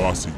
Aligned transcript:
Básico. 0.00 0.36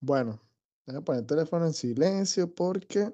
Bueno, 0.00 0.40
voy 0.86 0.96
a 0.96 1.00
poner 1.02 1.20
el 1.22 1.26
teléfono 1.26 1.66
en 1.66 1.72
silencio 1.74 2.52
porque 2.54 3.12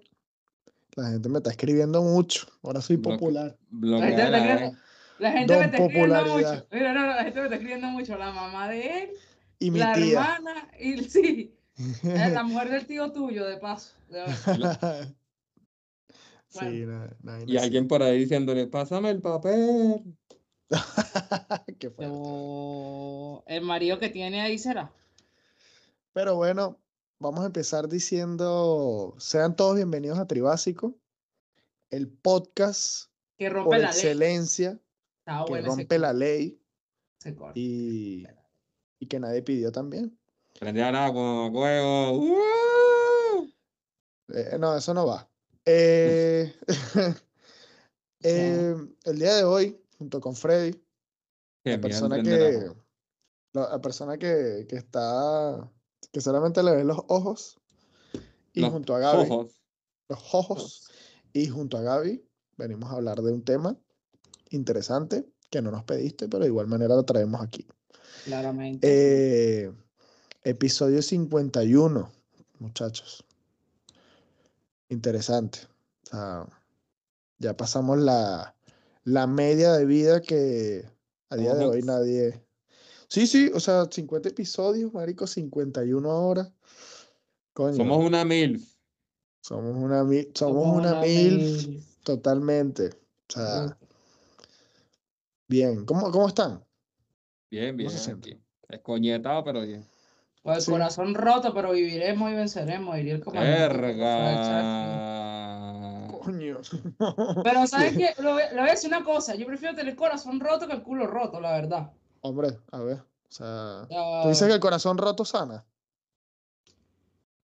la 0.96 1.10
gente 1.10 1.28
me 1.28 1.38
está 1.38 1.50
escribiendo 1.50 2.02
mucho. 2.02 2.46
Ahora 2.62 2.80
soy 2.80 2.96
Bloque- 2.96 3.18
popular. 3.18 3.58
Bloqueala, 3.70 4.72
la 5.18 5.32
gente 5.32 5.52
Don 5.52 5.60
me 5.60 5.66
está 5.66 5.84
escribiendo 5.84 6.24
mucho. 6.26 6.66
Mira, 6.70 6.92
no, 6.92 7.00
no, 7.00 7.06
la 7.08 7.24
gente 7.24 7.38
me 7.38 7.44
está 7.44 7.54
escribiendo 7.56 7.86
mucho. 7.88 8.16
La 8.16 8.32
mamá 8.32 8.68
de 8.68 9.02
él, 9.02 9.10
Y 9.58 9.70
mi 9.70 9.78
la 9.78 9.92
tía. 9.94 10.20
hermana, 10.20 10.70
y 10.78 11.04
sí, 11.04 11.54
la 12.02 12.42
mujer 12.42 12.70
del 12.70 12.86
tío 12.86 13.12
tuyo, 13.12 13.46
de 13.46 13.58
paso. 13.58 13.94
de 14.08 14.24
sí, 16.48 16.86
Y 17.46 17.56
alguien 17.56 17.88
por 17.88 18.02
ahí 18.02 18.18
diciéndole, 18.18 18.66
pásame 18.66 19.10
el 19.10 19.20
papel. 19.20 20.02
Qué 21.78 21.90
fuerte. 21.90 22.12
Pero 22.12 23.44
el 23.46 23.62
marido 23.62 23.98
que 23.98 24.08
tiene 24.08 24.40
ahí 24.40 24.58
será. 24.58 24.90
Pero 26.12 26.34
bueno, 26.36 26.80
vamos 27.18 27.42
a 27.42 27.46
empezar 27.46 27.88
diciendo, 27.88 29.14
sean 29.18 29.54
todos 29.54 29.76
bienvenidos 29.76 30.18
a 30.18 30.26
Tribásico, 30.26 30.98
el 31.90 32.08
podcast 32.08 33.10
Que 33.38 33.50
por 33.50 33.78
ley. 33.78 34.78
Está 35.26 35.44
que 35.44 35.50
bueno 35.50 35.74
rompe 35.74 35.98
la 35.98 36.12
ley 36.12 36.62
y, 37.54 38.24
y 39.00 39.06
que 39.08 39.18
nadie 39.18 39.42
pidió 39.42 39.72
también. 39.72 40.16
Prende 40.56 40.84
a 40.84 41.06
agua, 41.06 41.50
juego. 41.50 42.12
¡Uh! 42.12 43.50
Eh, 44.28 44.56
no, 44.60 44.76
eso 44.76 44.94
no 44.94 45.04
va. 45.04 45.28
Eh, 45.64 46.54
eh, 48.22 48.76
el 49.02 49.18
día 49.18 49.34
de 49.34 49.42
hoy, 49.42 49.82
junto 49.98 50.20
con 50.20 50.36
Freddy, 50.36 50.80
la 51.64 51.80
persona 51.80 52.22
que, 52.22 52.70
la, 53.52 53.68
la 53.70 53.80
persona 53.80 54.16
que, 54.18 54.64
que 54.68 54.76
está, 54.76 55.68
que 56.12 56.20
solamente 56.20 56.62
le 56.62 56.70
ven 56.70 56.86
los 56.86 57.00
ojos, 57.08 57.58
y 58.52 58.60
Los 58.60 58.70
junto 58.70 58.94
a 58.94 59.00
Gaby, 59.00 59.28
ojos. 59.28 59.60
los 60.08 60.34
ojos, 60.34 60.88
y 61.32 61.48
junto 61.48 61.78
a 61.78 61.82
Gaby, 61.82 62.24
venimos 62.56 62.92
a 62.92 62.94
hablar 62.94 63.20
de 63.20 63.32
un 63.32 63.44
tema 63.44 63.76
interesante 64.50 65.26
que 65.50 65.62
no 65.62 65.70
nos 65.70 65.84
pediste, 65.84 66.28
pero 66.28 66.42
de 66.42 66.48
igual 66.48 66.66
manera 66.66 66.94
lo 66.94 67.04
traemos 67.04 67.40
aquí. 67.42 67.66
Claramente. 68.24 68.86
Eh, 68.88 69.72
episodio 70.44 71.02
51, 71.02 72.10
muchachos. 72.58 73.24
Interesante. 74.88 75.58
O 76.04 76.10
sea, 76.10 76.46
ya 77.38 77.56
pasamos 77.56 77.98
la, 77.98 78.54
la 79.04 79.26
media 79.26 79.72
de 79.72 79.84
vida 79.84 80.20
que 80.20 80.88
a 81.30 81.36
día 81.36 81.54
de 81.54 81.64
hoy 81.66 81.82
nadie. 81.82 82.42
Sí, 83.08 83.26
sí, 83.26 83.50
o 83.54 83.60
sea, 83.60 83.86
50 83.90 84.28
episodios, 84.28 84.92
marico, 84.92 85.26
51 85.26 86.08
horas. 86.08 86.52
Coño, 87.52 87.76
Somos 87.76 88.04
una 88.04 88.24
MILF. 88.24 88.62
somos 89.40 89.76
una, 89.76 90.04
mil- 90.04 90.30
somos 90.34 90.62
Somos 90.64 90.78
una 90.78 90.90
una 90.92 91.00
mil 91.02 91.38
mil. 91.38 91.84
totalmente. 92.04 92.88
O 93.28 93.32
sea, 93.32 93.78
bien. 95.48 95.84
¿Cómo, 95.84 96.10
cómo 96.10 96.28
están? 96.28 96.64
Bien, 97.50 97.76
bien. 97.76 97.90
aquí. 97.90 98.40
Escoñetado, 98.68 99.44
pero 99.44 99.62
bien. 99.62 99.84
Con 100.42 100.54
el 100.54 100.60
Sí. 100.60 100.70
corazón 100.70 101.14
roto, 101.14 101.52
pero 101.54 101.72
viviremos 101.72 102.30
y 102.30 102.34
venceremos, 102.34 102.96
diría 102.96 103.14
el 103.14 103.24
comandante. 103.24 103.76
Verga. 103.76 106.06
Coño. 106.08 106.58
Pero 107.44 107.66
¿sabes 107.66 107.96
qué? 107.96 108.10
Le 108.22 108.32
voy, 108.32 108.42
a 108.42 108.64
decir 108.64 108.88
una 108.88 109.04
cosa. 109.04 109.34
Yo 109.34 109.46
prefiero 109.46 109.74
tener 109.74 109.90
el 109.92 109.96
corazón 109.96 110.40
roto 110.40 110.66
que 110.66 110.74
el 110.74 110.82
culo 110.82 111.06
roto, 111.06 111.40
la 111.40 111.52
verdad. 111.52 111.92
Hombre, 112.20 112.58
a 112.72 112.80
ver. 112.80 112.98
O 112.98 113.32
sea, 113.32 113.86
¿tú 114.22 114.28
dices 114.28 114.46
que 114.48 114.54
el 114.54 114.60
corazón 114.60 114.98
roto 114.98 115.24
sana? 115.24 115.64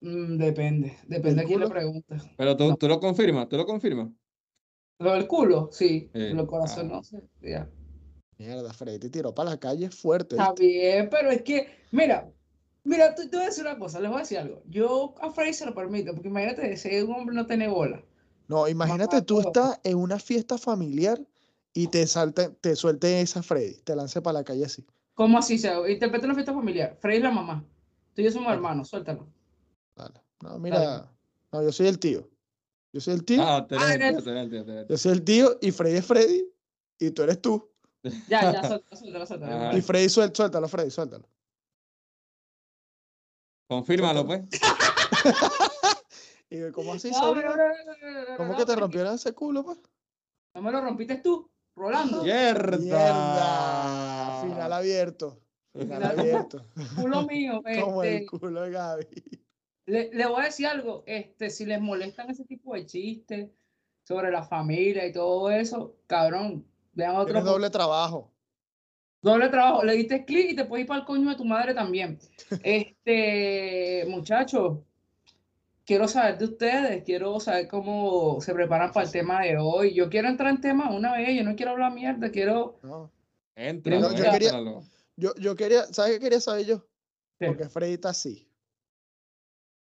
mm, 0.01 0.37
depende. 0.37 0.97
Depende 1.07 1.43
a 1.43 1.45
quién 1.45 1.61
le 1.61 1.67
culo? 1.67 1.75
preguntes. 1.75 2.23
Pero 2.37 2.57
tú, 2.57 2.69
No. 2.69 2.77
tú 2.77 2.89
lo 2.89 3.01
confirmas, 3.01 3.49
tú 3.49 3.57
lo 3.57 3.67
confirmas. 3.67 4.09
Lo 4.99 5.13
del 5.13 5.27
culo, 5.27 5.69
sí. 5.73 6.11
Sí. 6.13 6.29
Lo 6.31 6.37
del 6.39 6.47
corazón, 6.47 6.89
Ah. 6.93 6.97
no 6.97 7.03
sé. 7.03 7.23
ya. 7.41 7.69
Mierda, 8.43 8.73
Freddy 8.73 8.99
te 8.99 9.09
tiró 9.11 9.33
para 9.35 9.51
la 9.51 9.61
calle 9.61 9.89
fuerte. 9.91 10.35
Está 10.37 10.53
bien, 10.53 11.09
pero 11.09 11.31
es 11.31 11.43
que, 11.43 11.69
mira, 11.93 12.29
mira, 12.83 13.15
te, 13.15 13.29
te 13.29 13.37
voy 13.37 13.45
a 13.45 13.49
decir 13.49 13.65
una 13.65 13.79
cosa, 13.79 14.01
les 14.01 14.11
voy 14.11 14.19
a 14.19 14.23
decir 14.23 14.39
algo. 14.39 14.63
Yo 14.69 15.15
a 15.21 15.31
Freddy 15.31 15.53
se 15.55 15.65
lo 15.65 15.75
permito, 15.75 16.13
porque 16.13 16.29
imagínate, 16.29 16.77
si 16.77 17.01
un 17.03 17.13
hombre 17.13 17.37
no 17.37 17.47
tiene 17.47 17.69
bola. 17.69 18.03
No, 18.49 18.67
imagínate 18.69 19.23
tú 19.23 19.41
estás 19.41 19.81
en 19.85 19.97
una 19.97 20.19
fiesta 20.19 20.59
familiar 20.59 21.21
y 21.73 21.87
te 21.87 22.05
salte, 22.09 22.49
te 22.61 22.75
suelte 22.75 23.21
esa 23.21 23.43
Freddy, 23.45 23.77
te 23.85 23.95
lance 23.95 24.21
para 24.21 24.41
la 24.41 24.45
calle 24.45 24.65
así. 24.65 24.85
¿Cómo 25.15 25.39
así? 25.39 25.57
Se 25.59 25.73
interpreta 25.91 26.27
una 26.27 26.35
fiesta 26.35 26.53
familiar. 26.53 26.97
Freddy 27.01 27.19
es 27.19 27.23
la 27.23 27.31
mamá. 27.31 27.65
Tú 28.15 28.23
y 28.23 28.25
yo 28.25 28.33
somos 28.33 28.53
hermanos, 28.53 28.89
suéltalo. 28.89 29.29
Dale. 29.95 30.21
No, 30.43 30.59
mira, 30.59 31.09
no, 31.53 31.63
yo 31.63 31.71
soy 31.71 31.87
el 31.87 31.99
tío. 32.01 32.29
Yo 32.93 33.01
soy 33.01 33.15
el 33.15 33.25
tío, 33.25 33.43
Ah, 33.43 33.59
excelente, 33.71 34.05
eres- 34.07 34.19
excelente, 34.19 34.59
excelente. 34.59 34.93
yo 34.93 34.99
soy 34.99 35.13
el 35.13 35.23
tío 35.23 35.59
y 35.63 35.71
Freddy 35.71 35.97
es 35.99 36.05
Freddy 36.07 36.45
y 36.99 37.11
tú 37.13 37.23
eres 37.23 37.41
tú. 37.41 37.71
Ya, 38.29 38.53
ya, 38.53 38.63
suéltalo, 38.69 38.97
suéltalo, 38.97 39.27
suéltalo. 39.27 39.77
Y 39.79 39.81
Freddy 39.83 40.09
suel- 40.09 40.35
suéltalo, 40.35 40.69
Freddy, 40.69 40.91
suéltalo. 40.91 41.29
Confírmalo, 43.69 44.27
pues. 44.27 44.43
Y 46.51 46.59
yo, 46.61 46.71
¿cómo 46.71 46.93
así, 46.93 47.11
No, 47.11 47.17
sobrino? 47.19 47.49
no, 47.49 47.57
no, 47.57 47.65
no, 47.67 47.75
no, 47.97 48.13
no, 48.13 48.31
no, 48.31 48.37
¿Cómo 48.37 48.53
no, 48.53 48.59
que 48.59 48.67
te 48.67 48.77
rompieron 48.77 49.15
ese 49.15 49.33
culo, 49.33 49.65
pues? 49.65 49.79
No 50.55 50.61
me 50.61 50.71
lo 50.71 50.83
rompiste 50.83 51.17
tú, 51.17 51.51
Rolando. 51.75 52.23
Mierda. 52.23 52.77
Mierda. 52.77 54.43
Final 54.43 54.73
abierto. 54.75 55.41
Final 55.73 56.03
abierto. 56.05 56.67
Culo 57.01 57.23
mío. 57.23 57.63
Como 57.81 58.03
el 58.03 58.09
Este, 58.17 58.27
culo 58.39 58.61
de 58.61 58.71
Gaby. 58.71 59.07
le, 59.87 60.11
le 60.13 60.27
voy 60.27 60.43
a 60.43 60.45
decir 60.45 60.67
algo. 60.67 61.05
Este, 61.07 61.49
si 61.49 61.65
les 61.65 61.81
molestan 61.81 62.29
ese 62.29 62.45
tipo 62.45 62.75
de 62.75 62.85
chistes 62.85 63.49
sobre 64.07 64.31
la 64.31 64.43
familia 64.43 65.07
y 65.07 65.13
todo 65.15 65.51
eso, 65.51 65.97
cabrón, 66.07 66.67
vean 66.93 67.17
otro. 67.17 67.27
Tienes 67.27 67.45
doble 67.45 67.71
trabajo. 67.71 68.31
Doble 69.21 69.49
trabajo. 69.49 69.85
Le 69.85 69.95
diste 69.95 70.25
clic 70.25 70.51
y 70.51 70.57
te 70.57 70.65
puedes 70.65 70.83
ir 70.83 70.89
para 70.89 71.01
el 71.01 71.07
coño 71.07 71.31
de 71.31 71.37
tu 71.37 71.45
madre 71.45 71.75
también. 71.75 72.19
Este, 72.63 74.05
muchachos, 74.09 74.79
quiero 75.85 76.09
saber 76.09 76.39
de 76.39 76.45
ustedes, 76.45 77.05
quiero 77.05 77.39
saber 77.41 77.69
cómo 77.69 78.41
se 78.41 78.53
preparan 78.53 78.93
para 78.93 79.07
el 79.07 79.13
tema 79.13 79.43
de 79.43 79.57
hoy. 79.59 79.95
Yo 79.95 80.09
quiero 80.11 80.29
entrar 80.29 80.51
en 80.51 80.61
tema 80.61 80.91
una 80.91 81.13
vez, 81.13 81.37
yo 81.37 81.45
no 81.45 81.57
quiero 81.57 81.73
hablar 81.73 81.93
mierda, 81.93 82.31
quiero. 82.31 82.79
¿no? 82.83 83.11
Entralo, 83.55 84.13
Yo 84.15 84.31
quería-. 84.31 84.83
Yo, 85.17 85.35
yo 85.37 85.57
quería, 85.57 85.85
¿sabes 85.93 86.15
qué 86.15 86.21
quería 86.21 86.41
saber 86.41 86.67
yo? 86.67 86.87
Porque 87.39 87.69
Freddy 87.69 87.95
está 87.95 88.11
así. 88.11 88.49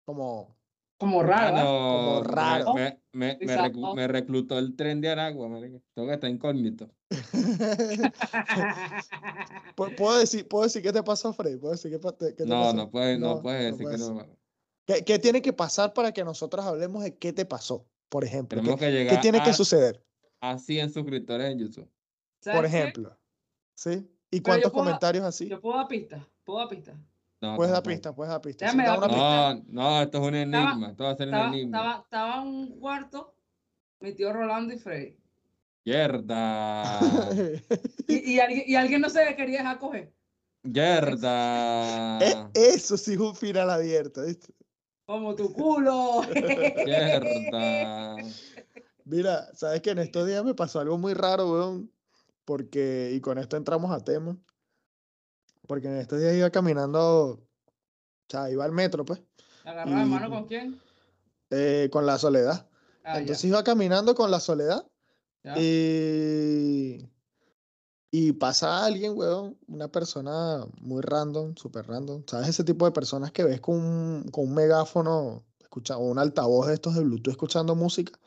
Como, 0.04 0.54
Como 0.96 1.22
raro. 1.22 1.54
¿verdad? 1.56 1.64
Mano, 1.64 1.96
Como 1.96 2.22
raro. 2.22 2.74
Me, 2.74 3.00
me, 3.12 3.38
me, 3.40 3.70
no. 3.70 3.94
reclutó 4.06 4.58
el 4.58 4.76
tren 4.76 5.00
de 5.00 5.10
Aragua. 5.10 5.48
Tengo 5.94 6.08
que 6.08 6.14
estar 6.14 6.30
incógnito. 6.30 6.88
¿Pu- 9.76 9.94
¿Puedo 9.96 10.18
decir, 10.18 10.46
¿Puedo 10.48 10.64
decir 10.64 10.82
qué 10.82 10.92
te 10.92 11.02
pasó, 11.02 11.32
Freddy? 11.32 11.56
¿Puedo 11.56 11.72
decir 11.72 11.90
qué, 11.90 11.98
te- 11.98 12.28
qué 12.34 12.44
te 12.44 12.46
No, 12.46 12.62
pasó? 12.62 12.76
no 12.76 12.90
puedes, 12.90 13.18
no, 13.18 13.42
puedes 13.42 13.72
decir 13.72 13.88
que 13.88 13.98
no. 13.98 14.14
mano. 14.14 14.36
¿Qué, 14.86 15.04
qué 15.04 15.18
tiene 15.18 15.40
que 15.42 15.52
pasar 15.52 15.92
para 15.94 16.12
que 16.12 16.24
nosotros 16.24 16.64
hablemos 16.64 17.02
de 17.02 17.16
qué 17.16 17.32
te 17.32 17.44
pasó? 17.46 17.86
Por 18.08 18.24
ejemplo, 18.24 18.58
Tenemos 18.60 18.78
¿qué, 18.78 18.86
que 18.86 18.92
qué 18.92 18.98
llegar 18.98 19.20
tiene 19.20 19.42
que 19.42 19.52
suceder? 19.52 20.04
a 20.40 20.58
100 20.58 20.90
suscriptores 20.92 21.50
en 21.52 21.58
YouTube. 21.58 21.90
¿Sabes 22.40 22.60
Por 22.60 22.70
qué? 22.70 22.76
ejemplo. 22.78 23.18
¿Sí? 23.74 24.06
¿Y 24.30 24.40
cuántos 24.40 24.70
puedo- 24.72 24.84
comentarios 24.84 25.24
así? 25.24 25.48
Yo 25.48 25.60
puedo 25.60 25.78
dar 25.78 25.88
pistas, 25.88 26.22
puedo 26.44 26.58
dar 26.58 26.68
pistas. 26.68 26.94
No, 27.40 27.56
Puedes 27.56 27.70
no, 27.70 27.74
dar 27.74 27.84
no. 27.86 27.90
pistas, 27.92 28.14
puedes 28.14 28.30
dar 28.30 28.40
pistas. 28.40 28.66
Déjame 28.72 28.82
Sí, 28.82 28.86
da 28.86 28.92
dar 28.92 28.98
una 28.98 29.08
pista. 29.08 29.54
No, 29.72 29.82
no, 29.90 30.02
esto 30.02 30.18
es 30.18 30.24
un 30.28 30.34
Estaba- 30.34 30.62
enigma. 30.70 30.90
Esto 30.90 31.04
va 31.04 31.10
a 31.10 31.16
ser 31.16 31.28
un 31.28 31.34
Estaba, 31.34 31.48
enigma. 31.54 31.78
estaba, 31.78 32.02
estaba 32.02 32.34
en 32.42 32.48
un 32.48 32.78
cuarto, 32.80 33.34
mi 34.00 34.12
tío 34.14 34.32
Rolando 34.32 34.74
y 34.74 34.78
Freddy. 34.78 35.18
Mierda. 35.84 37.00
Y, 38.08 38.34
y 38.34 38.40
alguien, 38.40 38.64
y 38.66 38.74
alguien 38.76 39.00
no 39.00 39.08
se 39.10 39.34
quería 39.36 39.58
dejar 39.58 39.78
coger. 39.78 40.12
Mierda. 40.62 42.18
E- 42.20 42.48
eso 42.54 42.96
sí 42.96 43.12
es 43.14 43.18
un 43.18 43.34
final 43.34 43.68
abierto, 43.70 44.22
¿viste? 44.24 44.52
Como 45.06 45.34
tu 45.34 45.52
culo. 45.52 46.22
Mierda. 46.86 48.16
Mira, 49.04 49.54
sabes 49.54 49.82
que 49.82 49.90
en 49.90 49.98
estos 49.98 50.26
días 50.26 50.44
me 50.44 50.54
pasó 50.54 50.80
algo 50.80 50.96
muy 50.98 51.14
raro, 51.14 51.50
weón. 51.52 51.90
Porque, 52.44 53.10
y 53.14 53.20
con 53.20 53.38
esto 53.38 53.56
entramos 53.56 53.90
a 53.90 54.00
tema. 54.04 54.36
Porque 55.66 55.88
en 55.88 55.96
estos 55.96 56.20
días 56.20 56.34
iba 56.34 56.50
caminando, 56.50 57.30
o 57.30 57.40
sea, 58.28 58.50
iba 58.50 58.64
al 58.64 58.72
metro, 58.72 59.04
pues, 59.04 59.20
¿Agarraba 59.64 60.00
de 60.00 60.06
mano 60.06 60.30
con 60.30 60.46
quién? 60.46 60.80
eh, 61.50 61.88
con 61.90 62.04
la 62.06 62.18
soledad. 62.18 62.68
Ah, 63.02 63.14
ya, 63.14 63.20
Entonces 63.20 63.44
iba 63.44 63.62
caminando 63.64 64.14
con 64.14 64.30
la 64.30 64.40
soledad 64.40 64.86
y, 65.56 67.06
y 68.10 68.32
pasa 68.32 68.84
alguien, 68.84 69.12
weón, 69.16 69.58
una 69.66 69.88
persona 69.88 70.66
muy 70.80 71.02
random, 71.02 71.54
súper 71.56 71.86
random. 71.86 72.24
¿Sabes? 72.26 72.48
Ese 72.48 72.64
tipo 72.64 72.86
de 72.86 72.92
personas 72.92 73.30
que 73.32 73.44
ves 73.44 73.60
con 73.60 73.76
un, 73.76 74.28
con 74.30 74.44
un 74.44 74.54
megáfono, 74.54 75.44
escucha, 75.60 75.98
o 75.98 76.10
un 76.10 76.18
altavoz 76.18 76.68
de 76.68 76.74
estos 76.74 76.94
de 76.94 77.02
Bluetooth 77.02 77.32
escuchando 77.32 77.74
música. 77.74 78.18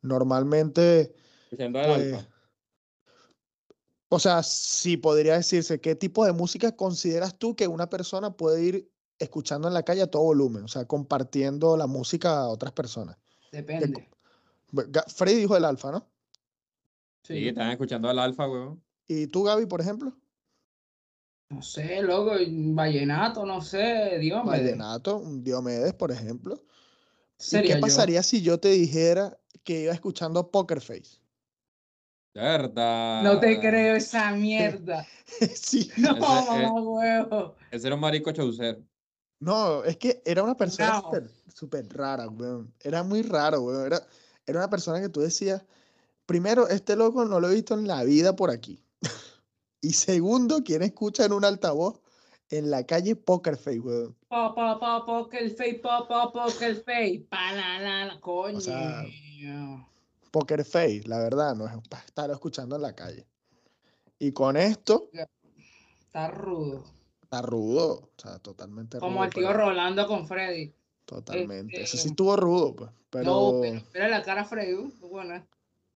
Normalmente, 0.00 1.14
Escuchando 1.44 1.80
al 1.80 1.86
pues, 1.86 2.14
alfa. 2.14 2.31
O 4.14 4.18
sea, 4.18 4.42
sí 4.42 4.98
podría 4.98 5.36
decirse, 5.36 5.80
¿qué 5.80 5.94
tipo 5.94 6.26
de 6.26 6.32
música 6.32 6.76
consideras 6.76 7.38
tú 7.38 7.56
que 7.56 7.66
una 7.66 7.88
persona 7.88 8.36
puede 8.36 8.62
ir 8.62 8.90
escuchando 9.18 9.68
en 9.68 9.74
la 9.74 9.82
calle 9.84 10.02
a 10.02 10.06
todo 10.06 10.22
volumen? 10.22 10.64
O 10.64 10.68
sea, 10.68 10.84
compartiendo 10.84 11.78
la 11.78 11.86
música 11.86 12.40
a 12.40 12.48
otras 12.48 12.72
personas. 12.72 13.16
Depende. 13.50 14.10
Freddy 15.14 15.36
dijo 15.36 15.56
el 15.56 15.64
alfa, 15.64 15.92
¿no? 15.92 16.06
Sí, 17.22 17.34
Sí. 17.38 17.48
están 17.48 17.70
escuchando 17.70 18.08
al 18.10 18.18
alfa, 18.18 18.46
weón. 18.48 18.82
¿Y 19.06 19.28
tú, 19.28 19.44
Gaby, 19.44 19.64
por 19.64 19.80
ejemplo? 19.80 20.12
No 21.48 21.62
sé, 21.62 22.02
loco, 22.02 22.32
vallenato, 22.74 23.46
no 23.46 23.60
sé, 23.62 24.18
Dios 24.18 24.44
me 24.44 24.50
Vallenato, 24.50 25.22
Diomedes, 25.26 25.94
por 25.94 26.10
ejemplo. 26.10 26.54
¿Y 26.56 26.68
Sería 27.36 27.74
qué 27.76 27.80
yo. 27.80 27.86
pasaría 27.86 28.22
si 28.22 28.42
yo 28.42 28.58
te 28.60 28.68
dijera 28.68 29.38
que 29.64 29.84
iba 29.84 29.92
escuchando 29.94 30.50
Poker 30.50 30.80
Face? 30.82 31.21
Verdad. 32.34 33.22
No 33.22 33.38
te 33.40 33.60
creo 33.60 33.96
esa 33.96 34.32
mierda. 34.32 35.06
sí. 35.54 35.90
No, 35.98 36.10
Ese, 36.12 36.18
eh, 36.18 36.66
mamá 36.66 36.80
huevo. 36.80 37.54
Ese 37.70 37.86
era 37.86 37.94
un 37.94 38.00
marico 38.00 38.32
chaucer. 38.32 38.80
No, 39.40 39.84
es 39.84 39.96
que 39.96 40.22
era 40.24 40.42
una 40.42 40.56
persona 40.56 41.02
No. 41.02 41.10
súper 41.52 41.88
rara, 41.88 42.28
weón. 42.28 42.72
Era 42.80 43.02
muy 43.02 43.22
raro, 43.22 43.62
weón. 43.62 43.86
Era, 43.86 44.00
era 44.46 44.58
una 44.60 44.70
persona 44.70 45.00
que 45.00 45.08
tú 45.08 45.20
decías, 45.20 45.62
primero, 46.26 46.68
este 46.68 46.96
loco 46.96 47.24
no 47.24 47.40
lo 47.40 47.50
he 47.50 47.54
visto 47.54 47.74
en 47.74 47.86
la 47.86 48.04
vida 48.04 48.34
por 48.36 48.50
aquí. 48.50 48.82
y 49.80 49.92
segundo, 49.92 50.62
¿quién 50.64 50.82
escucha 50.82 51.24
en 51.24 51.32
un 51.32 51.44
altavoz 51.44 52.00
en 52.50 52.70
la 52.70 52.84
calle 52.86 53.16
Poker 53.16 53.56
Face, 53.56 53.80
weón? 53.80 54.16
Pa, 54.28 54.54
pa, 54.54 54.78
pa, 54.78 55.04
poker 55.04 55.50
face, 55.50 55.80
pa, 55.82 56.06
pa, 56.08 56.30
poker 56.32 56.76
face. 56.76 57.26
Pa, 57.28 57.52
la, 57.52 57.80
la, 57.80 58.04
la, 58.06 58.20
coño. 58.20 58.60
sea, 58.60 59.04
Poker 60.32 60.64
Face, 60.64 61.02
la 61.06 61.18
verdad, 61.18 61.54
no 61.54 61.66
es 61.68 61.72
para 61.88 62.02
estarlo 62.04 62.32
escuchando 62.34 62.74
en 62.74 62.82
la 62.82 62.94
calle. 62.94 63.26
Y 64.18 64.32
con 64.32 64.56
esto, 64.56 65.10
Está 66.00 66.28
rudo. 66.28 66.84
está 67.22 67.42
rudo, 67.42 68.10
o 68.16 68.20
sea, 68.20 68.38
totalmente 68.40 68.98
rudo. 68.98 69.08
Como 69.08 69.22
el 69.24 69.30
tío 69.30 69.46
pero- 69.46 69.58
Rolando 69.66 70.06
con 70.08 70.26
Freddy. 70.26 70.74
Totalmente. 71.04 71.76
Eso 71.82 71.92
sí 71.92 71.96
Este, 71.98 72.08
estuvo 72.10 72.34
rudo, 72.36 72.74
pues. 72.74 72.90
Pero. 73.10 73.24
No, 73.24 73.58
pero 73.60 73.82
mira 73.92 74.08
la 74.08 74.22
cara 74.22 74.40
a 74.42 74.44
Freddy. 74.44 74.90
qué 74.98 75.06
buena. 75.06 75.46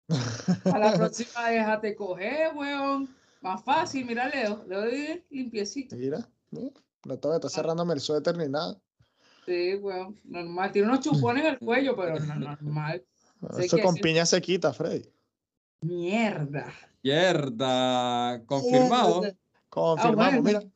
A 0.75 0.80
la 0.80 0.94
próxima 0.95 1.50
déjate 1.50 1.95
coger, 1.95 2.53
weón. 2.56 3.15
Más 3.41 3.63
fácil, 3.63 4.06
mira 4.06 4.27
Leo. 4.30 4.63
Leo 4.68 4.83
es 4.85 5.21
limpiecito. 5.30 5.95
Mira, 5.95 6.27
mira, 6.51 6.71
no 7.06 7.18
te 7.18 7.35
está 7.35 7.50
cerrándome 7.50 7.94
el 7.94 8.00
suéter 8.00 8.35
ni 8.38 8.47
nada. 8.50 8.77
Sí, 9.45 9.75
weón. 9.75 10.18
Normal. 10.24 10.71
Tiene 10.71 10.88
unos 10.88 11.01
chupones 11.01 11.44
en 11.45 11.51
el 11.51 11.59
cuello, 11.59 11.95
pero 11.95 12.18
no, 12.19 12.35
normal. 12.35 13.03
Eso 13.60 13.78
que 13.78 13.84
con 13.84 13.95
sí. 13.95 14.01
piña 14.01 14.25
se 14.25 14.42
quita, 14.42 14.74
Freddy. 14.74 15.10
Mierda. 15.81 16.74
Yerda. 17.01 18.44
Confirmado. 18.45 19.22
Mierda. 19.22 19.38
Confirmamos, 19.69 20.42
bueno. 20.44 20.60
mira. 20.60 20.74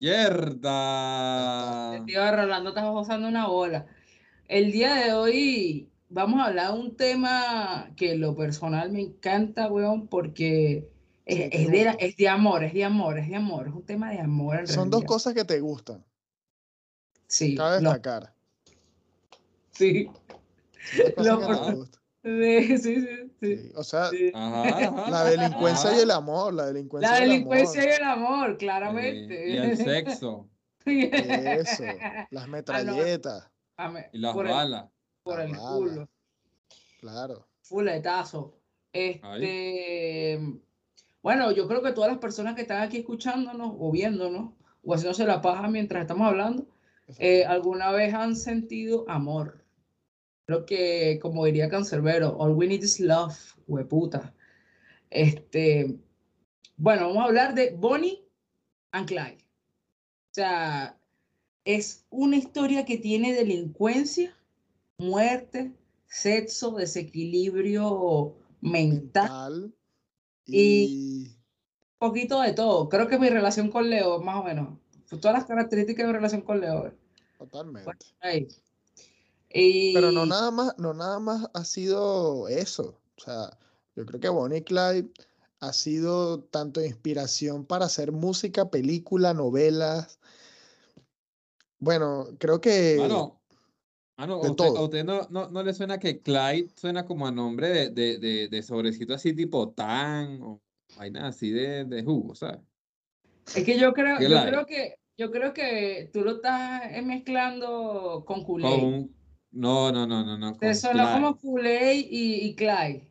Yerda. 0.00 1.96
El 1.96 2.04
tío 2.06 2.30
Rolando 2.30 2.70
está 2.70 2.88
gozando 2.88 3.28
una 3.28 3.48
bola. 3.48 3.86
El 4.46 4.72
día 4.72 4.94
de 4.94 5.12
hoy 5.12 5.90
vamos 6.08 6.40
a 6.40 6.46
hablar 6.46 6.72
de 6.72 6.80
un 6.80 6.96
tema 6.96 7.90
que 7.96 8.12
en 8.12 8.20
lo 8.20 8.36
personal 8.36 8.90
me 8.90 9.00
encanta, 9.00 9.70
weón, 9.70 10.08
porque 10.08 10.88
es, 11.26 11.50
de, 11.50 11.84
gusta. 11.84 12.04
es 12.04 12.16
de 12.16 12.28
amor, 12.28 12.64
es 12.64 12.72
de 12.72 12.84
amor, 12.84 13.18
es 13.18 13.28
de 13.28 13.36
amor, 13.36 13.68
es 13.68 13.74
un 13.74 13.84
tema 13.84 14.10
de 14.10 14.20
amor 14.20 14.60
en 14.60 14.66
Son 14.66 14.88
dos 14.88 15.04
cosas 15.04 15.34
que 15.34 15.44
te 15.44 15.60
gustan. 15.60 16.04
Sí, 17.26 17.56
Cabe 17.56 17.80
destacar. 17.80 18.32
sí, 19.72 20.08
Lo 20.28 20.37
gustan. 21.16 22.00
sí, 22.24 22.78
sí, 22.78 23.00
sí, 23.00 23.32
sí, 23.40 23.72
O 23.76 23.82
sea, 23.84 24.08
sí. 24.10 24.30
Ajá, 24.34 24.62
ajá, 24.88 25.10
la 25.10 25.24
delincuencia 25.24 25.96
y 25.96 26.00
el 26.00 26.10
amor, 26.10 26.52
la 26.54 26.66
delincuencia 26.66 27.10
La 27.12 27.20
y 27.20 27.22
el 27.22 27.28
delincuencia 27.30 27.80
amor. 27.82 27.90
y 27.90 27.94
el 27.96 28.02
amor, 28.04 28.50
Eh, 28.50 28.56
claramente. 28.56 29.50
y 29.50 29.56
el 29.56 29.76
sexo. 29.76 30.48
Eso, 30.86 31.84
las 32.30 32.48
metralletas, 32.48 33.50
Y 34.12 34.18
las 34.18 34.34
por 34.34 34.46
el, 34.46 34.52
balas. 34.52 34.86
por 35.22 35.38
las 35.38 35.46
el 35.46 35.52
balas. 35.56 35.70
culo. 35.72 36.08
claro. 37.00 37.46
fuletazo. 37.62 38.54
Este, 38.92 40.40
bueno, 41.22 41.52
yo 41.52 41.68
creo 41.68 41.82
que 41.82 41.92
todas 41.92 42.10
las 42.10 42.18
personas 42.20 42.54
que 42.54 42.62
están 42.62 42.80
aquí 42.82 42.98
escuchándonos 42.98 43.74
o 43.78 43.90
viéndonos 43.92 44.52
o 44.84 44.94
haciéndose 44.94 45.24
la 45.26 45.42
paja 45.42 45.68
mientras 45.68 46.00
estamos 46.02 46.26
hablando, 46.26 46.66
eh, 47.18 47.44
alguna 47.44 47.92
vez 47.92 48.14
han 48.14 48.34
sentido 48.34 49.04
amor. 49.08 49.57
Creo 50.48 50.64
que, 50.64 51.18
como 51.20 51.44
diría 51.44 51.68
Cancerbero, 51.68 52.34
all 52.38 52.52
we 52.54 52.66
need 52.66 52.82
is 52.82 52.98
love, 53.00 53.36
hueputa. 53.66 54.32
Este, 55.10 55.98
bueno, 56.78 57.08
vamos 57.08 57.18
a 57.18 57.24
hablar 57.26 57.54
de 57.54 57.72
Bonnie 57.76 58.24
and 58.92 59.06
Clyde. 59.06 59.36
O 60.30 60.34
sea, 60.34 60.98
es 61.66 62.06
una 62.08 62.36
historia 62.36 62.86
que 62.86 62.96
tiene 62.96 63.34
delincuencia, 63.34 64.34
muerte, 64.96 65.74
sexo, 66.06 66.70
desequilibrio 66.76 68.34
mental, 68.62 69.52
Mental. 69.52 69.74
Y- 70.46 71.26
Y 71.26 71.36
poquito 71.98 72.40
de 72.40 72.54
todo. 72.54 72.88
Creo 72.88 73.06
que 73.06 73.18
mi 73.18 73.28
relación 73.28 73.70
con 73.70 73.90
Leo, 73.90 74.18
más 74.22 74.36
o 74.36 74.44
menos. 74.44 74.78
Todas 75.10 75.34
las 75.34 75.44
características 75.44 76.04
de 76.04 76.06
mi 76.06 76.12
relación 76.14 76.40
con 76.40 76.58
Leo. 76.58 76.86
eh, 76.86 76.94
totalmente. 77.36 77.90
ahí. 78.20 78.48
Y, 79.52 79.94
Pero 79.94 80.12
no 80.12 80.26
nada 80.26 80.50
más, 80.50 80.74
no 80.78 80.94
nada 80.94 81.18
más 81.18 81.48
ha 81.54 81.64
sido 81.64 82.48
eso. 82.48 83.00
O 83.16 83.20
sea, 83.20 83.58
yo 83.96 84.04
creo 84.06 84.20
que 84.20 84.28
Bonnie 84.28 84.58
y 84.58 84.62
Clyde 84.62 85.10
ha 85.60 85.72
sido 85.72 86.40
tanto 86.44 86.84
inspiración 86.84 87.64
para 87.64 87.86
hacer 87.86 88.12
música, 88.12 88.70
película, 88.70 89.34
novelas. 89.34 90.18
Bueno, 91.78 92.26
creo 92.38 92.60
que 92.60 92.96
Mano, 92.98 93.40
mano, 94.16 94.40
de 94.42 94.48
¿a 94.48 94.50
usted, 94.50 94.66
todo. 94.66 94.78
a 94.78 94.82
usted 94.82 95.04
no, 95.04 95.26
no, 95.30 95.48
no 95.48 95.62
le 95.62 95.72
suena 95.74 95.98
que 95.98 96.20
Clyde 96.20 96.68
suena 96.76 97.04
como 97.04 97.26
a 97.26 97.30
nombre 97.32 97.68
de, 97.68 97.90
de, 97.90 98.18
de, 98.18 98.48
de 98.48 98.62
sobrecito 98.62 99.14
así 99.14 99.32
tipo 99.32 99.70
tan 99.70 100.42
o 100.42 100.60
vaina 100.96 101.28
así 101.28 101.50
de, 101.50 101.84
de 101.84 102.02
jugo, 102.02 102.34
¿sabes? 102.34 102.60
es 103.54 103.64
que 103.64 103.78
yo 103.78 103.92
creo, 103.92 104.20
yo 104.20 104.28
creo 104.28 104.66
que 104.66 104.94
yo 105.16 105.30
creo 105.32 105.52
que 105.52 106.10
tú 106.12 106.20
lo 106.22 106.36
estás 106.36 106.82
mezclando 107.04 108.24
con 108.26 108.44
Con 108.44 108.44
Kool-Aid. 108.44 108.84
un- 108.84 109.17
No, 109.50 109.90
no, 109.92 110.06
no, 110.06 110.24
no, 110.24 110.36
no. 110.36 110.56
Te 110.58 110.74
sonó 110.74 111.04
Clyde. 111.04 111.12
como 111.14 111.38
Kool-Aid 111.38 112.06
y, 112.10 112.34
y 112.48 112.54
Clyde. 112.54 113.08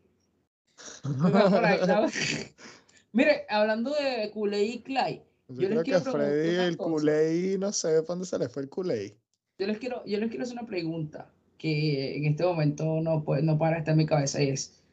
Va 1.06 1.50
por 1.50 1.66
ahí, 1.66 1.80
¿sabes? 1.86 2.56
Mire, 3.12 3.46
hablando 3.50 3.92
de 3.92 4.30
Kool-Aid 4.34 4.74
y 4.74 4.82
Clyde, 4.84 5.26
Yo 5.48 5.56
Yo 5.56 5.70
les 5.70 5.70
creo 5.70 5.84
que 5.84 5.84
quiero 5.84 6.00
a 6.00 6.04
preguntar 6.04 6.28
Freddy 6.30 6.56
el 6.68 6.78
culé 6.78 7.58
no 7.58 7.72
sé 7.72 7.88
para 8.04 8.06
dónde 8.08 8.26
se 8.26 8.38
le 8.38 8.50
fue 8.50 8.64
el 8.64 8.70
culé. 8.70 9.18
yo 9.58 9.68
les 9.68 9.78
quiero, 9.80 10.06
yo 10.06 10.20
les 10.20 10.30
quiero 10.30 10.44
hacer 10.44 10.58
una 10.58 10.68
pregunta 10.68 11.32
que 11.58 12.18
en 12.18 12.26
este 12.26 12.44
momento 12.44 13.02
no, 13.02 13.24
puede, 13.24 13.42
no 13.42 13.58
para 13.58 13.74
de 13.74 13.80
estar 13.80 13.94
en 13.94 13.98
mi 13.98 14.06
cabeza 14.06 14.42
y 14.42 14.50
es, 14.50 14.84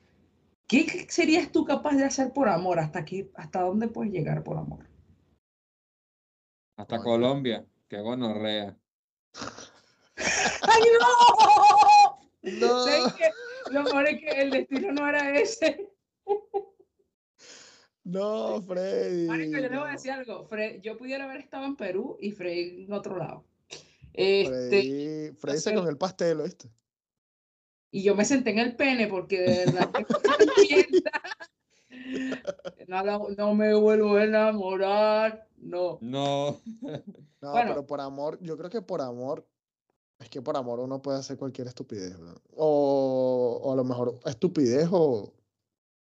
¿qué 0.67 1.07
serías 1.09 1.53
tú 1.53 1.65
capaz 1.65 1.97
de 1.97 2.05
hacer 2.05 2.33
por 2.33 2.49
amor? 2.49 2.79
¿Hasta 2.79 3.01
aquí, 3.01 3.31
hasta 3.35 3.61
dónde 3.61 3.89
puedes 3.89 4.13
llegar 4.13 4.43
por 4.43 4.57
amor? 4.57 4.87
Hasta. 6.77 7.03
Colombia, 7.03 7.67
que 7.89 8.01
gonorrea. 8.01 8.77
¡Ay, 10.63 10.83
no! 11.01 12.67
No. 12.69 12.85
¿Sabes 12.85 13.13
qué? 13.15 13.31
Lo 13.71 13.83
mejor 13.83 14.09
es 14.09 14.21
que 14.21 14.29
el 14.43 14.51
destino 14.51 14.93
no 14.93 15.09
era 15.09 15.39
ese. 15.39 15.91
No, 18.05 18.61
Freddy. 18.63 19.27
Marico, 19.27 19.53
yo 19.59 19.69
le 19.69 19.79
voy 19.79 19.89
a 19.89 19.93
decir 19.93 20.11
algo. 20.11 20.45
Fred- 20.47 20.81
yo 20.83 20.97
pudiera 20.99 21.25
haber 21.25 21.39
estado 21.39 21.65
en 21.65 21.77
Perú 21.77 22.19
y 22.21 22.33
Freddy 22.33 22.85
en 22.85 22.93
otro 22.93 23.17
lado. 23.17 23.45
Este, 24.13 24.47
Freddy, 24.69 25.33
Freddy 25.37 25.59
se 25.59 25.75
comió 25.75 25.91
el 25.91 25.97
pastel, 25.99 26.41
¿oíste? 26.41 26.69
y 27.91 28.03
yo 28.03 28.15
me 28.17 28.25
senté 28.25 28.51
en 28.51 28.59
el 28.59 28.75
pene 28.75 29.07
porque 29.07 29.41
de 29.41 29.67
verdad 29.67 29.91
que 30.69 30.87
no, 32.89 33.29
no 33.37 33.55
me 33.55 33.73
vuelvo 33.75 34.17
a 34.17 34.25
enamorar. 34.25 35.49
No. 35.57 35.99
No. 36.01 36.61
No, 37.41 37.51
Bueno. 37.53 37.69
pero 37.69 37.87
por 37.87 38.01
amor, 38.01 38.39
yo 38.43 38.57
creo 38.59 38.69
que 38.69 38.83
por 38.83 39.01
amor, 39.01 39.47
es 40.19 40.29
que 40.29 40.43
por 40.43 40.57
amor 40.57 40.81
uno 40.81 41.03
puede 41.03 41.19
hacer 41.19 41.37
cualquier 41.37 41.67
estupidez, 41.67 42.19
¿no? 42.19 42.35
O, 42.57 43.61
o 43.63 43.73
a 43.73 43.77
lo 43.77 43.85
mejor 43.85 44.21
estupidez 44.25 44.89
o... 44.91 45.33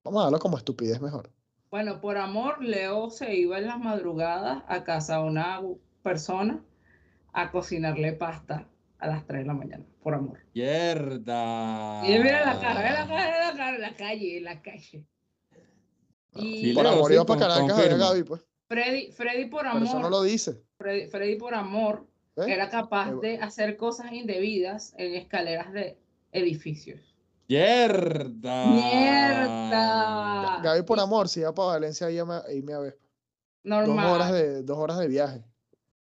Vamos 0.03 0.21
a 0.21 0.23
darlo 0.25 0.39
como 0.39 0.57
estupidez 0.57 1.01
mejor. 1.01 1.29
Bueno, 1.69 2.01
por 2.01 2.17
amor, 2.17 2.63
Leo 2.63 3.09
se 3.09 3.35
iba 3.35 3.59
en 3.59 3.67
las 3.67 3.79
madrugadas 3.79 4.63
a 4.67 4.83
casa 4.83 5.17
de 5.17 5.23
una 5.23 5.61
persona 6.01 6.63
a 7.33 7.51
cocinarle 7.51 8.13
pasta 8.13 8.67
a 8.97 9.07
las 9.07 9.25
3 9.27 9.41
de 9.41 9.45
la 9.45 9.53
mañana, 9.53 9.85
por 10.01 10.15
amor. 10.15 10.39
Mierda. 10.53 12.01
Y 12.07 12.17
mira 12.17 12.45
la 12.45 12.59
cara, 12.59 12.81
ve 12.81 12.91
la 12.91 13.07
cara, 13.07 13.51
la 13.51 13.57
cara, 13.57 13.75
en 13.75 13.81
la 13.81 13.95
calle, 13.95 14.37
en 14.37 14.43
la 14.43 14.61
calle. 14.61 15.05
Y 16.35 16.61
Sí, 16.61 16.73
Por 16.73 16.83
Leo, 16.83 16.93
amor 16.93 17.07
sí, 17.07 17.13
iba 17.13 17.25
para 17.25 17.39
Caracas 17.39 17.77
a 17.77 17.81
a. 17.81 17.97
Gaby, 17.97 18.23
pues. 18.23 18.45
Freddy, 18.67 19.11
Freddy 19.11 19.45
por 19.45 19.61
Pero 19.63 19.77
eso 19.77 19.93
no 19.93 19.99
amor, 19.99 20.11
lo 20.11 20.23
dice. 20.23 20.63
Freddy, 20.77 21.07
Freddy 21.07 21.35
por 21.35 21.53
amor 21.53 22.08
¿ves? 22.45 22.55
era 22.55 22.69
capaz 22.69 23.11
va. 23.11 23.19
de 23.21 23.37
hacer 23.39 23.77
cosas 23.77 24.11
indebidas 24.11 24.93
en 24.97 25.15
escaleras 25.15 25.71
de 25.73 25.97
edificios. 26.31 26.99
¡Mierda! 27.47 28.65
¡Mierda! 28.67 30.59
Gaby 30.63 30.83
por 30.83 30.97
Y- 30.97 31.01
amor, 31.01 31.27
si 31.29 31.39
iba 31.41 31.53
para 31.53 31.69
Valencia, 31.69 32.09
irme 32.11 32.35
a, 32.35 32.43
irme 32.51 32.73
a 32.73 32.79
ver. 32.79 32.97
Dos 33.63 33.87
Normal, 33.87 34.07
horas, 34.07 34.31
de, 34.31 34.63
dos 34.63 34.77
horas 34.77 34.97
de 34.99 35.07
viaje. 35.07 35.43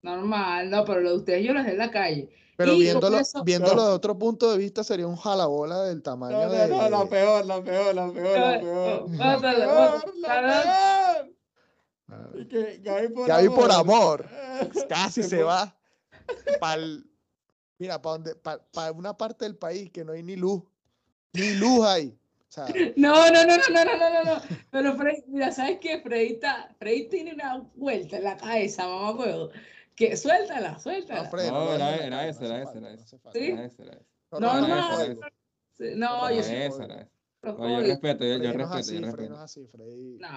normal, 0.03 0.71
no, 0.71 0.85
pero 0.85 1.01
lo 1.01 1.11
de 1.11 1.17
ustedes 1.17 1.45
yo 1.47 1.53
lo 1.53 1.61
dejé 1.61 1.73
en 1.73 1.79
la 1.79 1.91
calle. 1.91 2.29
Pero 2.57 2.75
Y 2.75 2.81
viéndolo, 2.83 3.19
eso- 3.19 3.43
viéndolo 3.43 3.77
No. 3.83 3.89
de 3.89 3.95
otro 3.95 4.17
punto 4.19 4.53
de 4.53 4.59
vista, 4.59 4.85
sería 4.85 5.07
un 5.09 5.17
jalabola 5.17 5.83
del 5.85 6.03
tamaño 6.03 6.37
No, 6.39 6.47
no, 6.47 6.53
de. 6.53 6.69
no, 6.69 6.89
la 6.91 7.07
peor, 7.07 7.45
la 7.47 7.63
peor, 7.65 7.95
la 7.95 8.13
peor, 8.13 8.39
la 8.39 8.55
Eh, 8.57 8.61
peor. 8.61 9.07
eh, 9.09 9.17
La 9.19 9.41
peor, 9.41 9.61
peor. 11.27 11.35
Y 12.37 12.79
Gaby 12.83 13.09
por 13.09 13.27
Gaby 13.29 13.49
por 13.49 13.73
amor. 13.73 14.27
amor. 14.29 14.29
Casi 14.89 15.23
se 15.23 15.43
va 15.43 15.75
pa'l- 16.61 17.05
Mira, 17.79 18.01
para 18.01 18.13
donde, 18.19 18.35
para 18.37 18.93
una 18.93 19.17
parte 19.17 19.45
del 19.45 19.57
país 19.57 19.91
que 19.91 20.05
no 20.05 20.13
hay 20.13 20.23
ni 20.23 20.37
luz. 20.37 20.63
Ni 21.33 21.55
luz 21.55 21.85
hay. 21.85 22.07
O 22.09 22.53
sea, 22.55 22.67
No, 22.97 23.31
no, 23.33 23.45
no, 23.45 23.57
no, 23.57 23.63
no, 23.69 23.85
no, 23.85 23.99
no, 23.99 24.25
no, 24.25 24.35
no. 24.37 24.43
Pero 24.71 24.95
Freddy, 24.97 25.25
mira, 25.27 25.51
¿sabes 25.51 25.79
qué? 25.81 26.01
Freddy, 26.01 26.35
está- 26.35 26.73
Freddy 26.79 27.09
tiene 27.09 27.35
una 27.35 27.69
vuelta 27.75 28.19
en 28.19 28.25
la 28.25 28.37
cabeza, 28.37 28.87
mamá 28.87 29.11
huevo. 29.13 29.51
Que 29.97 30.17
suéltala, 30.17 30.73
no, 30.73 30.81
suéltala. 30.81 31.29
Freddy, 31.31 31.51
No, 31.51 31.65
lo 31.65 31.75
era- 31.75 31.97
era 31.97 32.29
ese, 32.29 32.45
era 32.47 32.59
no 32.59 32.71
ese, 32.71 32.79
era 32.79 32.93
ese. 32.93 33.17
no. 33.25 33.31
Era 33.33 33.65
ese, 33.67 33.83
era 33.83 33.93
ese. 33.95 34.07
No, 34.31 34.41
No, 34.41 34.61
no, 34.61 34.61
no, 34.61 34.67
no, 34.69 34.81
No, 35.97 36.31
yo 36.31 36.43
pero 37.41 37.59
No, 37.59 37.69
yo 37.69 37.87
respeto, 37.89 38.25
yo, 38.25 38.37
yo 38.37 38.39
Freddy 38.39 38.57
no 38.57 38.59
respeto, 38.59 38.75
así, 38.79 38.95
yo 38.95 39.01
no 39.01 39.07
respeto. 39.09 39.35
es 39.35 39.41
así, 39.41 39.67
Freddy. 39.67 40.19
No, 40.19 40.29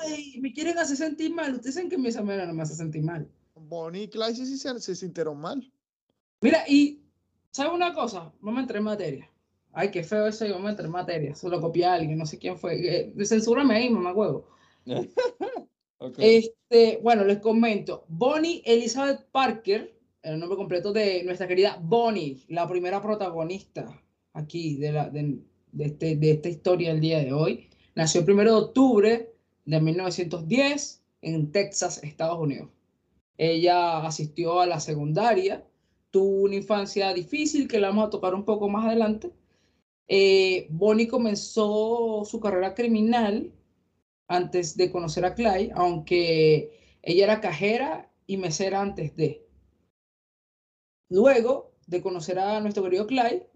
ay, 0.00 0.38
me 0.40 0.52
quieren 0.52 0.78
hacer 0.78 0.96
sentir 0.96 1.34
mal. 1.34 1.54
Ustedes 1.54 1.74
saben 1.74 1.90
que 1.90 1.98
mi 1.98 2.12
Samuel 2.12 2.46
no 2.46 2.54
me 2.54 2.62
hace 2.62 2.74
sentir 2.74 3.02
mal. 3.02 3.26
Bonnie 3.70 4.02
y 4.02 4.08
Clyde 4.08 4.34
sí, 4.34 4.58
se, 4.58 4.80
se 4.80 4.94
sintieron 4.96 5.40
mal. 5.40 5.72
Mira, 6.42 6.64
y 6.68 7.00
¿sabes 7.52 7.72
una 7.72 7.94
cosa? 7.94 8.32
Vamos 8.40 8.58
a 8.58 8.62
entrar 8.62 8.78
en 8.78 8.84
materia. 8.84 9.30
Ay, 9.72 9.90
qué 9.92 10.02
feo 10.02 10.26
eso, 10.26 10.44
vamos 10.50 10.66
a 10.66 10.70
entrar 10.70 10.86
en 10.86 10.92
materia. 10.92 11.34
Se 11.34 11.48
lo 11.48 11.60
copié 11.60 11.84
a 11.86 11.94
alguien, 11.94 12.18
no 12.18 12.26
sé 12.26 12.38
quién 12.38 12.58
fue. 12.58 12.74
Eh, 12.74 13.24
censúrame 13.24 13.74
ahí, 13.74 13.88
mamá 13.88 14.12
huevo. 14.12 14.48
Este, 16.16 16.98
bueno, 17.02 17.24
les 17.24 17.40
comento. 17.40 18.06
Bonnie 18.08 18.62
Elizabeth 18.64 19.26
Parker, 19.30 19.94
el 20.22 20.40
nombre 20.40 20.56
completo 20.56 20.94
de 20.94 21.22
nuestra 21.24 21.46
querida 21.46 21.78
Bonnie, 21.78 22.42
la 22.48 22.66
primera 22.66 23.02
protagonista 23.02 24.02
aquí 24.32 24.76
de, 24.76 24.92
la, 24.92 25.10
de, 25.10 25.40
de 25.72 25.84
este, 25.84 26.16
de 26.16 26.30
esta 26.30 26.48
historia 26.48 26.92
el 26.92 27.00
día 27.02 27.18
de 27.18 27.34
hoy. 27.34 27.68
Nació 27.94 28.22
el 28.22 28.30
1 28.30 28.44
de 28.44 28.50
octubre 28.50 29.34
de 29.66 29.80
1910 29.80 31.02
en 31.20 31.52
Texas, 31.52 32.02
Estados 32.02 32.38
Unidos. 32.38 32.70
Ella 33.36 33.98
asistió 34.06 34.60
a 34.60 34.66
la 34.66 34.80
secundaria, 34.80 35.66
tuvo 36.10 36.42
una 36.44 36.56
infancia 36.56 37.12
difícil 37.14 37.68
que 37.68 37.80
la 37.80 37.88
vamos 37.88 38.06
a 38.06 38.10
tocar 38.10 38.34
un 38.34 38.44
poco 38.44 38.68
más 38.68 38.86
adelante. 38.86 39.32
Eh, 40.08 40.66
Bonnie 40.70 41.08
comenzó 41.08 42.24
su 42.24 42.40
carrera 42.40 42.74
criminal 42.74 43.52
antes 44.28 44.76
de 44.76 44.90
conocer 44.90 45.24
a 45.24 45.34
Clyde, 45.34 45.72
aunque 45.74 46.98
ella 47.02 47.24
era 47.24 47.40
cajera 47.40 48.10
y 48.26 48.36
mesera 48.36 48.80
antes 48.80 49.16
de. 49.16 49.46
Luego 51.08 51.72
de 51.86 52.02
conocer 52.02 52.38
a 52.38 52.60
nuestro 52.60 52.82
querido 52.84 53.06
Clyde, 53.06 53.48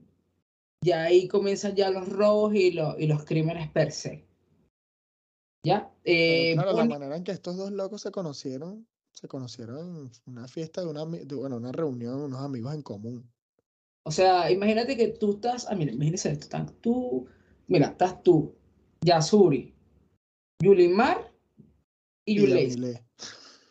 ya 0.85 1.05
ahí 1.05 1.29
comienzan 1.29 1.75
ya 1.77 1.91
los 1.91 2.09
robos 2.09 2.55
y, 2.55 2.73
lo- 2.73 2.99
y 2.99 3.07
los 3.07 3.25
crímenes 3.25 3.71
per 3.71 3.93
se. 3.93 4.25
¿Ya? 5.65 5.91
Eh, 6.05 6.53
claro, 6.55 6.73
la 6.73 6.85
manera 6.85 7.17
en 7.17 7.25
que 7.25 7.33
estos 7.33 7.57
dos 7.57 7.71
locos 7.71 8.03
se 8.03 8.11
conocieron, 8.11 8.87
se 9.15 9.29
conocieron 9.29 10.11
en 10.27 10.33
una 10.33 10.47
fiesta 10.49 10.83
de 10.83 10.89
una, 10.89 11.05
de, 11.07 11.35
bueno, 11.35 11.57
una 11.57 11.73
reunión, 11.73 12.21
unos 12.21 12.41
amigos 12.41 12.75
en 12.75 12.83
común. 12.83 13.31
O 14.03 14.11
sea, 14.11 14.51
imagínate 14.51 14.97
que 14.97 15.09
tú 15.09 15.35
estás, 15.35 15.67
ah, 15.71 15.75
mira, 15.75 15.93
imagínese 15.93 16.31
esto, 16.33 16.45
están 16.45 16.67
tú, 16.81 17.27
mira, 17.69 17.87
estás 17.89 18.23
tú, 18.23 18.55
Yasuri, 19.01 19.73
Yulimar 20.61 21.33
y 22.27 22.33
Y 22.33 22.41
Yulei. 22.41 22.69
Yamile. 22.71 23.05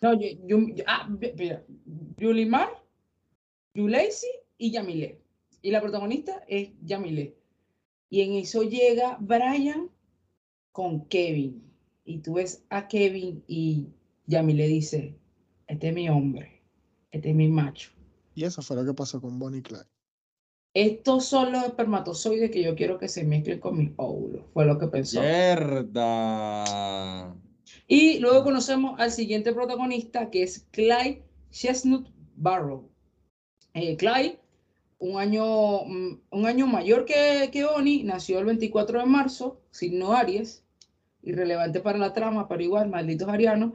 No, 0.01 0.13
Yu- 0.13 0.47
Yu- 0.47 0.75
Yu- 0.75 0.83
ah, 0.87 1.07
mira, 1.37 1.63
Yulimar, 2.17 2.69
Yuleisi 3.75 4.27
y 4.57 4.71
Yamile. 4.71 5.21
Y 5.61 5.71
la 5.71 5.81
protagonista 5.81 6.43
es 6.47 6.71
Yamile. 6.83 7.37
Y 8.09 8.21
en 8.21 8.33
eso 8.33 8.63
llega 8.63 9.17
Brian 9.19 9.89
con 10.71 11.05
Kevin. 11.07 11.63
Y 12.05 12.19
tú 12.19 12.33
ves 12.33 12.63
a 12.69 12.87
Kevin 12.87 13.43
y 13.47 13.87
Yamile 14.27 14.67
dice, 14.67 15.17
este 15.73 15.89
es 15.89 15.93
mi 15.95 16.07
hombre, 16.07 16.61
este 17.09 17.29
es 17.31 17.35
mi 17.35 17.47
macho. 17.47 17.89
Y 18.35 18.43
eso 18.43 18.61
fue 18.61 18.75
lo 18.75 18.85
que 18.85 18.93
pasó 18.93 19.19
con 19.19 19.39
Bonnie 19.39 19.57
y 19.59 19.63
Clyde. 19.63 19.87
Estos 20.75 21.25
son 21.25 21.51
los 21.51 21.63
espermatozoides 21.63 22.51
que 22.51 22.61
yo 22.61 22.75
quiero 22.75 22.99
que 22.99 23.07
se 23.07 23.23
mezclen 23.23 23.59
con 23.59 23.77
mis 23.77 23.89
óvulos. 23.97 24.43
Fue 24.53 24.65
lo 24.65 24.77
que 24.77 24.85
pensó. 24.87 25.21
Mierda. 25.21 26.65
Y 27.87 28.19
luego 28.19 28.43
conocemos 28.43 28.99
al 28.99 29.09
siguiente 29.11 29.51
protagonista, 29.51 30.29
que 30.29 30.43
es 30.43 30.67
Clyde 30.71 31.23
Chestnut 31.49 32.07
Barrow. 32.35 32.87
Eh, 33.73 33.97
Clyde, 33.97 34.39
un 34.99 35.19
año, 35.19 35.85
mm, 35.85 36.19
un 36.31 36.45
año 36.45 36.67
mayor 36.67 37.05
que, 37.05 37.49
que 37.51 37.65
Bonnie, 37.65 38.03
nació 38.03 38.37
el 38.39 38.45
24 38.45 38.99
de 38.99 39.05
marzo, 39.07 39.59
signo 39.71 40.13
Aries, 40.13 40.63
irrelevante 41.23 41.79
para 41.79 41.97
la 41.97 42.13
trama, 42.13 42.47
pero 42.47 42.61
igual, 42.61 42.89
malditos 42.89 43.27
arianos, 43.27 43.73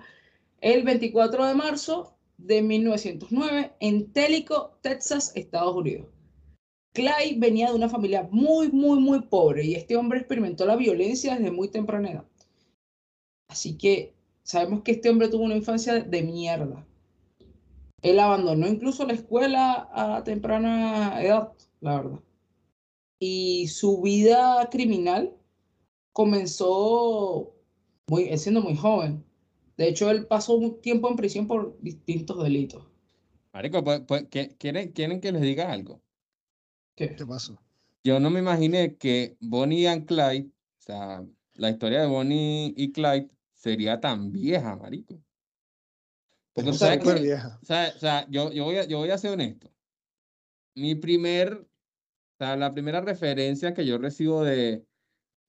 el 0.60 0.82
24 0.82 1.46
de 1.46 1.54
marzo 1.54 2.14
de 2.36 2.62
1909 2.62 3.72
en 3.80 4.12
Tellico, 4.12 4.78
Texas, 4.80 5.32
Estados 5.34 5.76
Unidos. 5.76 6.06
Clyde 6.94 7.36
venía 7.38 7.68
de 7.68 7.76
una 7.76 7.88
familia 7.88 8.28
muy, 8.30 8.70
muy, 8.70 8.98
muy 8.98 9.20
pobre 9.22 9.64
y 9.64 9.74
este 9.74 9.96
hombre 9.96 10.18
experimentó 10.18 10.64
la 10.66 10.76
violencia 10.76 11.36
desde 11.36 11.50
muy 11.50 11.68
temprana 11.68 12.10
edad. 12.10 12.24
Así 13.48 13.76
que 13.76 14.14
sabemos 14.42 14.82
que 14.82 14.92
este 14.92 15.10
hombre 15.10 15.28
tuvo 15.28 15.44
una 15.44 15.56
infancia 15.56 15.94
de 16.00 16.22
mierda. 16.22 16.86
Él 18.02 18.18
abandonó 18.18 18.66
incluso 18.66 19.06
la 19.06 19.14
escuela 19.14 19.88
a 19.92 20.22
temprana 20.24 21.22
edad, 21.22 21.52
la 21.80 21.96
verdad. 21.96 22.20
Y 23.20 23.68
su 23.68 24.00
vida 24.00 24.68
criminal 24.70 25.36
comenzó 26.12 27.54
siendo 28.36 28.62
muy 28.62 28.76
joven. 28.76 29.27
De 29.78 29.88
hecho, 29.88 30.10
él 30.10 30.26
pasó 30.26 30.54
un 30.56 30.82
tiempo 30.82 31.08
en 31.08 31.16
prisión 31.16 31.46
por 31.46 31.80
distintos 31.80 32.42
delitos. 32.44 32.84
Marico, 33.52 33.84
pues, 33.84 34.00
pues, 34.06 34.26
¿qué- 34.30 34.56
¿quieren, 34.56 34.92
quieren 34.92 35.20
que 35.20 35.32
les 35.32 35.42
diga 35.42 35.70
algo? 35.72 36.02
¿Qué? 36.94 37.14
¿Qué 37.16 37.24
pasó? 37.26 37.58
Yo 38.04 38.20
no 38.20 38.30
me 38.30 38.40
imaginé 38.40 38.96
que 38.96 39.36
Bonnie 39.40 39.86
and 39.88 40.06
Clyde, 40.06 40.46
o 40.48 40.52
sea, 40.82 41.26
la 41.54 41.70
historia 41.70 42.00
de 42.00 42.06
Bonnie 42.06 42.72
y 42.76 42.92
Clyde 42.92 43.30
sería 43.52 44.00
tan 44.00 44.32
vieja, 44.32 44.76
marico. 44.76 45.22
Porque 46.52 46.70
Es 46.70 46.78
sabes 46.78 47.00
que, 47.02 47.14
vieja. 47.20 47.58
o 47.62 47.66
sea, 47.66 47.92
o 47.96 47.98
sea, 47.98 48.26
yo, 48.30 48.52
yo, 48.52 48.64
voy 48.64 48.76
a, 48.76 48.84
yo 48.84 48.98
voy 48.98 49.10
a 49.10 49.18
ser 49.18 49.32
honesto. 49.32 49.70
Mi 50.74 50.94
primer, 50.94 51.52
o 51.54 51.66
sea, 52.38 52.56
la 52.56 52.72
primera 52.74 53.02
referencia 53.02 53.74
que 53.74 53.86
yo 53.86 53.98
recibo 53.98 54.44
de, 54.44 54.86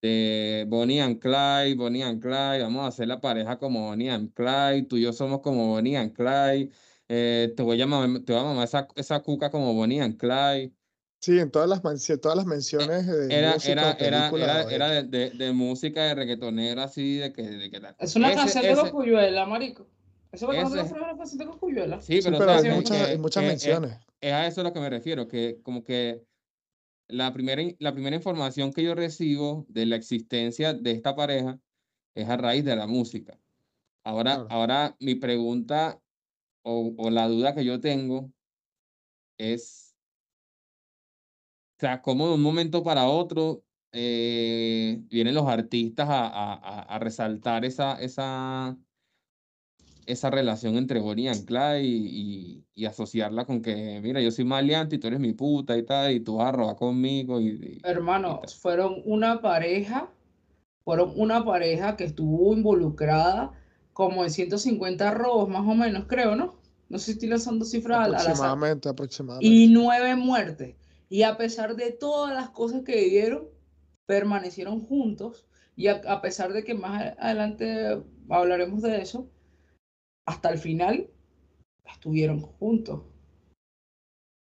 de 0.01 0.65
Bonnie 0.68 1.01
and 1.01 1.20
Clyde, 1.20 1.75
Bonnie 1.75 2.03
and 2.03 2.22
Clyde, 2.22 2.62
vamos 2.63 2.84
a 2.86 2.88
hacer 2.88 3.08
la 3.08 3.20
pareja 3.20 3.58
como 3.58 3.88
Bonnie 3.88 4.10
and 4.10 4.34
Clyde, 4.34 4.84
tú 4.84 4.98
y 4.98 5.01
yo 5.01 5.13
somos 5.13 5.41
como 5.41 5.68
Bonnie 5.68 5.98
and 5.98 6.13
Clyde, 6.13 6.70
eh, 7.10 7.53
te 7.56 7.63
voy 7.63 7.75
a 7.75 7.79
llamar, 7.79 8.08
te 8.25 8.32
voy 8.34 8.41
a 8.41 8.46
mamar 8.46 8.63
esa, 8.65 8.88
esa 8.96 9.20
cuca 9.22 9.50
como 9.50 9.74
Bonnie 9.74 10.01
and 10.01 10.18
Clyde. 10.18 10.72
Sí, 11.22 11.38
en 11.38 11.51
todas 11.51 11.68
las, 11.68 11.82
todas 12.22 12.38
las 12.38 12.46
menciones 12.46 13.06
de 13.06 13.36
Era, 13.38 13.56
música, 13.56 13.72
era, 13.74 13.94
de 13.94 14.08
era, 14.08 14.29
era, 14.29 14.72
era 14.72 14.89
de- 14.89 15.03
de, 15.03 15.29
de, 15.32 15.51
música 15.51 16.03
de 16.03 16.15
reggaetonero 16.15 16.82
así, 16.82 17.18
de 17.18 17.34
que, 17.34 17.41
de 17.44 17.70
que 17.70 17.79
tal. 17.82 17.94
Es 18.00 18.15
una 18.15 18.29
Ese- 18.29 18.38
canción 18.38 18.63
de 18.63 18.72
ese- 18.72 18.82
Cocuyuela, 18.84 19.46
marico. 19.46 19.86
Eso 20.32 20.46
conoces 20.48 20.91
una 20.94 21.18
canción 21.18 21.39
de 21.39 21.46
Cocuyuela. 21.48 22.00
Sí, 22.00 22.22
Sí, 22.22 22.22
pero, 22.24 22.38
pero 22.38 22.56
o 22.56 22.60
sea, 22.60 22.72
hay 22.72 22.77
muchas, 22.77 22.98
que- 22.98 23.03
hay 23.12 23.18
muchas 23.18 23.41
que 23.41 23.48
es- 23.48 23.51
menciones. 23.51 23.98
Es 24.22 24.32
a 24.32 24.48
eso 24.48 24.62
a 24.62 24.63
lo 24.63 24.72
que 24.72 24.79
me 24.79 24.89
refiero, 24.89 25.27
que 25.27 25.60
como 25.62 25.84
que 25.84 26.24
la 27.10 27.34
primera, 27.34 27.63
la 27.80 27.94
primera 27.94 28.16
información 28.18 28.74
que 28.74 28.84
yo 28.84 28.96
recibo 28.96 29.66
de 29.70 29.86
la 29.88 29.98
existencia 29.98 30.74
de 30.74 30.92
esta 30.92 31.16
pareja 31.16 31.60
es 32.16 32.30
a 32.30 32.38
raíz 32.38 32.66
de 32.66 32.75
la 32.78 32.88
música. 32.88 33.39
Ahora, 34.04 34.36
Claro. 34.36 34.50
ahora 34.51 34.98
mi 35.01 35.16
pregunta 35.16 36.01
o, 36.63 36.94
o 36.98 37.10
la 37.12 37.28
duda 37.30 37.56
que 37.56 37.66
yo 37.66 37.80
tengo 37.82 38.34
es, 39.38 39.96
o 41.78 41.80
sea, 41.80 42.01
cómo 42.01 42.28
de 42.28 42.34
un 42.36 42.42
momento 42.42 42.84
para 42.84 43.08
otro 43.08 43.66
eh, 43.92 44.98
vienen 45.10 45.34
los 45.36 45.48
artistas 45.48 46.10
a, 46.10 46.28
a- 46.28 46.54
a- 46.54 46.82
a 46.84 47.00
resaltar 47.00 47.66
esa, 47.66 48.00
esa, 48.01 48.78
esa 50.12 50.30
relación 50.30 50.75
entre 50.78 51.00
Bonnie 51.00 51.32
y 51.32 51.46
Clyde 51.46 51.84
y, 51.84 52.63
y, 52.66 52.84
y 52.84 52.86
asociarla 52.86 53.46
con 53.46 53.62
que, 53.62 54.00
mira, 54.01 54.22
yo 54.22 54.32
soy 54.32 54.46
maleante 54.46 54.96
y 54.98 55.00
tú 55.00 55.08
eres 55.08 55.20
mi 55.20 55.34
puta 55.34 55.78
y 55.78 55.84
tal, 55.86 56.12
y 56.13 56.20
tú 56.22 56.38
vas 56.38 56.50
a 56.50 56.51
robar 56.54 56.75
conmigo. 56.75 57.39
Y, 57.42 57.48
y- 57.50 57.89
Hermano, 57.89 58.42
fueron 58.62 59.01
una 59.06 59.42
pareja 59.42 60.10
fueron 60.86 61.13
una 61.18 61.46
pareja 61.46 61.98
que 61.98 62.06
estuvo 62.06 62.54
involucrada 62.56 63.51
como 63.94 64.24
en 64.25 64.32
150 64.32 65.12
robos, 65.12 65.50
más 65.50 65.62
o 65.68 65.75
menos, 65.75 66.06
creo, 66.08 66.36
¿no? 66.36 66.56
No 66.89 67.00
sé 67.00 67.06
si 67.08 67.12
estoy 67.13 67.30
lanzando 67.30 67.66
cifras 67.66 68.01
al 68.01 68.16
azar. 68.16 68.22
Aproximadamente, 68.22 68.89
aproximadamente. 68.89 69.63
Y 69.63 69.68
nueve 69.70 70.16
muertes. 70.16 70.75
Y 71.10 71.24
a 71.24 71.38
pesar 71.38 71.75
de 71.75 71.92
todas 71.92 72.34
las 72.36 72.50
cosas 72.51 72.84
que 72.84 72.96
vivieron, 72.98 73.50
permanecieron 74.06 74.82
juntos. 74.82 75.46
Y 75.75 75.88
a, 75.88 76.01
a 76.08 76.22
pesar 76.22 76.54
de 76.54 76.63
que 76.63 76.74
más 76.75 77.16
adelante 77.20 78.01
hablaremos 78.30 78.82
de 78.82 79.01
eso, 79.01 79.30
hasta 80.30 80.50
el 80.50 80.60
final 80.60 81.10
estuvieron 81.86 82.42
juntos. 82.42 83.02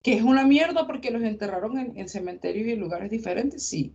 Que 0.01 0.13
es 0.13 0.23
una 0.23 0.45
mierda 0.45 0.87
porque 0.87 1.11
los 1.11 1.21
enterraron 1.21 1.77
en, 1.77 1.97
en 1.97 2.09
cementerios 2.09 2.67
y 2.67 2.71
en 2.71 2.79
lugares 2.79 3.11
diferentes, 3.11 3.63
sí. 3.63 3.93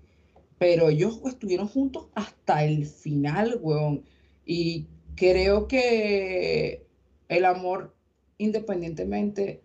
Pero 0.57 0.89
ellos 0.89 1.21
estuvieron 1.27 1.67
juntos 1.67 2.09
hasta 2.15 2.65
el 2.65 2.87
final, 2.87 3.59
weón. 3.61 4.05
Y 4.45 4.87
creo 5.17 5.67
que 5.67 6.87
el 7.29 7.45
amor, 7.45 7.93
independientemente, 8.39 9.63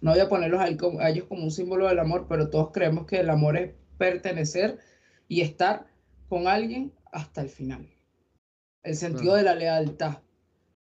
no 0.00 0.12
voy 0.12 0.20
a 0.20 0.28
ponerlos 0.30 0.60
a, 0.60 0.68
ellos 1.08 1.26
como 1.28 1.44
un 1.44 1.50
símbolo 1.50 1.86
del 1.86 1.98
amor, 1.98 2.26
pero 2.30 2.48
todos 2.48 2.70
creemos 2.72 3.06
que 3.06 3.20
el 3.20 3.28
amor 3.28 3.58
es 3.58 3.74
pertenecer 3.98 4.78
y 5.28 5.42
estar 5.42 5.86
con 6.30 6.48
alguien 6.48 6.92
hasta 7.12 7.42
el 7.42 7.50
final. 7.50 7.86
El 8.82 8.96
sentido 8.96 9.34
Claro. 9.34 9.36
de 9.36 9.42
la 9.42 9.54
lealtad. 9.54 10.18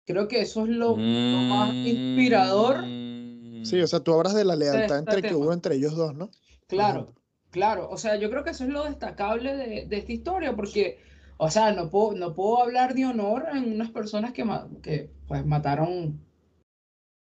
Creo 0.06 0.28
que 0.28 0.40
eso 0.40 0.62
es 0.62 0.68
lo, 0.70 0.90
lo 0.90 0.96
más 0.96 1.74
inspirador. 1.74 2.84
Mm. 2.86 3.64
Sí, 3.64 3.80
o 3.80 3.86
sea, 3.88 4.00
tú 4.00 4.14
hablas 4.14 4.34
de 4.34 4.44
la 4.44 4.54
lealtad 4.54 4.98
este 4.98 5.16
entre 5.16 5.22
que 5.28 5.34
hubo 5.34 5.52
entre 5.52 5.74
ellos 5.74 5.96
dos, 5.96 6.14
¿no? 6.14 6.30
Claro, 6.68 7.12
claro. 7.50 7.88
O 7.90 7.98
sea, 7.98 8.14
yo 8.16 8.30
creo 8.30 8.44
que 8.44 8.50
eso 8.50 8.62
es 8.64 8.70
lo 8.70 8.84
destacable 8.84 9.56
de, 9.56 9.86
de 9.86 9.96
esta 9.96 10.12
historia, 10.12 10.54
porque, 10.54 11.00
o 11.38 11.50
sea, 11.50 11.72
no 11.72 11.90
puedo, 11.90 12.12
no 12.12 12.34
puedo 12.34 12.62
hablar 12.62 12.94
de 12.94 13.06
honor 13.06 13.46
en 13.52 13.72
unas 13.74 13.90
personas 13.90 14.32
que, 14.32 14.44
ma- 14.44 14.68
que 14.82 15.10
pues, 15.26 15.44
mataron 15.44 16.20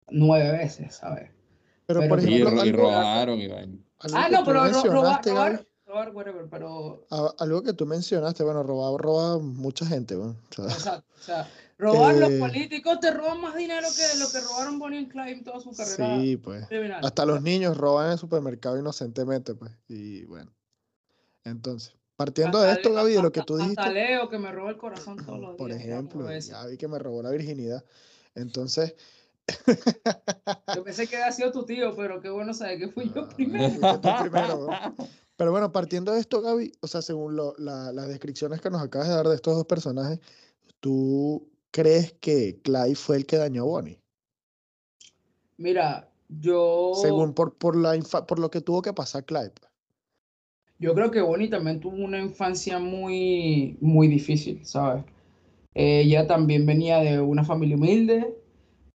nueve 0.08 0.50
veces, 0.52 0.94
¿sabes? 0.94 1.30
Pero, 1.86 2.00
Pero 2.00 2.08
por 2.08 2.20
Y, 2.20 2.26
ejemplo, 2.26 2.50
ro- 2.50 2.64
y 2.64 2.72
robaron, 2.72 3.38
y 3.40 3.44
algo 3.44 3.78
Ah, 4.14 4.28
no, 4.30 4.44
pero 4.44 4.64
ro- 4.64 4.84
robar, 4.84 5.22
robar, 5.24 5.66
robar, 5.86 6.14
whatever, 6.14 6.46
pero, 6.50 7.06
a- 7.10 7.34
algo 7.38 7.62
que 7.62 7.72
tú 7.74 7.84
mencionaste, 7.84 8.42
bueno, 8.44 8.62
robado 8.62 8.96
roba 8.96 9.38
mucha 9.38 9.84
gente, 9.84 10.16
bueno, 10.16 10.36
o 10.50 10.54
sea, 10.54 10.64
exacto, 10.64 11.12
o 11.18 11.22
sea, 11.22 11.48
robar, 11.80 12.14
los 12.16 12.30
Eh, 12.30 12.38
políticos 12.38 13.00
te 13.00 13.10
roban 13.10 13.40
más 13.40 13.56
dinero 13.56 13.88
que 13.96 14.18
lo 14.18 14.30
que 14.30 14.40
robaron 14.40 14.78
Bonnie 14.78 14.98
and 14.98 15.08
Clyde 15.10 15.30
en 15.32 15.44
toda 15.44 15.60
su 15.60 15.72
carrera 15.74 16.20
sí, 16.20 16.36
pues. 16.36 16.66
criminal. 16.68 17.04
Hasta 17.04 17.26
los 17.26 17.42
niños 17.42 17.76
roban 17.76 18.06
en 18.06 18.12
el 18.12 18.18
supermercado 18.18 18.78
inocentemente, 18.78 19.54
pues. 19.54 19.72
Y 19.88 20.24
bueno. 20.26 20.52
Entonces, 21.44 21.94
partiendo 22.16 22.60
de 22.60 22.72
esto, 22.72 22.92
Gaby, 22.92 23.14
de 23.14 23.22
lo 23.22 23.32
que 23.32 23.42
tú 23.42 23.56
dijiste, 23.56 23.80
Hasta 23.80 23.92
Leo, 23.92 24.28
que 24.28 24.38
me 24.38 24.52
roba 24.52 24.70
el 24.70 24.76
corazón 24.76 25.16
todos 25.26 25.40
los 25.40 25.56
por 25.56 25.68
días. 25.70 25.80
ejemplo. 25.80 26.24
Gaby 26.26 26.76
que 26.76 26.88
me 26.88 26.98
robó 26.98 27.22
la 27.22 27.30
virginidad. 27.30 27.84
Entonces, 28.34 28.94
Yo 30.74 30.84
pensé 30.84 31.06
que 31.08 31.16
había 31.16 31.32
sido 31.32 31.50
tu 31.50 31.64
tío, 31.64 31.94
pero 31.96 32.20
qué 32.20 32.28
bueno 32.30 32.54
saber 32.54 32.78
que 32.78 32.88
fui 32.88 33.10
yo 33.12 33.22
Ah, 33.22 33.28
primero. 33.36 34.00
primero. 34.22 34.68
Pero 35.36 35.50
bueno, 35.50 35.72
partiendo 35.72 36.12
de 36.12 36.20
esto, 36.20 36.40
Gaby, 36.42 36.72
o 36.80 36.86
sea, 36.86 37.02
según 37.02 37.34
lo- 37.34 37.54
la- 37.58 37.92
las 37.92 38.08
descripciones 38.08 38.60
que 38.60 38.70
nos 38.70 38.82
acabas 38.82 39.08
de 39.08 39.14
dar 39.14 39.26
de 39.26 39.34
estos 39.34 39.56
dos 39.56 39.64
personajes, 39.66 40.20
¿tú 40.80 41.49
crees 41.70 42.12
que 42.14 42.60
Clyde 42.62 42.94
fue 42.96 43.16
el 43.16 43.26
que 43.26 43.36
dañó 43.36 43.62
a 43.62 43.66
Bonnie? 43.66 44.00
Mira, 45.58 46.08
yo, 46.28 46.92
Según 46.96 47.34
por, 47.34 47.54
por, 47.56 47.76
la 47.76 47.96
infa- 47.96 48.26
por 48.26 48.38
lo 48.38 48.50
que 48.50 48.60
tuvo 48.60 48.82
que 48.82 48.92
pasar 48.92 49.24
Clyde. 49.24 49.50
pues. 49.50 49.70
yo 50.78 50.94
creo 50.94 51.10
que 51.10 51.20
Bonnie 51.20 51.48
también 51.50 51.80
tuvo 51.80 51.96
una 52.04 52.18
infancia 52.20 52.78
muy, 52.78 53.76
muy 53.80 54.08
difícil, 54.08 54.64
¿sabes? 54.64 55.04
Ella 55.74 56.26
también 56.26 56.66
venía 56.66 56.98
de 57.00 57.20
una 57.20 57.44
familia 57.44 57.76
humilde, 57.76 58.36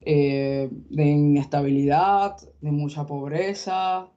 eh, 0.00 0.68
de 0.72 1.04
inestabilidad, 1.04 2.36
de 2.60 2.70
mucha 2.72 3.06
pobreza. 3.06 4.08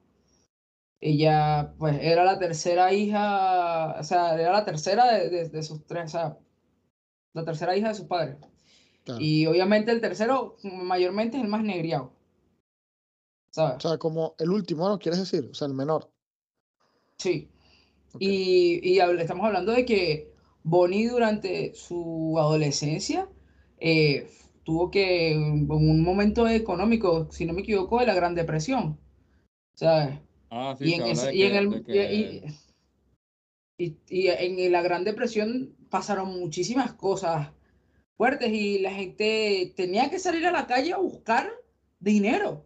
Ella, 1.00 1.74
pues, 1.78 1.98
era 2.00 2.24
la 2.24 2.38
tercera 2.38 2.92
hija, 2.92 3.96
o 4.00 4.02
sea, 4.02 4.34
era 4.40 4.52
la 4.52 4.64
tercera 4.64 5.12
de, 5.12 5.28
de- 5.30 5.48
de 5.50 5.62
sus 5.62 5.84
tres, 5.86 6.06
o 6.06 6.08
sea, 6.08 6.38
la 7.34 7.44
tercera 7.44 7.76
hija 7.76 7.88
de 7.88 7.94
sus 7.94 8.06
padres. 8.06 8.36
Claro. 9.04 9.20
Y 9.20 9.46
obviamente 9.46 9.90
el 9.92 10.00
tercero, 10.00 10.56
mayormente, 10.62 11.36
es 11.36 11.42
el 11.42 11.48
más 11.50 11.62
negriado, 11.62 12.12
¿sabes? 13.50 13.84
O 13.84 13.88
sea, 13.88 13.98
como 13.98 14.34
el 14.38 14.50
último, 14.50 14.88
¿no? 14.88 14.98
¿Quieres 14.98 15.20
decir? 15.20 15.48
O 15.50 15.54
sea, 15.54 15.68
el 15.68 15.74
menor. 15.74 16.10
Sí. 17.18 17.48
Y, 18.18 18.80
y 18.82 18.98
estamos 19.00 19.44
hablando 19.44 19.72
de 19.72 19.84
que 19.84 20.32
Bonnie 20.62 21.08
durante 21.08 21.74
su 21.74 22.36
adolescencia 22.38 23.28
eh, 23.78 24.30
tuvo 24.64 24.90
que, 24.90 25.32
en 25.32 25.70
un 25.70 26.02
momento 26.02 26.48
económico, 26.48 27.28
si 27.30 27.44
no 27.44 27.52
me 27.52 27.60
equivoco, 27.62 28.00
de 28.00 28.06
la 28.06 28.14
Gran 28.14 28.34
Depresión, 28.34 28.98
¿sabes? 29.74 30.20
Ah, 30.50 30.74
sí, 30.78 30.84
Y 30.86 30.94
en, 30.94 31.02
ese- 31.06 31.46
en 31.46 31.56
el, 31.56 31.84
que- 31.84 32.44
y 33.78 34.28
en 34.28 34.72
la 34.72 34.82
Gran 34.82 35.04
Depresión 35.04 35.74
pasaron 35.94 36.28
muchísimas 36.40 36.92
cosas 36.94 37.50
fuertes 38.16 38.48
y 38.52 38.80
la 38.80 38.90
gente 38.90 39.72
tenía 39.76 40.10
que 40.10 40.18
salir 40.18 40.44
a 40.44 40.50
la 40.50 40.66
calle 40.66 40.92
a 40.92 40.96
buscar 40.96 41.48
dinero 42.00 42.64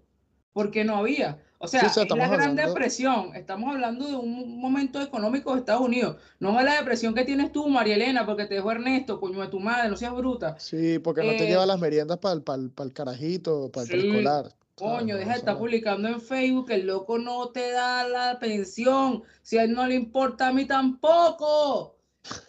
porque 0.55 0.83
no 0.83 0.97
había. 0.97 1.43
O 1.59 1.69
sea, 1.69 1.85
o 1.87 1.89
sea, 1.91 2.05
es 2.05 2.09
la 2.09 2.17
Gran 2.17 2.33
hablando- 2.41 2.63
Depresión. 2.69 3.37
Estamos 3.37 3.71
hablando 3.75 4.07
de 4.07 4.15
un 4.17 4.59
momento 4.59 5.03
económico 5.03 5.53
de 5.53 5.59
Estados 5.59 5.83
Unidos. 5.83 6.17
No 6.41 6.59
es 6.59 6.65
la 6.65 6.77
depresión 6.77 7.13
que 7.15 7.27
tienes 7.27 7.53
tú, 7.53 7.69
María 7.69 7.97
Elena, 7.97 8.25
porque 8.25 8.47
te 8.47 8.55
dejó 8.55 8.71
Ernesto, 8.73 9.21
coño 9.21 9.41
de 9.43 9.49
tu 9.49 9.61
madre, 9.61 9.91
no 9.91 9.97
seas 9.99 10.15
bruta. 10.15 10.59
Sí, 10.59 10.99
porque 10.99 11.23
no 11.23 11.33
te 11.33 11.45
Eh, 11.45 11.49
lleva 11.49 11.67
las 11.67 11.79
meriendas 11.79 12.17
para 12.21 12.35
el, 12.35 12.93
carajito, 12.95 13.71
para 13.71 13.85
el 13.93 14.01
Sí. 14.01 14.23
¿sabes? 14.25 14.55
Coño, 14.75 15.17
deja 15.17 15.33
de 15.33 15.39
estar 15.39 15.59
publicando 15.59 16.09
en 16.09 16.21
Facebook, 16.23 16.69
que 16.69 16.77
el 16.77 16.87
loco 16.87 17.19
no 17.19 17.49
te 17.51 17.73
da 17.73 18.09
la 18.09 18.39
pensión. 18.39 19.23
Si 19.43 19.59
a 19.59 19.65
él 19.65 19.73
no 19.75 19.87
le 19.87 19.97
importa, 19.97 20.49
a 20.49 20.53
mí 20.55 20.65
tampoco. 20.65 21.97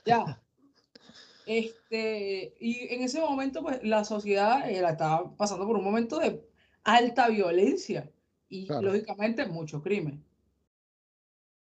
Ya. 0.05 0.23
Este, 1.51 2.53
y 2.59 2.93
en 2.93 3.01
ese 3.01 3.19
momento, 3.21 3.63
pues 3.63 3.83
la 3.83 4.03
sociedad 4.03 4.69
eh, 4.69 4.81
la 4.83 4.91
estaba 4.91 5.35
pasando 5.35 5.65
por 5.65 5.77
un 5.77 5.83
momento 5.83 6.19
de 6.19 6.47
alta 6.83 7.27
violencia 7.27 8.07
y 8.49 8.67
Claro. 8.67 8.83
lógicamente 8.91 9.47
mucho 9.47 9.81
crimen. 9.81 10.23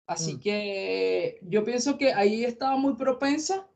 Así 0.07 0.35
Mm. 0.35 0.39
que 0.39 1.39
yo 1.41 1.65
pienso 1.65 1.97
que 1.97 2.13
ahí 2.13 2.45
estaba 2.45 2.77
muy 2.77 2.93
propensa 2.95 3.67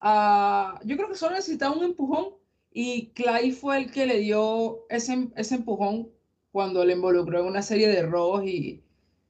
a. 0.00 0.80
Yo 0.84 0.96
creo 0.96 1.08
que 1.10 1.14
solo 1.14 1.36
necesitaba 1.36 1.76
un 1.76 1.84
empujón 1.84 2.28
y 2.72 3.08
Clay 3.08 3.52
fue 3.52 3.76
el 3.78 3.90
que 3.92 4.06
le 4.06 4.18
dio 4.18 4.86
ese, 4.88 5.28
ese 5.36 5.56
empujón 5.56 6.08
cuando 6.52 6.84
le 6.86 6.94
involucró 6.94 7.40
en 7.40 7.46
una 7.46 7.60
serie 7.62 7.88
de 7.88 8.02
robos 8.02 8.44
y 8.46 8.82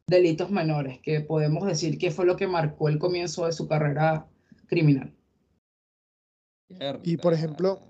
delitos 0.07 0.49
menores, 0.51 1.01
que 1.01 1.21
podemos 1.21 1.67
decir 1.67 1.99
que 1.99 2.13
fue 2.13 2.25
lo 2.25 2.37
que 2.37 2.47
marcó 2.47 2.89
el 2.89 2.99
comienzo 3.01 3.47
de 3.47 3.53
su 3.53 3.67
carrera 3.67 4.29
criminal. 4.67 5.13
Y, 7.03 7.17
por 7.17 7.33
ejemplo, 7.33 7.81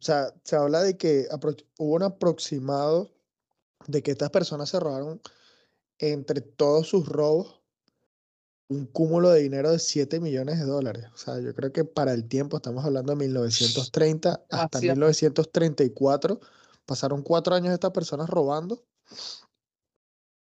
O 0.00 0.02
sea, 0.02 0.34
se 0.42 0.56
habla 0.56 0.82
de 0.82 0.96
que 0.96 1.26
hubo 1.78 1.94
un 1.94 2.02
aproximado 2.02 3.10
de 3.86 4.02
que 4.02 4.10
estas 4.10 4.30
personas 4.30 4.68
se 4.68 4.80
robaron 4.80 5.20
entre 5.98 6.40
todos 6.40 6.88
sus 6.88 7.08
robos 7.08 7.64
un 8.68 8.86
cúmulo 8.86 9.30
de 9.30 9.42
dinero 9.42 9.70
de 9.70 9.78
7 9.78 10.20
millones 10.20 10.58
de 10.58 10.66
dólares. 10.66 11.06
O 11.12 11.16
sea, 11.16 11.40
yo 11.40 11.54
creo 11.54 11.72
que 11.72 11.84
para 11.84 12.12
el 12.12 12.26
tiempo, 12.26 12.56
estamos 12.56 12.84
hablando 12.84 13.12
de 13.12 13.16
1930 13.16 14.44
hasta 14.50 14.78
Demasiado. 14.78 14.94
1934, 14.94 16.40
pasaron 16.86 17.22
cuatro 17.22 17.54
años 17.54 17.72
estas 17.72 17.90
personas 17.90 18.28
robando, 18.28 18.84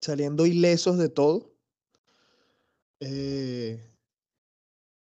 saliendo 0.00 0.46
ilesos 0.46 0.98
de 0.98 1.08
todo. 1.08 1.52
Eh, 3.00 3.80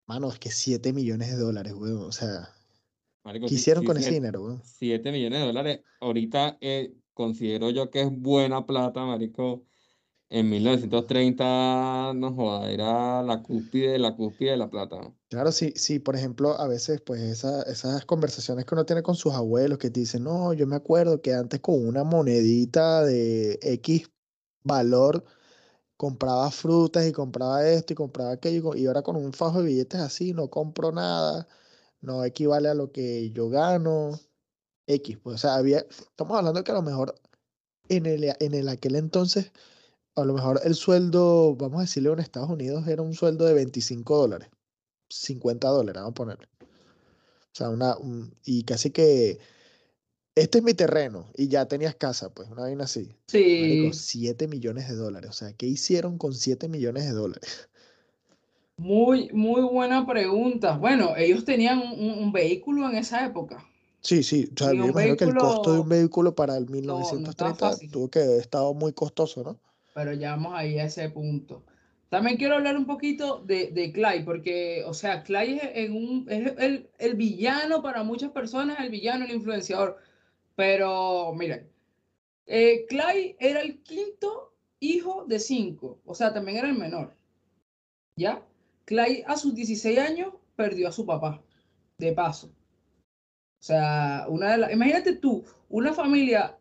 mano, 0.06 0.28
es 0.30 0.38
que 0.38 0.50
7 0.50 0.92
millones 0.92 1.30
de 1.30 1.36
dólares, 1.36 1.74
weón. 1.74 2.04
O 2.04 2.12
sea, 2.12 2.48
Marico, 3.24 3.46
¿qué 3.46 3.54
hicieron 3.54 3.84
con 3.84 3.96
ese 3.96 4.10
dinero, 4.12 4.42
weón? 4.42 4.62
7 4.64 5.12
millones 5.12 5.40
de 5.40 5.46
dólares. 5.46 5.80
Ahorita 6.00 6.58
eh, 6.60 6.94
considero 7.14 7.70
yo 7.70 7.90
que 7.90 8.02
es 8.02 8.10
buena 8.10 8.66
plata, 8.66 9.04
marico. 9.04 9.64
En 10.28 10.48
1930, 10.48 12.12
no 12.14 12.32
joda, 12.34 12.70
era 12.70 13.22
la 13.22 13.42
cúspide, 13.42 13.98
la 13.98 14.16
cúspide 14.16 14.52
de 14.52 14.56
la 14.56 14.70
plata. 14.70 14.96
¿no? 14.98 15.18
Claro, 15.28 15.52
sí, 15.52 15.74
sí, 15.76 15.98
por 15.98 16.16
ejemplo, 16.16 16.58
a 16.58 16.66
veces, 16.66 17.02
pues 17.02 17.20
esa- 17.20 17.62
esas 17.64 18.06
conversaciones 18.06 18.64
que 18.64 18.74
uno 18.74 18.86
tiene 18.86 19.02
con 19.02 19.14
sus 19.14 19.34
abuelos 19.34 19.76
que 19.76 19.90
te 19.90 20.00
dicen, 20.00 20.24
no, 20.24 20.54
yo 20.54 20.66
me 20.66 20.76
acuerdo 20.76 21.20
que 21.20 21.34
antes 21.34 21.60
con 21.60 21.86
una 21.86 22.02
monedita 22.02 23.04
de 23.04 23.58
X 23.62 24.10
valor 24.64 25.24
compraba 26.02 26.50
frutas 26.50 27.06
y 27.06 27.12
compraba 27.12 27.64
esto 27.68 27.92
y 27.92 27.96
compraba 27.96 28.32
aquello, 28.32 28.74
y 28.74 28.86
ahora 28.86 29.02
con 29.02 29.14
un 29.14 29.32
fajo 29.32 29.60
de 29.60 29.66
billetes 29.66 30.00
así 30.00 30.32
no 30.32 30.50
compro 30.50 30.90
nada, 30.90 31.46
no 32.00 32.24
equivale 32.24 32.68
a 32.68 32.74
lo 32.74 32.90
que 32.90 33.30
yo 33.30 33.48
gano, 33.48 34.18
X, 34.88 35.18
pues, 35.22 35.36
o 35.36 35.38
sea, 35.38 35.54
había, 35.54 35.78
estamos 35.78 36.36
hablando 36.36 36.64
que 36.64 36.72
a 36.72 36.74
lo 36.74 36.82
mejor 36.82 37.14
en 37.88 38.06
el, 38.06 38.24
en 38.40 38.54
el 38.54 38.68
aquel 38.68 38.96
entonces, 38.96 39.52
a 40.16 40.24
lo 40.24 40.34
mejor 40.34 40.60
el 40.64 40.74
sueldo, 40.74 41.54
vamos 41.54 41.78
a 41.78 41.82
decirle 41.82 42.10
en 42.10 42.18
Estados 42.18 42.50
Unidos, 42.50 42.88
era 42.88 43.02
un 43.02 43.14
sueldo 43.14 43.44
de 43.44 43.54
25 43.54 44.16
dólares 44.16 44.48
50 45.08 45.68
dólares, 45.68 46.02
vamos 46.02 46.12
a 46.12 46.14
ponerle. 46.14 46.48
O 46.62 47.54
sea, 47.54 47.68
una, 47.68 47.96
y 48.44 48.64
casi 48.64 48.90
que, 48.90 49.38
este 50.34 50.58
es 50.58 50.64
mi 50.64 50.74
terreno 50.74 51.30
y 51.36 51.48
ya 51.48 51.66
tenías 51.66 51.94
casa, 51.94 52.32
pues, 52.32 52.48
una 52.50 52.62
vaina 52.62 52.84
así. 52.84 53.14
Sí. 53.26 53.90
7 53.92 54.48
millones 54.48 54.88
de 54.88 54.94
dólares. 54.94 55.30
O 55.30 55.34
sea, 55.34 55.52
¿qué 55.52 55.66
hicieron 55.66 56.18
con 56.18 56.34
7 56.34 56.68
millones 56.68 57.04
de 57.04 57.12
dólares? 57.12 57.68
Muy, 58.76 59.30
muy 59.32 59.60
buena 59.62 60.06
pregunta. 60.06 60.76
Bueno, 60.76 61.14
ellos 61.16 61.44
tenían 61.44 61.78
un, 61.80 62.32
vehículo 62.32 62.88
en 62.88 62.96
esa 62.96 63.26
época. 63.26 63.64
Sí, 64.00 64.22
sí. 64.22 64.50
O 64.54 64.58
sea, 64.58 64.72
yo 64.72 64.86
imagino 64.86 65.16
que 65.16 65.24
el 65.24 65.34
costo 65.34 65.74
de 65.74 65.80
un 65.80 65.88
vehículo 65.88 66.34
para 66.34 66.56
el 66.56 66.68
1930 66.68 67.76
tuvo 67.92 68.08
que 68.08 68.20
haber 68.20 68.40
estado 68.40 68.74
muy 68.74 68.92
costoso, 68.92 69.44
¿no? 69.44 69.58
Pero 69.94 70.14
ya 70.14 70.30
vamos 70.32 70.54
ahí 70.56 70.78
a 70.78 70.84
ese 70.84 71.10
punto. 71.10 71.62
También 72.08 72.36
quiero 72.36 72.56
hablar 72.56 72.76
un 72.76 72.86
poquito 72.86 73.38
de, 73.38 73.70
de 73.70 73.92
Clay, 73.92 74.24
porque, 74.24 74.82
o 74.86 74.92
sea, 74.92 75.22
Clay 75.22 75.60
es, 75.62 75.70
en 75.74 75.96
un, 75.96 76.26
es 76.28 76.52
el, 76.58 76.90
el, 76.98 77.14
villano 77.14 77.82
para 77.82 78.02
muchas 78.02 78.32
personas, 78.32 78.80
el 78.80 78.90
villano, 78.90 79.24
el 79.24 79.30
influenciador. 79.30 79.98
Pero, 80.56 81.32
miren, 81.34 81.70
eh, 82.46 82.86
Clay 82.88 83.36
era 83.38 83.60
el 83.60 83.82
quinto 83.82 84.54
hijo 84.80 85.24
de 85.26 85.38
cinco, 85.38 86.00
o 86.04 86.14
sea, 86.14 86.32
también 86.32 86.58
era 86.58 86.68
el 86.68 86.78
menor. 86.78 87.14
¿Ya? 88.16 88.44
Clay 88.84 89.22
a 89.26 89.36
sus 89.36 89.54
16 89.54 89.98
años 89.98 90.34
perdió 90.56 90.88
a 90.88 90.92
su 90.92 91.06
papá, 91.06 91.42
de 91.98 92.12
paso. 92.12 92.48
O 92.48 93.64
sea, 93.64 94.26
una 94.28 94.52
de 94.52 94.58
las, 94.58 94.72
imagínate 94.72 95.14
tú, 95.14 95.44
una 95.68 95.92
familia 95.92 96.58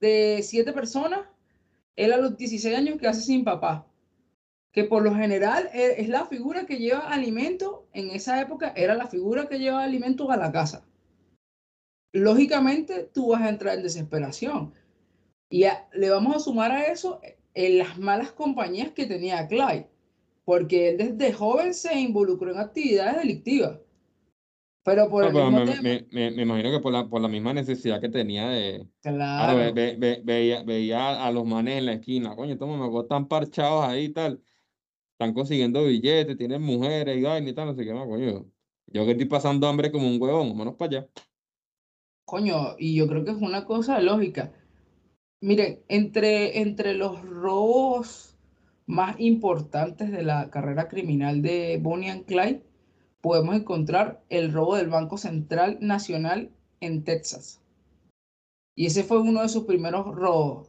de 0.00 0.40
siete 0.42 0.72
personas, 0.72 1.20
él 1.94 2.12
a 2.12 2.16
los 2.16 2.36
16 2.36 2.76
años 2.76 2.98
que 2.98 3.06
hace 3.06 3.20
sin 3.20 3.44
papá, 3.44 3.86
que 4.72 4.84
por 4.84 5.02
lo 5.02 5.14
general 5.14 5.70
e, 5.72 6.00
es 6.00 6.08
la 6.08 6.26
figura 6.26 6.66
que 6.66 6.78
lleva 6.78 7.12
alimento, 7.12 7.86
en 7.92 8.10
esa 8.10 8.40
época 8.40 8.72
era 8.74 8.94
la 8.94 9.06
figura 9.06 9.46
que 9.46 9.58
lleva 9.58 9.84
alimento 9.84 10.30
a 10.30 10.36
la 10.36 10.50
casa. 10.50 10.84
Lógicamente 12.12 13.10
tú 13.12 13.28
vas 13.28 13.42
a 13.42 13.48
entrar 13.48 13.76
en 13.76 13.82
desesperación. 13.82 14.72
Y 15.50 15.64
le 15.92 16.10
vamos 16.10 16.36
a 16.36 16.40
sumar 16.40 16.70
a 16.72 16.86
eso 16.86 17.20
en 17.54 17.72
eh, 17.72 17.78
las 17.78 17.98
malas 17.98 18.32
compañías 18.32 18.90
que 18.92 19.06
tenía 19.06 19.46
Clyde 19.46 19.92
porque 20.44 20.90
él 20.90 20.98
desde 20.98 21.32
joven 21.32 21.74
se 21.74 21.98
involucró 21.98 22.50
en 22.50 22.58
actividades 22.58 23.16
delictivas. 23.16 23.78
Pero 24.84 25.08
por 25.08 25.24
el 25.24 25.32
mismo 25.32 25.64
me, 25.64 26.06
me, 26.10 26.30
me, 26.32 26.42
imagino 26.42 26.72
que 26.72 26.80
por 26.80 26.92
la, 26.92 27.08
por 27.08 27.20
la 27.20 27.28
misma 27.28 27.54
necesidad 27.54 28.00
que 28.00 28.08
tenía 28.08 28.48
de... 28.48 28.84
Claro. 29.00 29.72
veía, 29.72 30.64
veía 30.64 31.24
a 31.24 31.30
los 31.30 31.46
manes 31.46 31.78
en 31.78 31.86
la 31.86 31.92
esquina, 31.92 32.34
coño, 32.34 32.54
estos 32.54 32.68
me 32.68 33.00
están 33.00 33.28
parchados 33.28 33.84
ahí 33.84 34.06
y 34.06 34.08
tal, 34.08 34.42
están 35.12 35.34
consiguiendo 35.34 35.84
billetes, 35.84 36.36
tienen 36.36 36.62
mujeres 36.62 37.16
y 37.16 37.24
ay, 37.24 37.42
ni 37.42 37.52
tal, 37.52 37.68
no 37.68 37.74
sé 37.74 37.84
qué 37.84 37.94
más, 37.94 38.08
coño. 38.08 38.44
Yo 38.88 39.04
que 39.04 39.12
estoy 39.12 39.26
pasando 39.26 39.68
hambre 39.68 39.92
como 39.92 40.08
un 40.08 40.20
huevón, 40.20 40.56
menos 40.56 40.74
para 40.74 40.98
allá. 40.98 41.08
Coño, 42.24 42.76
y 42.78 42.94
yo 42.94 43.06
creo 43.08 43.24
que 43.24 43.32
es 43.32 43.36
una 43.36 43.64
cosa 43.64 44.00
lógica. 44.00 44.52
Miren, 45.40 45.80
entre, 45.88 46.60
entre 46.60 46.94
los 46.94 47.20
robos 47.22 48.36
más 48.86 49.18
importantes 49.18 50.10
de 50.12 50.22
la 50.22 50.50
carrera 50.50 50.88
criminal 50.88 51.42
de 51.42 51.78
Bonnie 51.82 52.10
and 52.10 52.24
Clyde, 52.26 52.62
podemos 53.20 53.56
encontrar 53.56 54.22
el 54.28 54.52
robo 54.52 54.76
del 54.76 54.88
Banco 54.88 55.18
Central 55.18 55.78
Nacional 55.80 56.50
en 56.80 57.04
Texas. 57.04 57.60
Y 58.74 58.86
ese 58.86 59.04
fue 59.04 59.20
uno 59.20 59.42
de 59.42 59.48
sus 59.48 59.64
primeros 59.64 60.14
robos 60.14 60.68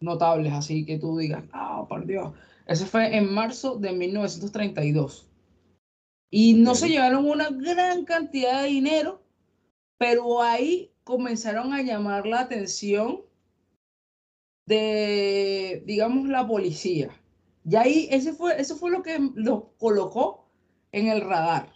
notables, 0.00 0.52
así 0.52 0.84
que 0.84 0.98
tú 0.98 1.16
digas, 1.16 1.44
ah, 1.52 1.86
por 1.88 2.06
Dios. 2.06 2.32
Ese 2.66 2.86
fue 2.86 3.16
en 3.16 3.32
marzo 3.32 3.76
de 3.76 3.92
1932. 3.92 5.28
Y 6.30 6.54
no 6.54 6.74
se 6.74 6.88
llevaron 6.88 7.28
una 7.28 7.50
gran 7.50 8.04
cantidad 8.04 8.62
de 8.62 8.68
dinero, 8.68 9.22
pero 9.98 10.42
ahí 10.42 10.92
comenzaron 11.04 11.72
a 11.72 11.82
llamar 11.82 12.26
la 12.26 12.40
atención 12.40 13.22
de, 14.66 15.82
digamos, 15.86 16.28
la 16.28 16.46
policía. 16.46 17.10
Y 17.64 17.76
ahí 17.76 18.08
ese 18.10 18.32
fue, 18.32 18.60
eso 18.60 18.76
fue 18.76 18.90
lo 18.90 19.02
que 19.02 19.18
lo 19.34 19.72
colocó 19.78 20.48
en 20.92 21.08
el 21.08 21.20
radar. 21.20 21.72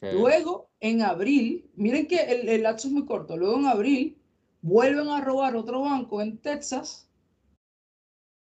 Luego, 0.00 0.70
en 0.80 1.02
abril, 1.02 1.70
miren 1.76 2.06
que 2.06 2.18
el, 2.18 2.48
el 2.48 2.62
lapso 2.64 2.88
es 2.88 2.94
muy 2.94 3.06
corto, 3.06 3.36
luego 3.36 3.58
en 3.58 3.66
abril 3.66 4.18
vuelven 4.60 5.08
a 5.08 5.20
robar 5.20 5.54
otro 5.54 5.82
banco 5.82 6.20
en 6.20 6.38
Texas 6.38 7.08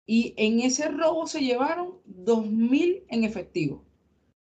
y 0.06 0.34
en 0.36 0.60
ese 0.60 0.88
robo 0.88 1.26
se 1.26 1.40
llevaron 1.40 2.00
2.000 2.06 3.04
en 3.08 3.24
efectivo 3.24 3.84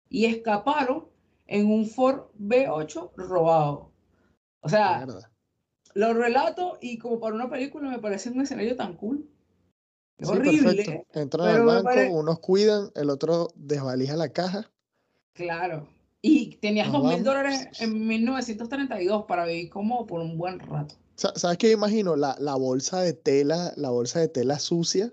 y 0.09 0.25
escaparon 0.25 1.07
en 1.47 1.71
un 1.71 1.85
Ford 1.85 2.29
B8 2.39 3.11
robado. 3.15 3.90
O 4.61 4.69
sea, 4.69 5.05
lo 5.93 6.13
relato 6.13 6.77
y 6.81 6.97
como 6.97 7.19
para 7.19 7.35
una 7.35 7.49
película 7.49 7.89
me 7.89 7.99
parece 7.99 8.29
un 8.29 8.41
escenario 8.41 8.75
tan 8.75 8.95
cool 8.95 9.27
horrible. 10.25 11.05
Entran 11.13 11.47
al 11.47 11.65
banco, 11.65 12.13
unos 12.13 12.39
cuidan, 12.39 12.91
el 12.95 13.09
otro 13.09 13.49
desvalija 13.55 14.15
la 14.15 14.29
caja. 14.29 14.69
Claro. 15.33 15.87
Y 16.21 16.57
tenías 16.57 16.91
dos 16.91 17.03
mil 17.03 17.23
dólares 17.23 17.67
en 17.79 18.07
1932 18.07 19.25
para 19.25 19.45
vivir 19.45 19.69
como 19.69 20.05
por 20.05 20.21
un 20.21 20.37
buen 20.37 20.59
rato. 20.59 20.95
¿Sabes 21.15 21.57
qué 21.57 21.71
imagino? 21.71 22.15
La, 22.15 22.35
la 22.39 22.55
bolsa 22.55 23.01
de 23.01 23.13
tela, 23.13 23.73
la 23.75 23.89
bolsa 23.89 24.19
de 24.19 24.27
tela 24.27 24.59
sucia, 24.59 25.11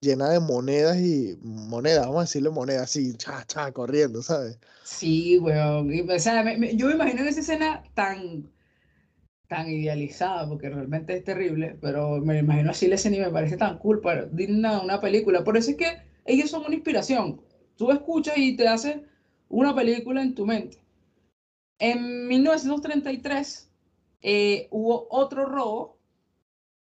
llena 0.00 0.28
de 0.30 0.40
monedas 0.40 0.98
y 0.98 1.38
monedas, 1.42 2.06
vamos 2.06 2.18
a 2.18 2.22
decirle 2.22 2.50
monedas, 2.50 2.84
así, 2.84 3.14
cha, 3.16 3.44
cha, 3.46 3.72
corriendo, 3.72 4.22
¿sabes? 4.22 4.58
Sí, 4.84 5.38
weón. 5.38 5.90
O 6.10 6.18
sea, 6.18 6.44
yo 6.72 6.86
me 6.86 6.94
imagino 6.94 7.22
esa 7.22 7.40
escena 7.40 7.82
tan 7.94 8.48
tan 9.48 9.68
idealizada, 9.68 10.48
porque 10.48 10.68
realmente 10.68 11.16
es 11.16 11.24
terrible, 11.24 11.76
pero 11.80 12.20
me 12.20 12.38
imagino 12.38 12.70
así 12.70 12.86
la 12.88 12.96
escena 12.96 13.16
y 13.16 13.20
me 13.20 13.30
parece 13.30 13.56
tan 13.56 13.78
cool 13.78 14.00
para 14.00 14.26
digna 14.26 14.82
una 14.82 15.00
película. 15.00 15.44
Por 15.44 15.56
eso 15.56 15.70
es 15.70 15.76
que 15.76 15.98
ellos 16.24 16.50
son 16.50 16.64
una 16.66 16.74
inspiración. 16.74 17.40
Tú 17.76 17.90
escuchas 17.90 18.36
y 18.38 18.56
te 18.56 18.68
haces 18.68 18.98
una 19.48 19.74
película 19.74 20.22
en 20.22 20.34
tu 20.34 20.46
mente. 20.46 20.78
En 21.78 22.26
1933 22.26 23.70
eh, 24.22 24.68
hubo 24.70 25.06
otro 25.10 25.46
robo 25.46 25.98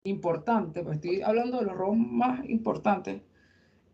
importante, 0.04 0.82
pues 0.82 0.96
estoy 0.96 1.22
hablando 1.22 1.58
de 1.58 1.66
los 1.66 1.76
robos 1.76 1.98
más 1.98 2.48
importantes, 2.48 3.22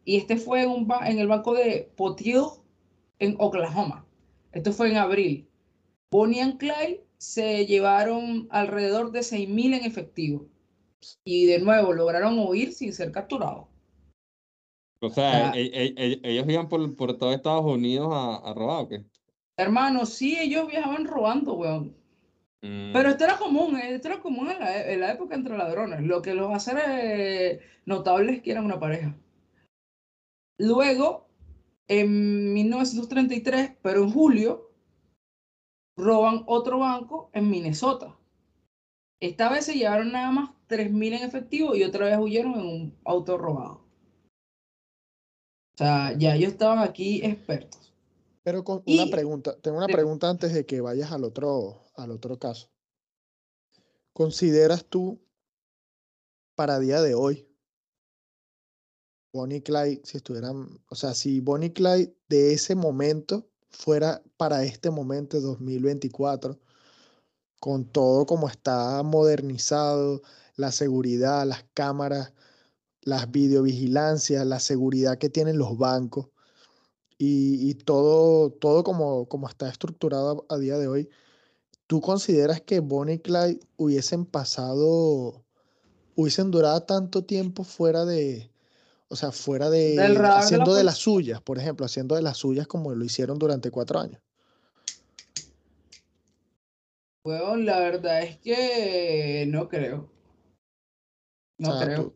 y 0.04 0.16
este 0.16 0.36
fue 0.36 0.62
en, 0.62 0.70
un 0.70 0.88
en 1.04 1.18
el 1.18 1.26
banco 1.26 1.52
de 1.54 1.90
Potier 1.96 2.44
en 3.18 3.34
Oklahoma. 3.38 4.06
Esto 4.52 4.72
fue 4.72 4.90
en 4.90 4.96
abril. 4.96 5.48
Bonnie 6.10 6.40
and 6.40 6.58
Clyde 6.58 7.05
se 7.18 7.66
llevaron 7.66 8.48
alrededor 8.50 9.10
de 9.12 9.20
6.000 9.20 9.74
en 9.78 9.84
efectivo. 9.84 10.46
Y 11.24 11.46
de 11.46 11.60
nuevo, 11.60 11.92
lograron 11.92 12.38
huir 12.38 12.72
sin 12.72 12.92
ser 12.92 13.12
capturados. 13.12 13.66
O 15.00 15.10
sea, 15.10 15.52
e, 15.54 15.66
e, 15.66 15.94
e, 15.96 16.20
ellos 16.22 16.48
iban 16.48 16.68
por, 16.68 16.96
por 16.96 17.16
todo 17.18 17.32
Estados 17.32 17.64
Unidos 17.64 18.08
a, 18.12 18.52
robar 18.54 18.84
o 18.84 18.88
qué? 18.88 19.04
Hermano, 19.56 20.06
sí, 20.06 20.36
ellos 20.38 20.66
viajaban 20.68 21.06
robando, 21.06 21.54
weón. 21.54 21.94
Mm. 22.62 22.92
Pero 22.92 23.10
esto 23.10 23.24
era 23.24 23.36
común, 23.36 23.76
eh, 23.76 23.94
esto 23.94 24.08
era 24.08 24.20
común 24.20 24.50
en 24.50 25.00
la, 25.00 25.12
época 25.12 25.34
entre 25.34 25.56
ladrones. 25.56 26.02
Lo 26.02 26.22
que 26.22 26.34
los 26.34 26.52
hace 26.52 26.72
eh, 26.76 27.60
notables 27.84 28.42
que 28.42 28.52
eran 28.52 28.64
una 28.64 28.80
pareja. 28.80 29.14
Luego, 30.58 31.28
en 31.88 32.54
1933, 32.54 33.72
pero 33.82 34.02
en 34.02 34.10
julio, 34.10 34.65
roban 35.96 36.44
otro 36.46 36.78
banco 36.78 37.30
en 37.32 37.50
Minnesota. 37.50 38.16
Esta 39.20 39.48
vez 39.48 39.64
se 39.64 39.74
llevaron 39.74 40.12
nada 40.12 40.30
más 40.30 40.50
3.000 40.68 41.16
en 41.16 41.22
efectivo 41.22 41.74
y 41.74 41.84
otra 41.84 42.06
vez 42.06 42.18
huyeron 42.18 42.54
en 42.54 42.66
un 42.66 42.98
auto 43.04 43.38
robado. 43.38 43.86
O 45.74 45.78
sea, 45.78 46.16
ya 46.16 46.34
ellos 46.34 46.52
estaban 46.52 46.78
aquí 46.78 47.24
expertos. 47.24 47.94
Pero 48.42 48.62
con 48.62 48.82
una 48.86 49.06
pregunta, 49.06 49.58
tengo 49.60 49.78
una 49.78 49.88
pregunta 49.88 50.30
antes 50.30 50.52
de 50.52 50.64
que 50.64 50.80
vayas 50.80 51.10
al 51.12 51.24
otro, 51.24 51.82
al 51.96 52.10
otro 52.10 52.38
caso. 52.38 52.70
¿Consideras 54.12 54.84
tú 54.84 55.20
para 56.54 56.78
día 56.78 57.02
de 57.02 57.14
hoy 57.14 57.48
Bonnie 59.36 59.62
Clyde, 59.62 60.00
si 60.04 60.16
estuvieran, 60.16 60.80
o 60.88 60.94
sea, 60.94 61.12
si 61.12 61.40
Bonnie 61.40 61.72
Clyde 61.72 62.16
de 62.28 62.54
ese 62.54 62.74
momento 62.74 63.50
fuera 63.76 64.22
para 64.36 64.64
este 64.64 64.90
momento 64.90 65.40
2024, 65.40 66.58
con 67.60 67.84
todo 67.84 68.26
como 68.26 68.48
está 68.48 69.02
modernizado, 69.02 70.22
la 70.56 70.72
seguridad, 70.72 71.46
las 71.46 71.64
cámaras, 71.74 72.32
las 73.02 73.30
videovigilancias, 73.30 74.46
la 74.46 74.60
seguridad 74.60 75.18
que 75.18 75.28
tienen 75.30 75.58
los 75.58 75.76
bancos 75.78 76.28
y, 77.18 77.74
todo, 77.74 78.50
todo 78.50 78.84
como, 78.84 79.26
como 79.28 79.48
está 79.48 79.68
estructurado 79.68 80.46
a, 80.48 80.58
día 80.58 80.76
de 80.78 80.88
hoy, 80.88 81.08
¿tú 81.86 82.00
consideras 82.00 82.60
que 82.60 82.80
Bonnie 82.80 83.14
y 83.16 83.18
Clyde 83.20 83.60
hubiesen 83.76 84.26
pasado, 84.26 85.44
hubiesen 86.14 86.50
durado 86.50 86.82
tanto 86.82 87.24
tiempo 87.24 87.64
fuera 87.64 88.04
de, 88.04 88.50
O 89.08 89.14
sea, 89.14 89.30
fuera 89.30 89.70
de 89.70 89.94
la 89.94 90.38
haciendo 90.38 90.74
de 90.74 90.82
las 90.82 90.98
suyas, 90.98 91.40
por 91.40 91.58
ejemplo, 91.58 91.86
haciendo 91.86 92.16
de 92.16 92.22
las 92.22 92.38
suyas 92.38 92.66
como 92.66 92.92
lo 92.92 93.04
hicieron 93.04 93.38
durante 93.38 93.70
cuatro 93.70 94.00
años. 94.00 94.20
Weón, 97.24 97.66
la 97.66 97.80
verdad 97.80 98.22
es 98.22 98.38
que 98.38 99.46
no 99.48 99.68
creo. 99.68 100.08
No 101.58 101.70
O 101.70 101.76
sea, 101.76 101.86
creo. 101.86 102.02
tú 102.04 102.14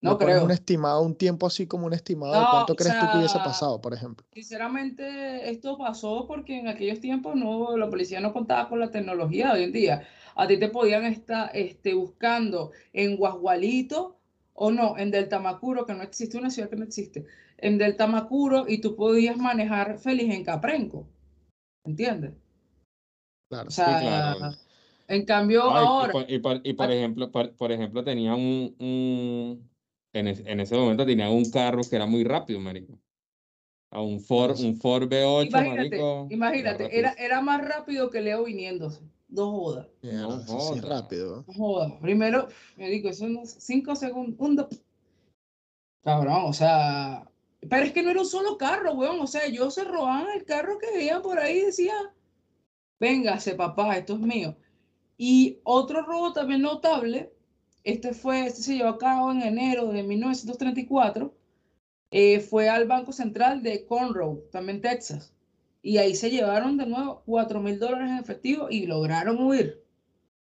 No 0.00 0.18
creo. 0.18 0.44
un 0.44 0.50
estimado, 0.50 1.02
un 1.02 1.14
tiempo 1.14 1.46
así 1.46 1.66
como 1.66 1.86
un 1.86 1.92
estimado 1.92 2.32
de 2.34 2.46
cuánto 2.50 2.74
crees 2.76 2.98
tú 2.98 3.06
que 3.10 3.18
hubiese 3.18 3.38
pasado, 3.38 3.80
por 3.80 3.94
ejemplo. 3.94 4.26
Sinceramente, 4.32 5.50
esto 5.50 5.76
pasó 5.76 6.26
porque 6.26 6.58
en 6.58 6.68
aquellos 6.68 7.00
tiempos 7.00 7.34
no, 7.36 7.76
la 7.76 7.88
policía 7.88 8.20
no 8.20 8.32
contaba 8.32 8.68
con 8.68 8.80
la 8.80 8.90
tecnología 8.90 9.48
de 9.48 9.52
hoy 9.52 9.64
en 9.64 9.72
día. 9.72 10.08
A 10.34 10.46
ti 10.46 10.58
te 10.58 10.68
podían 10.68 11.04
estar 11.04 11.50
este, 11.54 11.94
buscando 11.94 12.70
en 12.92 13.16
Guasgualito 13.16 14.17
o 14.60 14.70
no, 14.72 14.98
en 14.98 15.10
Deltamacuro, 15.10 15.86
que 15.86 15.94
no 15.94 16.02
existe 16.02 16.36
una 16.36 16.50
ciudad 16.50 16.68
que 16.68 16.76
no 16.76 16.84
existe, 16.84 17.24
en 17.58 17.78
Deltamacuro 17.78 18.64
y 18.68 18.78
tú 18.80 18.96
podías 18.96 19.36
manejar 19.36 19.98
feliz 19.98 20.34
en 20.34 20.44
Caprenco. 20.44 21.06
¿Entiendes? 21.84 22.32
Claro. 23.48 23.68
O 23.68 23.70
Sí, 23.70 23.82
claro. 23.82 24.50
en 25.06 25.24
cambio 25.24 25.60
y 25.64 25.76
ahora, 25.78 26.12
por, 26.12 26.30
y 26.30 26.38
por- 26.38 26.60
y 26.64 26.72
por 26.74 26.90
Ah. 26.90 26.94
ejemplo, 26.94 27.30
por, 27.30 27.52
por 27.56 27.72
ejemplo, 27.72 28.04
tenía 28.04 28.34
un, 28.34 28.74
un 28.78 29.70
en, 30.12 30.28
es- 30.28 30.42
en 30.44 30.60
ese 30.60 30.76
momento 30.76 31.06
tenía 31.06 31.30
un 31.30 31.50
carro 31.50 31.82
que 31.88 31.96
era 31.96 32.06
muy 32.06 32.24
rápido, 32.24 32.60
marico. 32.60 32.98
A 33.90 34.02
un 34.02 34.20
Ford, 34.20 34.58
un 34.60 34.76
Ford 34.76 35.04
V8, 35.08 35.46
imagínate, 35.48 35.78
marico. 35.78 36.26
era 36.26 36.34
imagínate, 36.34 36.84
era, 36.98 37.08
rapidísimo. 37.10 37.24
era 37.26 37.40
más 37.40 37.66
rápido 37.66 38.10
que 38.10 38.20
Leo 38.20 38.44
viniéndose. 38.44 39.00
Dos 39.28 39.50
jodas. 39.50 39.86
Mierda, 40.02 40.22
No 40.22 40.40
eso 40.40 40.60
sí 40.60 40.80
joda. 40.80 40.88
rápido. 41.00 41.44
No 41.46 41.54
joda. 41.54 41.98
Primero, 42.00 42.48
me 42.76 42.88
digo, 42.88 43.12
son 43.12 43.30
unos 43.36 43.50
cinco 43.58 43.94
segundos. 43.94 44.68
Cabrón, 46.02 46.44
o 46.46 46.52
sea. 46.52 47.30
Pero 47.68 47.84
es 47.84 47.92
que 47.92 48.02
no 48.02 48.10
era 48.10 48.20
un 48.20 48.26
solo 48.26 48.56
carro, 48.56 48.94
weón. 48.94 49.20
O 49.20 49.26
sea, 49.26 49.44
ellos 49.44 49.74
se 49.74 49.84
robaban 49.84 50.28
el 50.34 50.44
carro 50.44 50.78
que 50.78 50.90
veían 50.96 51.22
por 51.22 51.38
ahí 51.38 51.58
y 51.58 51.64
decían, 51.66 52.06
véngase, 53.00 53.54
papá, 53.54 53.96
esto 53.98 54.14
es 54.14 54.20
mío. 54.20 54.56
Y 55.16 55.58
otro 55.64 56.02
robo 56.02 56.32
también 56.32 56.62
notable, 56.62 57.32
este 57.84 58.14
fue, 58.14 58.46
este 58.46 58.62
se 58.62 58.76
llevó 58.76 58.90
a 58.90 58.98
cabo 58.98 59.32
en 59.32 59.42
enero 59.42 59.88
de 59.88 60.04
1934, 60.04 61.34
eh, 62.12 62.40
fue 62.40 62.68
al 62.68 62.86
Banco 62.86 63.12
Central 63.12 63.62
de 63.62 63.84
Conroe, 63.84 64.42
también 64.52 64.80
Texas. 64.80 65.34
Y 65.82 65.98
ahí 65.98 66.14
se 66.14 66.30
llevaron 66.30 66.76
de 66.76 66.86
nuevo 66.86 67.22
4 67.26 67.60
mil 67.60 67.78
dólares 67.78 68.10
en 68.10 68.18
efectivo 68.18 68.68
y 68.70 68.86
lograron 68.86 69.40
huir. 69.40 69.84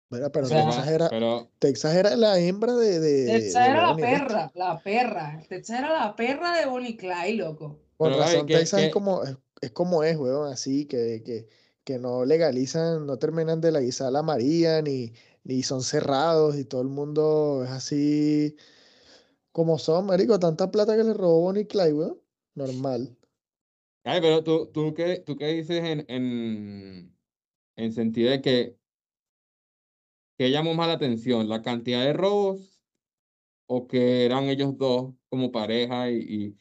Mira, 0.10 0.32
pero 0.32 0.46
O 0.46 0.50
sea, 0.50 0.66
Texas 0.66 0.88
era, 0.88 1.10
Pero, 1.10 1.50
Texas 1.58 1.96
era 1.96 2.16
la 2.16 2.40
hembra 2.40 2.74
de, 2.76 3.00
de, 3.00 3.26
Texas 3.26 3.64
de 3.64 3.70
era 3.72 3.88
la 3.88 3.96
perra, 3.96 4.52
la 4.54 4.80
perra. 4.84 5.44
Texas 5.50 5.80
era 5.80 5.92
la 5.92 6.16
perra 6.16 6.58
de 6.60 6.68
Bonnie 6.68 6.96
Clyde, 6.96 7.34
loco. 7.34 7.80
Pero, 7.98 8.14
ay, 8.16 8.20
razón, 8.20 8.46
que, 8.46 8.58
Texas 8.58 8.82
es 8.84 8.94
como, 8.94 9.24
es, 9.24 9.36
es 9.62 9.72
como 9.72 10.04
es, 10.04 10.16
weón, 10.18 10.52
así, 10.52 10.86
que, 10.86 11.24
que, 11.26 11.48
que 11.84 11.98
no 11.98 12.26
legalizan, 12.26 13.08
no 13.08 13.18
terminan 13.18 13.60
de 13.60 13.72
legalizar 13.72 14.12
la 14.12 14.22
María, 14.22 14.84
ni, 14.84 15.14
ni 15.44 15.64
son 15.64 15.82
cerrados, 15.82 16.58
y 16.58 16.66
todo 16.66 16.82
el 16.82 16.90
mundo 16.90 17.64
es 17.66 17.72
así 17.72 18.56
como 19.52 19.80
son, 19.80 20.06
marico, 20.08 20.40
tanta 20.40 20.70
plata 20.72 20.96
que 20.96 21.04
le 21.04 21.14
robó 21.14 21.42
Bonnie 21.42 21.68
Clyde, 21.68 21.94
weón. 21.94 22.20
Normal. 22.56 23.18
Ay, 24.04 24.22
pero 24.22 24.44
tú, 24.44 24.72
tú 24.74 24.94
qué, 24.94 25.20
tú 25.20 25.36
qué 25.38 25.48
dices 25.48 25.84
en, 25.84 26.06
en, 26.10 27.18
en 27.76 27.94
sentido 27.94 28.32
de 28.32 28.42
que, 28.42 28.78
que 30.38 30.52
llamó 30.52 30.74
más 30.74 30.88
la 30.88 30.94
atención, 30.94 31.48
la 31.50 31.62
cantidad 31.62 32.04
de 32.04 32.14
robos 32.14 32.82
o 33.68 33.88
que 33.88 34.26
eran 34.26 34.46
ellos 34.50 34.78
dos 34.78 35.14
como 35.30 35.52
pareja 35.52 36.12
y, 36.12 36.18
y, 36.18 36.58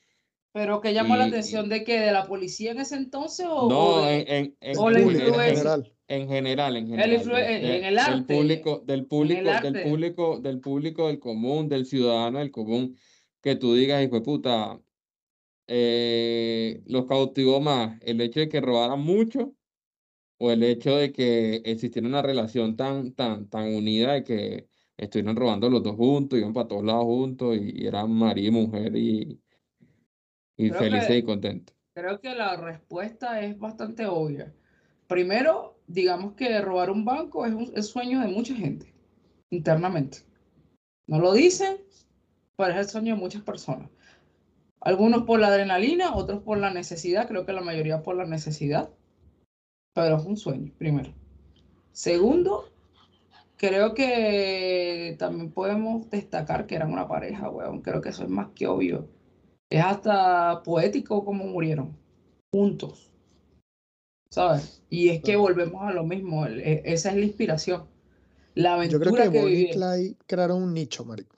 Pero 0.53 0.81
que 0.81 0.95
llamó 0.95 1.17
la 1.17 1.25
atención 1.25 1.69
de 1.69 1.85
que 1.85 1.99
de 2.01 2.13
la 2.13 2.27
policía 2.27 2.73
en 2.73 2.81
ese 2.81 2.97
entonces 2.97 3.47
o, 3.49 3.69
no, 3.69 4.03
de 4.07 4.21
en, 4.21 4.29
en, 4.29 4.57
en, 4.61 4.79
o 4.79 4.87
general, 4.89 5.03
en, 5.03 5.11
influencia, 5.27 5.55
general. 5.57 5.97
en 6.09 6.29
general, 6.29 6.77
en 6.77 6.93
el 6.93 6.99
de- 7.01 7.75
en 7.77 7.85
el 7.85 7.95
del 7.97 7.99
arte, 7.99 8.35
público, 8.37 8.83
del 8.87 9.07
público, 9.07 9.41
del 9.41 9.49
arte. 9.49 9.83
público, 9.83 10.41
del 10.41 10.61
público 10.61 11.07
del 11.09 11.19
común, 11.19 11.69
del 11.69 11.87
ciudadano 11.87 12.39
del 12.39 12.51
común, 12.51 12.97
que 13.43 13.57
tú 13.57 13.75
digas, 13.75 14.03
hijo 14.05 14.17
de 14.17 14.21
puta, 14.23 14.81
eh, 15.67 16.83
los 16.87 17.07
cautivó 17.07 17.61
más 17.61 17.99
el 18.03 18.21
hecho 18.21 18.41
de 18.41 18.49
que 18.49 18.61
robaran 18.61 19.01
mucho 19.01 19.55
o 20.39 20.51
el 20.51 20.63
hecho 20.65 20.97
de 20.97 21.13
que 21.13 21.63
existiera 21.65 22.09
una 22.09 22.23
relación 22.23 22.77
tan, 22.77 23.13
tan, 23.13 23.49
tan 23.49 23.75
unida 23.75 24.15
de 24.15 24.25
que 24.25 24.69
estuvieran 24.97 25.37
robando 25.37 25.71
los 25.71 25.83
dos 25.83 25.97
juntos, 25.97 26.39
iban 26.39 26.53
para 26.53 26.69
todos 26.69 26.85
lados 26.85 27.05
juntos 27.05 27.57
y, 27.57 27.87
eran 27.87 28.13
marido 28.13 28.49
y 28.49 28.51
mujer 28.51 28.97
y, 28.97 29.41
y 30.57 30.71
felices 30.71 31.09
que 31.09 31.19
y 31.19 31.23
contentos. 31.23 31.77
creo 31.95 32.21
que 32.21 32.35
la 32.35 32.57
respuesta 32.57 33.41
es 33.41 33.59
bastante 33.59 34.07
obvia. 34.07 34.53
Primero, 35.07 35.79
digamos 35.87 36.35
que 36.35 36.61
robar 36.61 36.91
un 36.91 37.05
banco 37.05 37.47
es 37.47 37.53
un 37.53 37.73
es 37.77 37.87
sueño 37.87 38.21
de 38.21 38.29
mucha 38.29 38.55
gente 38.55 38.93
internamente. 39.51 40.19
No 41.07 41.21
lo 41.21 41.33
dicen, 41.33 41.77
pero 42.57 42.71
es 42.71 42.79
el 42.79 42.89
sueño 42.89 43.15
de 43.15 43.21
muchas 43.21 43.43
personas. 43.43 43.91
Algunos 44.85 45.23
por 45.23 45.39
la 45.39 45.47
adrenalina, 45.47 46.15
otros 46.15 46.43
por 46.43 46.59
la 46.59 46.73
necesidad, 46.73 47.29
creo 47.29 47.47
que 47.47 47.53
la 47.53 47.61
mayoría 47.61 48.03
por 48.03 48.17
la 48.17 48.27
necesidad, 48.27 48.91
pero 49.95 50.17
es 50.17 50.25
un 50.25 50.37
sueño, 50.37 50.73
primero. 50.77 51.13
Segundo, 51.93 52.69
creo 53.57 53.95
que 53.95 55.15
también 55.21 55.53
podemos 55.53 56.11
destacar 56.11 56.67
que 56.67 56.75
eran 56.75 56.93
una 56.93 57.07
pareja, 57.07 57.49
weón. 57.49 57.81
Creo 57.81 58.01
que 58.01 58.09
eso 58.09 58.25
es 58.25 58.29
más 58.29 58.49
que 58.57 58.67
obvio. 58.67 59.07
Es 59.71 59.85
hasta 59.85 60.63
poético 60.65 61.25
cómo 61.25 61.45
murieron, 61.45 61.97
juntos, 62.53 63.09
¿sabes? 64.31 64.83
Y 64.91 65.11
es 65.11 65.23
que 65.23 65.37
volvemos 65.37 65.83
a 65.83 65.93
lo 65.93 66.03
mismo, 66.03 66.45
e- 66.47 66.83
esa 66.85 67.11
es 67.11 67.17
la 67.17 67.25
inspiración, 67.25 67.85
la 68.55 68.83
Yo 68.89 68.99
creo 68.99 69.15
aventura 69.15 69.25
que 69.25 69.31
que 69.31 69.41
Bonnie 69.41 69.63
y. 69.63 69.71
Clyde 69.71 70.17
crearon 70.27 70.63
un 70.63 70.75
nicho, 70.75 71.05
marico. 71.05 71.37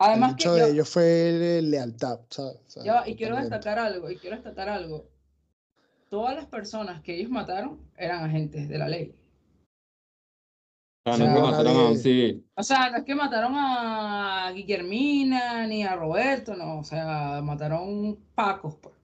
El 0.00 0.06
Además 0.06 0.30
que 0.30 0.34
nicho 0.48 0.56
yo, 0.58 0.64
de 0.64 0.72
ellos 0.72 0.88
fue 0.88 1.60
lealtad, 1.62 2.20
¿sabes? 2.30 2.56
Ya 2.82 3.06
y 3.06 3.16
quiero 3.16 3.36
destacar 3.36 3.78
algo, 3.78 4.10
y 4.10 4.16
quiero 4.16 4.36
destacar 4.36 4.68
algo. 4.70 5.04
Todas 6.08 6.34
las 6.34 6.46
personas 6.46 7.02
que 7.02 7.14
ellos 7.16 7.30
mataron 7.30 7.78
eran 7.96 8.24
agentes 8.24 8.68
de 8.68 8.78
la 8.78 8.88
ley. 8.88 9.14
O 11.06 11.14
sea, 11.16 11.18
no 11.18 11.24
es 11.26 11.34
que 11.34 11.40
mataron 11.42 11.66
a 11.76 11.78
un 11.78 11.84
nadie. 11.84 11.96
civil. 11.98 12.46
O 12.56 12.62
sea, 12.62 12.90
no 12.90 12.96
es 12.98 13.04
que 13.04 13.14
mataron 13.14 13.52
a 13.56 14.50
Guillermina 14.54 15.66
ni 15.66 15.84
a 15.84 15.96
Roberto, 15.96 16.54
no, 16.56 16.78
o 16.80 16.84
sea, 16.84 17.40
mataron 17.42 18.16
pacos, 18.34 18.76
pues. 18.76 18.94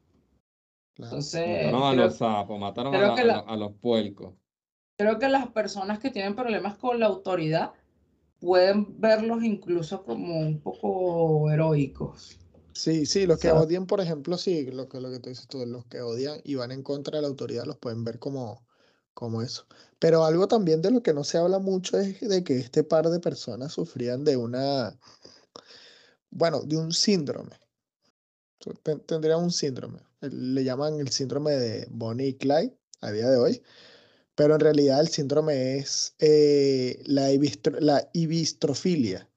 Claro. 0.95 1.11
Entonces, 1.11 1.67
Mataron 1.67 1.83
a 1.89 1.93
creo, 1.93 2.05
los 2.07 2.17
sapos, 2.17 2.59
mataron 2.59 2.95
a, 2.95 2.99
la- 2.99 3.25
la, 3.25 3.39
a 3.41 3.57
los 3.57 3.73
puercos. 3.75 4.35
creo 4.99 5.19
que 5.19 5.29
las 5.29 5.49
personas 5.49 5.99
que 5.99 6.11
tienen 6.11 6.35
problemas 6.35 6.77
con 6.79 6.99
la 6.99 7.07
autoridad 7.07 7.73
pueden 8.41 9.01
verlos 9.01 9.43
incluso 9.45 10.05
como 10.05 10.41
un 10.41 10.61
poco 10.61 11.51
heroicos. 11.51 12.39
Sí, 12.73 13.07
sí, 13.07 13.27
los 13.27 13.39
que 13.41 13.49
¿sabes? 13.49 13.65
odian, 13.65 13.87
por 13.87 14.01
ejemplo, 14.01 14.37
sí, 14.37 14.71
lo 14.71 14.89
que, 14.89 15.01
lo 15.01 15.11
que 15.11 15.19
tú 15.19 15.31
dices 15.31 15.49
tú, 15.49 15.65
los 15.65 15.87
que 15.87 16.03
odian 16.03 16.41
y 16.45 16.57
van 16.57 16.73
en 16.73 16.83
contra 16.83 17.17
de 17.17 17.23
la 17.23 17.29
autoridad 17.29 17.65
los 17.65 17.79
pueden 17.79 18.05
ver 18.05 18.19
como, 18.19 18.67
como 19.15 19.41
eso. 19.43 19.67
Pero 19.99 20.25
algo 20.25 20.47
también 20.47 20.83
de 20.83 20.91
lo 20.91 21.03
que 21.03 21.15
no 21.15 21.25
se 21.25 21.39
habla 21.39 21.59
mucho 21.59 21.99
es 21.99 22.21
de 22.21 22.45
que 22.45 22.59
este 22.59 22.85
par 22.85 23.09
de 23.09 23.19
personas 23.21 23.73
sufrían 23.73 24.25
de 24.25 24.37
una, 24.37 24.99
bueno, 26.31 26.61
de 26.63 26.77
un 26.77 26.93
síndrome. 26.93 27.59
Tendrían 29.07 29.43
un 29.43 29.53
síndrome. 29.53 30.01
Le 30.21 30.65
llaman 30.65 31.01
el 31.01 31.09
síndrome 31.11 31.53
de 31.53 31.87
Bonnie 31.91 32.29
y 32.29 32.35
Clyde 32.35 32.77
a 33.01 33.11
día 33.11 33.31
de 33.31 33.37
hoy. 33.39 33.63
Pero 34.37 34.55
en 34.55 34.61
realidad 34.61 35.01
el 35.01 35.09
síndrome 35.09 35.79
es 35.79 36.15
eh, 36.21 37.03
la, 37.07 37.33
ibistro- 37.33 37.81
la 37.81 38.09
ibistrofilia, 38.13 39.29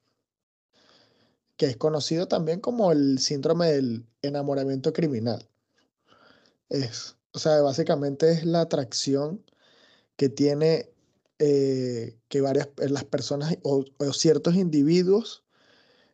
que 1.57 1.65
es 1.65 1.77
conocido 1.77 2.27
también 2.27 2.59
como 2.59 2.91
el 2.91 3.17
síndrome 3.19 3.71
del 3.71 4.05
enamoramiento 4.21 4.93
criminal. 4.93 5.49
Es, 6.69 7.15
o 7.31 7.39
sea, 7.39 7.62
básicamente 7.62 8.31
es 8.31 8.45
la 8.45 8.62
atracción 8.62 9.43
que 10.17 10.29
tiene 10.29 10.91
eh, 11.39 12.17
que 12.27 12.41
varias 12.41 12.67
las 12.77 13.05
personas 13.05 13.57
o, 13.63 13.85
o 13.97 14.13
ciertos 14.13 14.55
individuos 14.55 15.43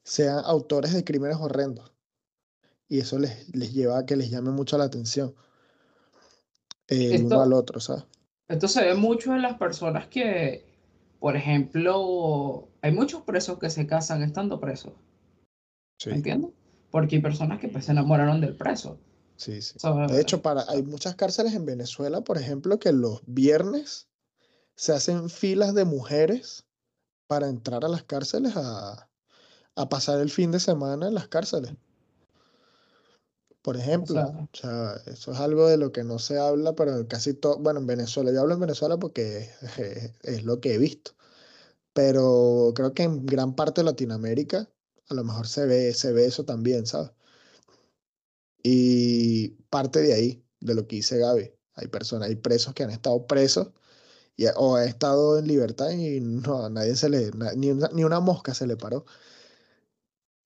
sean 0.04 0.42
autores 0.46 0.94
de 0.94 1.04
crímenes 1.04 1.38
horrendos. 1.40 1.92
Y 2.88 3.00
eso 3.00 3.18
les, 3.18 3.50
les 3.56 3.74
lleva 3.74 3.98
a 3.98 4.06
que 4.06 4.16
les 4.16 4.30
llame 4.30 4.52
mucho 4.52 4.78
la 4.78 4.84
atención 4.86 5.36
eh, 6.88 7.14
uno 7.16 7.42
al 7.42 7.54
otro, 7.54 7.80
¿sabes? 7.80 8.04
Esto 8.48 8.68
se 8.68 8.84
ve 8.84 8.96
mucho 8.96 9.34
en 9.34 9.42
las 9.42 9.58
personas 9.58 10.08
que, 10.08 10.66
por 11.20 11.36
ejemplo, 11.36 12.70
hay 12.82 12.92
muchos 12.92 13.24
presos 13.24 13.60
que 13.60 13.70
se 13.70 13.88
casan 13.88 14.24
estando 14.24 14.60
presos, 14.60 14.94
Sí, 16.00 16.10
¿me 16.10 16.18
entiendes? 16.18 16.52
Porque 16.92 17.16
hay 17.18 17.22
personas 17.22 17.60
que 17.60 17.68
pues, 17.70 17.86
se 17.86 17.92
enamoraron 17.92 18.42
del 18.42 18.56
preso. 18.56 19.00
sí, 19.38 19.62
sí. 19.62 19.78
De 20.08 20.22
hecho, 20.22 20.42
para, 20.42 20.64
hay 20.70 20.84
muchas 20.84 21.16
cárceles 21.16 21.54
en 21.54 21.66
Venezuela, 21.66 22.22
por 22.22 22.38
ejemplo, 22.38 22.80
que 22.80 22.92
los 22.92 23.22
viernes 23.26 24.08
se 24.76 24.94
hacen 24.94 25.30
filas 25.30 25.74
de 25.74 25.86
mujeres 25.86 26.66
para 27.28 27.48
entrar 27.50 27.86
a 27.86 27.90
las 27.90 28.04
cárceles 28.04 28.54
a, 28.56 29.10
a 29.76 29.90
pasar 29.90 30.20
el 30.20 30.30
fin 30.32 30.52
de 30.52 30.60
semana 30.60 31.08
en 31.08 31.14
las 31.16 31.28
cárceles. 31.28 31.74
Por 33.66 33.78
ejemplo, 33.78 34.16
sea- 34.18 34.28
o 34.54 34.58
sea, 34.58 34.96
eso 35.08 35.32
es 35.34 35.40
algo 35.40 35.68
de 35.68 35.78
lo 35.78 35.92
que 35.92 36.04
no 36.04 36.20
se 36.20 36.38
habla, 36.40 36.76
pero 36.76 37.08
casi 37.08 37.34
todo, 37.34 37.58
bueno, 37.60 37.80
en 37.82 37.88
Venezuela, 37.88 38.32
yo 38.32 38.42
hablo 38.42 38.54
en 38.56 38.60
Venezuela 38.62 38.98
porque 39.00 39.40
es, 39.40 39.52
es 40.24 40.44
lo 40.46 40.62
que 40.62 40.76
he 40.76 40.78
visto, 40.78 41.12
pero 41.94 42.74
creo 42.76 42.94
que 42.94 43.04
en 43.04 43.26
gran 43.28 43.56
parte 43.56 43.82
de 43.82 43.86
Latinoamérica 43.86 44.70
a 45.10 45.14
lo 45.16 45.24
mejor 45.26 45.48
se 45.48 45.66
ve, 45.68 45.94
se 45.96 46.14
ve 46.14 46.26
eso 46.28 46.46
también, 46.46 46.86
¿sabes? 46.88 47.12
Y 48.64 49.50
parte 49.70 50.02
de 50.02 50.14
ahí, 50.14 50.46
de 50.60 50.76
lo 50.76 50.88
que 50.88 50.98
dice 50.98 51.18
Gaby, 51.20 51.54
hay 51.76 51.88
personas, 51.88 52.30
hay 52.30 52.36
presos 52.36 52.74
que 52.74 52.84
han 52.84 52.90
estado 52.92 53.28
presos 53.28 53.70
y, 54.38 54.46
o 54.58 54.76
han 54.78 54.88
estado 54.90 55.40
en 55.40 55.48
libertad 55.48 55.92
y 55.92 56.22
no, 56.22 56.66
a 56.66 56.70
nadie 56.72 56.96
se 56.98 57.10
le, 57.10 57.32
na- 57.32 57.54
ni 57.54 57.72
una, 57.72 57.90
ni 57.94 58.04
una 58.06 58.20
mosca 58.22 58.54
se 58.54 58.68
le 58.68 58.78
paró. 58.78 59.06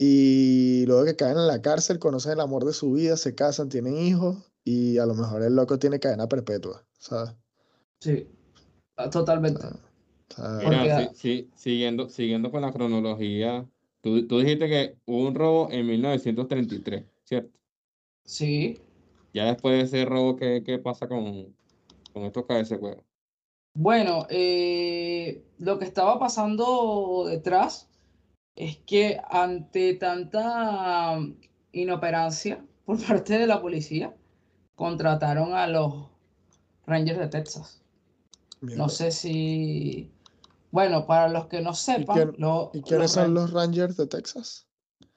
Y 0.01 0.85
luego 0.85 1.03
que 1.03 1.17
caen 1.17 1.38
en 1.38 1.47
la 1.47 1.62
cárcel, 1.62 1.99
conocen 1.99 2.31
el 2.31 2.39
amor 2.39 2.63
de 2.63 2.71
su 2.71 2.93
vida, 2.93 3.17
se 3.17 3.35
casan, 3.35 3.67
tienen 3.67 3.97
hijos 3.97 4.38
y 4.63 4.97
a 4.97 5.05
lo 5.05 5.13
mejor 5.13 5.43
el 5.43 5.55
loco 5.57 5.77
tiene 5.77 5.99
cadena 5.99 6.27
perpetua, 6.27 6.85
¿sabes? 6.97 7.35
Sí, 7.99 8.25
ah, 8.95 9.09
totalmente. 9.09 9.62
Sea, 10.29 10.59
Mira, 10.63 10.79
Porque- 10.79 11.09
sí, 11.15 11.15
sí, 11.15 11.49
siguiendo, 11.53 12.07
siguiendo 12.07 12.49
con 12.49 12.62
la 12.62 12.71
cronología, 12.71 13.67
tú, 13.99 14.25
tú 14.25 14.39
dijiste 14.39 14.69
que 14.69 14.95
hubo 15.05 15.27
un 15.27 15.35
robo 15.35 15.67
en 15.69 15.85
1933, 15.85 17.03
¿cierto? 17.25 17.59
Sí. 18.23 18.79
Ya 19.33 19.45
después 19.47 19.77
de 19.91 19.99
ese 19.99 20.05
robo, 20.09 20.38
¿qué, 20.38 20.63
qué 20.65 20.79
pasa 20.79 21.09
con, 21.09 21.53
con 22.13 22.23
estos 22.23 22.45
huevo? 22.47 23.03
Bueno, 23.73 24.25
eh, 24.29 25.43
lo 25.57 25.77
que 25.77 25.85
estaba 25.85 26.17
pasando 26.19 27.25
detrás 27.27 27.88
es 28.60 28.78
que 28.86 29.19
ante 29.30 29.93
tanta 29.95 31.17
inoperancia 31.72 32.63
por 32.86 32.98
parte 33.08 33.38
de 33.39 33.48
la 33.48 33.62
policía, 33.62 34.15
contrataron 34.76 35.54
a 35.54 35.65
los 35.67 36.08
Rangers 36.86 37.19
de 37.19 37.28
Texas. 37.28 37.82
mierda. 38.62 38.84
No 38.84 38.89
sé 38.89 39.12
si, 39.12 40.12
bueno, 40.72 41.06
para 41.08 41.30
los 41.30 41.48
que 41.48 41.62
no 41.62 41.74
sepan, 41.74 42.15
quién- 42.15 42.36
lo- 42.38 42.72
¿Y 42.74 42.82
quiénes 42.82 43.04
los 43.04 43.12
son 43.12 43.34
los 43.34 43.52
Rangers 43.52 43.98
de 43.98 44.08
Texas? 44.08 44.67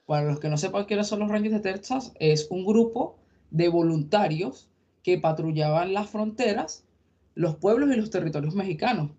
Para 0.05 0.25
los 0.25 0.39
que 0.39 0.49
no 0.49 0.57
sepan 0.57 0.85
quiénes 0.85 1.07
son 1.07 1.19
los 1.19 1.29
Rangers 1.29 1.55
de 1.55 1.71
Texas, 1.71 2.11
es 2.19 2.47
un 2.49 2.65
grupo 2.65 3.17
de 3.51 3.69
voluntarios 3.69 4.69
que 5.03 5.17
patrullaban 5.17 5.93
las 5.93 6.09
fronteras, 6.09 6.85
los 7.35 7.55
pueblos 7.55 7.89
y 7.91 7.95
los 7.99 8.09
territorios 8.09 8.55
mexicanos. 8.55 9.11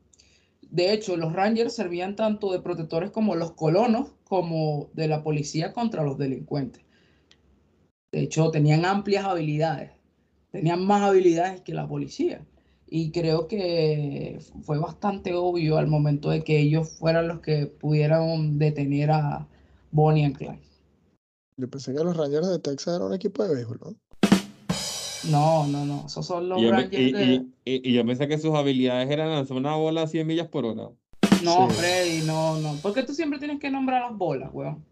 De 0.75 0.93
hecho, 0.93 1.17
los 1.17 1.33
Rangers 1.33 1.73
servían 1.73 2.17
tanto 2.17 2.51
de 2.51 2.59
protectores 2.59 3.13
como 3.13 3.37
los 3.37 3.53
colonos, 3.53 4.11
como 4.25 4.91
de 4.93 5.07
la 5.07 5.23
policía 5.23 5.73
contra 5.73 6.03
los 6.03 6.19
delincuentes. 6.19 6.83
De 8.11 8.23
hecho, 8.23 8.51
tenían 8.51 8.85
amplias 8.85 9.25
habilidades, 9.25 9.93
tenían 10.51 10.85
más 10.85 11.03
habilidades 11.03 11.61
que 11.61 11.75
la 11.75 11.87
policía. 11.87 12.45
Y 12.89 13.13
creo 13.13 13.47
que 13.47 14.41
fue 14.65 14.81
bastante 14.81 15.33
obvio 15.33 15.77
al 15.79 15.87
momento 15.87 16.31
de 16.31 16.43
que 16.43 16.59
ellos 16.59 16.91
fueran 16.91 17.29
los 17.29 17.39
que 17.39 17.67
pudieran 17.69 18.59
detener 18.59 19.13
a 19.13 19.47
Bonnie 19.93 20.25
and 20.25 20.37
Clyde. 20.37 20.61
Yo 21.57 21.71
pensé 21.71 21.95
que 21.95 22.03
los 22.03 22.17
Rangers 22.17 22.49
de 22.49 22.59
Texas 22.59 22.97
eran 22.97 23.07
un 23.07 23.15
equipo 23.15 23.45
de 23.45 23.55
béisbol, 23.55 23.79
¿no? 23.81 23.95
No, 25.31 25.67
no, 25.67 25.85
no. 25.85 26.05
Esos 26.07 26.27
son 26.27 26.49
los 26.49 26.59
Y 26.61 26.65
yo, 26.65 26.71
me- 26.71 26.83
Rangers 26.83 27.03
y- 27.03 27.13
de. 27.13 27.25
y- 27.25 27.51
y- 27.65 27.91
y 27.91 27.93
yo 27.95 28.05
pensé 28.05 28.29
que 28.29 28.39
sus 28.39 28.55
habilidades 28.55 29.11
eran 29.11 29.31
lanzar 29.31 29.57
una 29.57 29.77
bola 29.77 30.03
a 30.03 30.07
100 30.07 30.27
millas 30.27 30.49
por 30.49 30.65
hora. 30.67 30.91
No, 31.43 31.69
Sí. 31.71 31.77
Freddy, 31.77 32.27
no, 32.27 32.59
no. 32.59 32.77
Porque 32.83 33.03
tú 33.03 33.15
siempre 33.15 33.39
tienes 33.39 33.61
que 33.61 33.71
nombrar 33.71 34.03
las 34.11 34.19
bolas, 34.19 34.51
weón. 34.53 34.85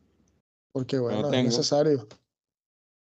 Porque 0.72 0.98
bueno, 0.98 1.30
es 1.32 1.44
necesario. 1.44 2.06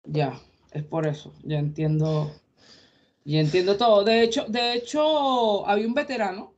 Ya, 0.05 0.39
es 0.71 0.83
por 0.83 1.05
eso. 1.07 1.33
Ya 1.43 1.59
entiendo. 1.59 2.31
Ya 3.25 3.39
entiendo 3.41 3.77
todo. 3.77 4.03
De 4.03 4.23
hecho, 4.23 4.45
de 4.47 4.73
hecho, 4.73 5.67
había 5.67 5.85
un 5.87 5.93
veterano 5.93 6.53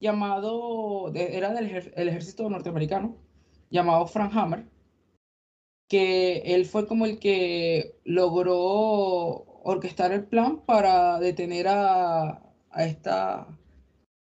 llamado, 0.00 1.10
de- 1.12 1.36
era 1.36 1.52
del 1.54 1.70
ejer- 1.70 1.92
el 1.96 2.08
ejército 2.08 2.50
norteamericano, 2.50 3.16
llamado 3.70 4.06
Frank 4.06 4.32
Hammer, 4.34 4.66
que 5.88 6.38
él 6.54 6.66
fue 6.66 6.86
como 6.86 7.06
el 7.06 7.18
que 7.18 8.00
logró 8.04 9.46
orquestar 9.64 10.12
el 10.12 10.24
plan 10.24 10.60
para 10.64 11.18
detener 11.18 11.68
a, 11.68 12.42
a 12.70 12.84
esta 12.84 13.46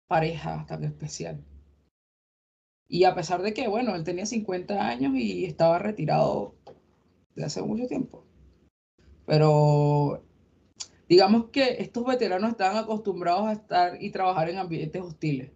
pareja 0.08 0.64
tan 0.68 0.84
especial. 0.84 1.44
Y 2.88 3.04
a 3.04 3.14
pesar 3.14 3.42
de 3.42 3.54
que, 3.54 3.66
bueno, 3.66 3.94
él 3.94 4.04
tenía 4.04 4.26
50 4.26 4.86
años 4.86 5.14
y 5.16 5.44
estaba 5.44 5.78
retirado 5.78 6.54
de 7.34 7.44
hace 7.44 7.62
mucho 7.62 7.86
tiempo. 7.86 8.24
Pero 9.26 10.22
digamos 11.08 11.46
que 11.46 11.76
estos 11.78 12.04
veteranos 12.04 12.50
estaban 12.50 12.76
acostumbrados 12.76 13.46
a 13.46 13.52
estar 13.52 14.02
y 14.02 14.10
trabajar 14.10 14.50
en 14.50 14.58
ambientes 14.58 15.02
hostiles. 15.02 15.50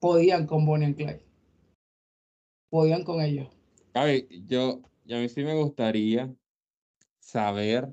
Podían 0.00 0.46
con 0.46 0.66
Bonnie 0.66 0.86
and 0.86 0.96
Clyde. 0.96 1.24
Podían 2.70 3.04
con 3.04 3.20
ellos. 3.20 3.48
Gaby, 3.94 4.44
yo, 4.46 4.82
a 5.10 5.16
mí 5.16 5.28
sí 5.28 5.42
me 5.42 5.54
gustaría 5.54 6.32
saber, 7.18 7.92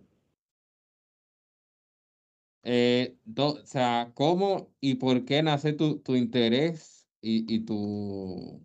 eh, 2.66 3.16
do- 3.24 3.62
o 3.62 3.66
sea, 3.66 4.12
cómo 4.16 4.72
y 4.82 4.96
por 4.96 5.24
qué 5.24 5.42
nace 5.44 5.72
tu, 5.74 6.00
tu 6.00 6.16
interés 6.16 7.08
y, 7.22 7.46
y 7.54 7.60
tu, 7.60 8.62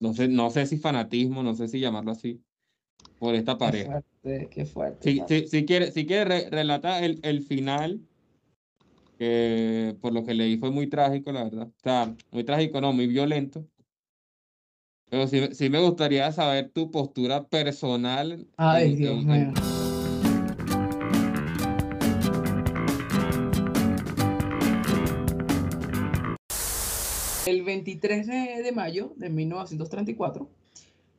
no 0.00 0.14
sé, 0.14 0.28
no 0.28 0.50
sé 0.50 0.66
si 0.66 0.78
fanatismo, 0.78 1.42
no 1.42 1.54
sé 1.54 1.68
si 1.68 1.80
llamarlo 1.80 2.12
así, 2.12 2.40
por 3.18 3.34
esta 3.34 3.54
Qué 3.54 3.58
pareja. 3.58 3.90
fuerte, 3.90 4.48
qué 4.50 4.64
fuerte. 4.64 5.10
Si, 5.10 5.22
si, 5.28 5.48
si 5.48 5.64
quiere, 5.66 5.90
si 5.90 6.06
quiere 6.06 6.24
re- 6.24 6.50
relatar 6.50 7.02
el, 7.02 7.18
el 7.22 7.42
final, 7.42 8.00
que 9.18 9.96
por 10.00 10.12
lo 10.12 10.24
que 10.24 10.34
leí 10.34 10.56
fue 10.56 10.70
muy 10.70 10.86
trágico, 10.88 11.32
la 11.32 11.44
verdad. 11.44 11.68
O 11.68 11.80
sea, 11.82 12.14
muy 12.30 12.44
trágico, 12.44 12.80
no, 12.80 12.92
muy 12.92 13.06
violento. 13.06 13.66
Pero 15.08 15.26
sí, 15.26 15.40
me- 15.40 15.54
sí 15.54 15.70
me 15.70 15.80
gustaría 15.80 16.30
saber 16.32 16.70
tu 16.70 16.90
postura 16.90 17.48
personal. 17.48 18.46
Ay, 18.56 18.92
en- 18.92 18.96
Dios 18.96 19.24
mío. 19.24 19.52
23 27.66 28.26
de, 28.26 28.62
de 28.62 28.72
mayo 28.72 29.12
de 29.16 29.28
1934, 29.28 30.48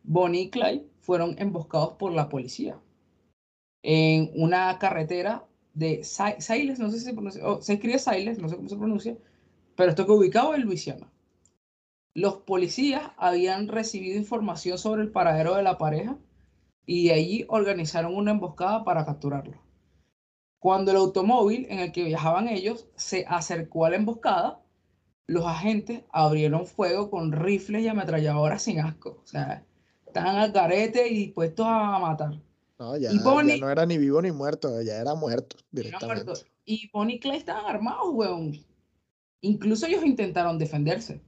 Bonnie 0.03 0.41
y 0.41 0.49
Clyde 0.49 0.87
fueron 1.01 1.35
emboscados 1.37 1.93
por 1.93 2.11
la 2.11 2.29
policía 2.29 2.79
en 3.83 4.31
una 4.35 4.77
carretera 4.79 5.45
de 5.73 6.03
Siles, 6.03 6.79
no 6.79 6.89
sé 6.89 6.99
si 6.99 7.05
se 7.05 7.13
pronuncia, 7.13 7.47
o 7.47 7.61
se 7.61 7.73
escribe 7.73 7.99
Siles, 7.99 8.39
no 8.39 8.49
sé 8.49 8.55
cómo 8.55 8.67
se 8.67 8.75
pronuncia, 8.75 9.17
pero 9.75 9.91
esto 9.91 10.05
que 10.05 10.11
ubicado 10.11 10.55
en 10.55 10.63
Luisiana. 10.63 11.11
Los 12.13 12.37
policías 12.37 13.11
habían 13.15 13.67
recibido 13.67 14.17
información 14.17 14.79
sobre 14.79 15.03
el 15.03 15.11
paradero 15.11 15.55
de 15.55 15.61
la 15.61 15.77
pareja 15.77 16.17
y 16.85 17.07
de 17.07 17.13
allí 17.13 17.45
organizaron 17.47 18.15
una 18.15 18.31
emboscada 18.31 18.83
para 18.83 19.05
capturarlo. 19.05 19.61
Cuando 20.59 20.91
el 20.91 20.97
automóvil 20.97 21.67
en 21.69 21.79
el 21.79 21.91
que 21.91 22.03
viajaban 22.03 22.47
ellos 22.47 22.89
se 22.95 23.23
acercó 23.27 23.85
a 23.85 23.91
la 23.91 23.97
emboscada, 23.97 24.59
los 25.27 25.45
agentes 25.45 26.03
abrieron 26.11 26.65
fuego 26.65 27.09
con 27.09 27.31
rifles 27.31 27.83
y 27.83 27.87
ametralladoras 27.87 28.61
sin 28.61 28.79
asco. 28.79 29.21
O 29.23 29.27
sea, 29.27 29.65
estaban 30.05 30.37
al 30.37 30.51
garete 30.51 31.07
y 31.09 31.15
dispuestos 31.25 31.65
a 31.67 31.99
matar. 31.99 32.39
No, 32.79 32.95
ya, 32.97 33.11
Y 33.11 33.17
ya 33.17 33.23
Bonnie- 33.23 33.59
no 33.59 33.69
era 33.69 33.85
ni 33.85 33.97
vivo 33.97 34.21
ni 34.21 34.31
muerto, 34.31 34.81
ya 34.81 34.97
era 34.97 35.15
muerto 35.15 35.57
directamente. 35.71 36.31
Y 36.63 36.89
Bonnie 36.91 37.15
y 37.15 37.19
Clyde 37.19 37.37
estaban 37.37 37.65
armados, 37.65 38.07
weón. 38.13 38.53
Incluso 39.41 39.85
ellos 39.85 40.03
intentaron 40.05 40.57
defenderse, 40.57 41.21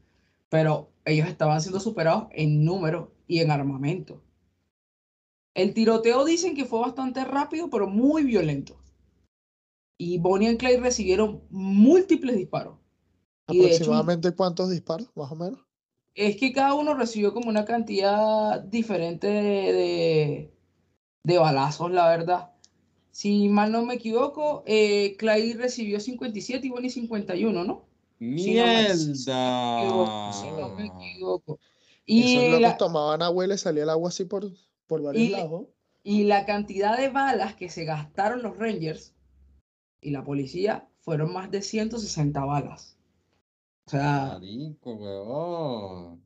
pero 0.49 0.91
ellos 1.05 1.27
estaban 1.27 1.61
siendo 1.61 1.79
superados 1.79 2.27
en 2.31 2.63
número 2.63 3.13
y 3.27 3.39
en 3.39 3.51
armamento. 3.51 4.21
El 5.55 5.73
tiroteo 5.73 6.23
dicen 6.25 6.55
que 6.55 6.65
fue 6.65 6.79
bastante 6.79 7.25
rápido, 7.25 7.69
pero 7.69 7.87
muy 7.87 8.23
violento. 8.23 8.77
Y 9.97 10.17
Bonnie 10.19 10.51
y 10.51 10.57
Clyde 10.57 10.79
recibieron 10.79 11.41
múltiples 11.49 12.37
disparos. 12.37 12.77
Y 13.49 13.59
de 13.59 13.75
hecho, 13.75 13.91
¿Aproximadamente 13.91 14.31
cuántos 14.33 14.69
disparos, 14.69 15.09
más 15.15 15.31
o 15.31 15.35
menos? 15.35 15.59
es 16.15 16.37
que 16.37 16.51
cada 16.53 16.73
uno 16.73 16.93
recibió 16.95 17.33
como 17.33 17.49
una 17.49 17.65
cantidad 17.65 18.59
diferente 18.61 19.27
de, 19.27 19.73
de, 19.73 20.53
de 21.23 21.37
balazos, 21.39 21.91
la 21.91 22.09
verdad. 22.09 22.51
Si 23.11 23.49
mal 23.49 23.71
no 23.71 23.85
me 23.85 23.95
equivoco, 23.95 24.63
eh, 24.67 25.15
Clyde 25.17 25.55
recibió 25.55 25.99
57 25.99 26.67
y 26.67 26.71
Bonnie 26.71 26.89
51, 26.91 27.63
¿no? 27.65 27.85
Si 28.35 28.55
no 28.55 28.67
me- 28.67 28.95
si 28.97 29.41
no 29.43 29.51
me 29.53 29.59
equivoco, 29.77 30.21
si 30.31 30.51
no 30.51 30.69
me 30.69 30.83
¡Mierda! 30.83 30.95
equivoco. 30.95 31.59
Esos 32.15 32.45
Y 32.45 32.49
locos 32.49 32.61
la, 32.61 32.77
tomaban 32.77 33.21
agua 33.21 33.45
y 33.45 33.47
les 33.49 33.61
salía 33.61 33.83
el 33.83 33.89
agua 33.89 34.09
así 34.09 34.25
por, 34.25 34.51
por 34.87 35.01
varios 35.01 35.25
Y- 35.25 35.31
lados. 35.31 35.67
y 36.03 36.23
la 36.25 36.45
cantidad 36.45 36.97
de 36.97 37.09
balas 37.09 37.55
que 37.55 37.69
se 37.69 37.85
gastaron 37.85 38.41
los 38.41 38.57
Rangers 38.57 39.13
y 40.01 40.11
la 40.11 40.23
policía 40.25 40.89
fueron 40.99 41.33
más 41.33 41.51
de 41.51 41.63
160 41.63 42.45
balas. 42.45 42.98
O 43.89 43.91
sea, 43.91 44.33
Marico. 44.33 46.19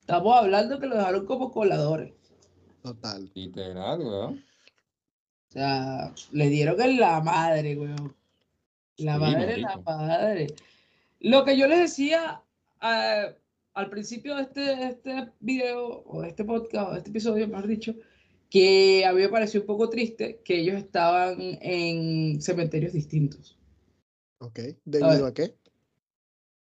Estamos 0.00 0.38
hablando 0.38 0.80
que 0.80 0.86
lo 0.86 0.96
dejaron 0.96 1.26
como 1.26 1.50
coladores. 1.50 2.14
Total. 2.82 3.30
Literal, 3.34 4.00
weón. 4.00 4.42
O 5.50 5.52
sea, 5.52 6.14
le 6.32 6.48
dieron 6.48 6.80
en 6.80 6.98
la 6.98 7.20
madre, 7.20 7.76
weón. 7.76 8.16
La 8.96 9.16
Sí, 9.16 9.20
madre, 9.20 9.56
la 9.58 9.76
madre. 9.84 10.46
Lo 11.18 11.44
que 11.44 11.58
yo 11.58 11.66
les 11.66 11.80
decía 11.80 12.42
ah, 12.80 13.26
al 13.74 13.90
principio 13.90 14.36
de 14.36 14.42
este, 14.44 14.88
este 14.88 15.30
video, 15.40 16.02
o 16.06 16.22
de 16.22 16.28
este 16.28 16.44
podcast, 16.44 16.88
o 16.88 16.92
de 16.92 16.98
este 17.00 17.10
episodio, 17.10 17.46
mejor 17.48 17.66
dicho, 17.66 17.94
que 18.48 19.04
a 19.04 19.12
mí 19.12 19.20
me 19.20 19.28
pareció 19.28 19.60
un 19.60 19.66
poco 19.66 19.90
triste 19.90 20.40
que 20.42 20.58
ellos 20.58 20.78
estaban 20.78 21.36
en 21.60 22.40
cementerios 22.40 22.94
distintos. 22.94 23.58
Ok. 24.38 24.60
¿Debido 24.86 25.26
a 25.26 25.34
qué? 25.34 25.59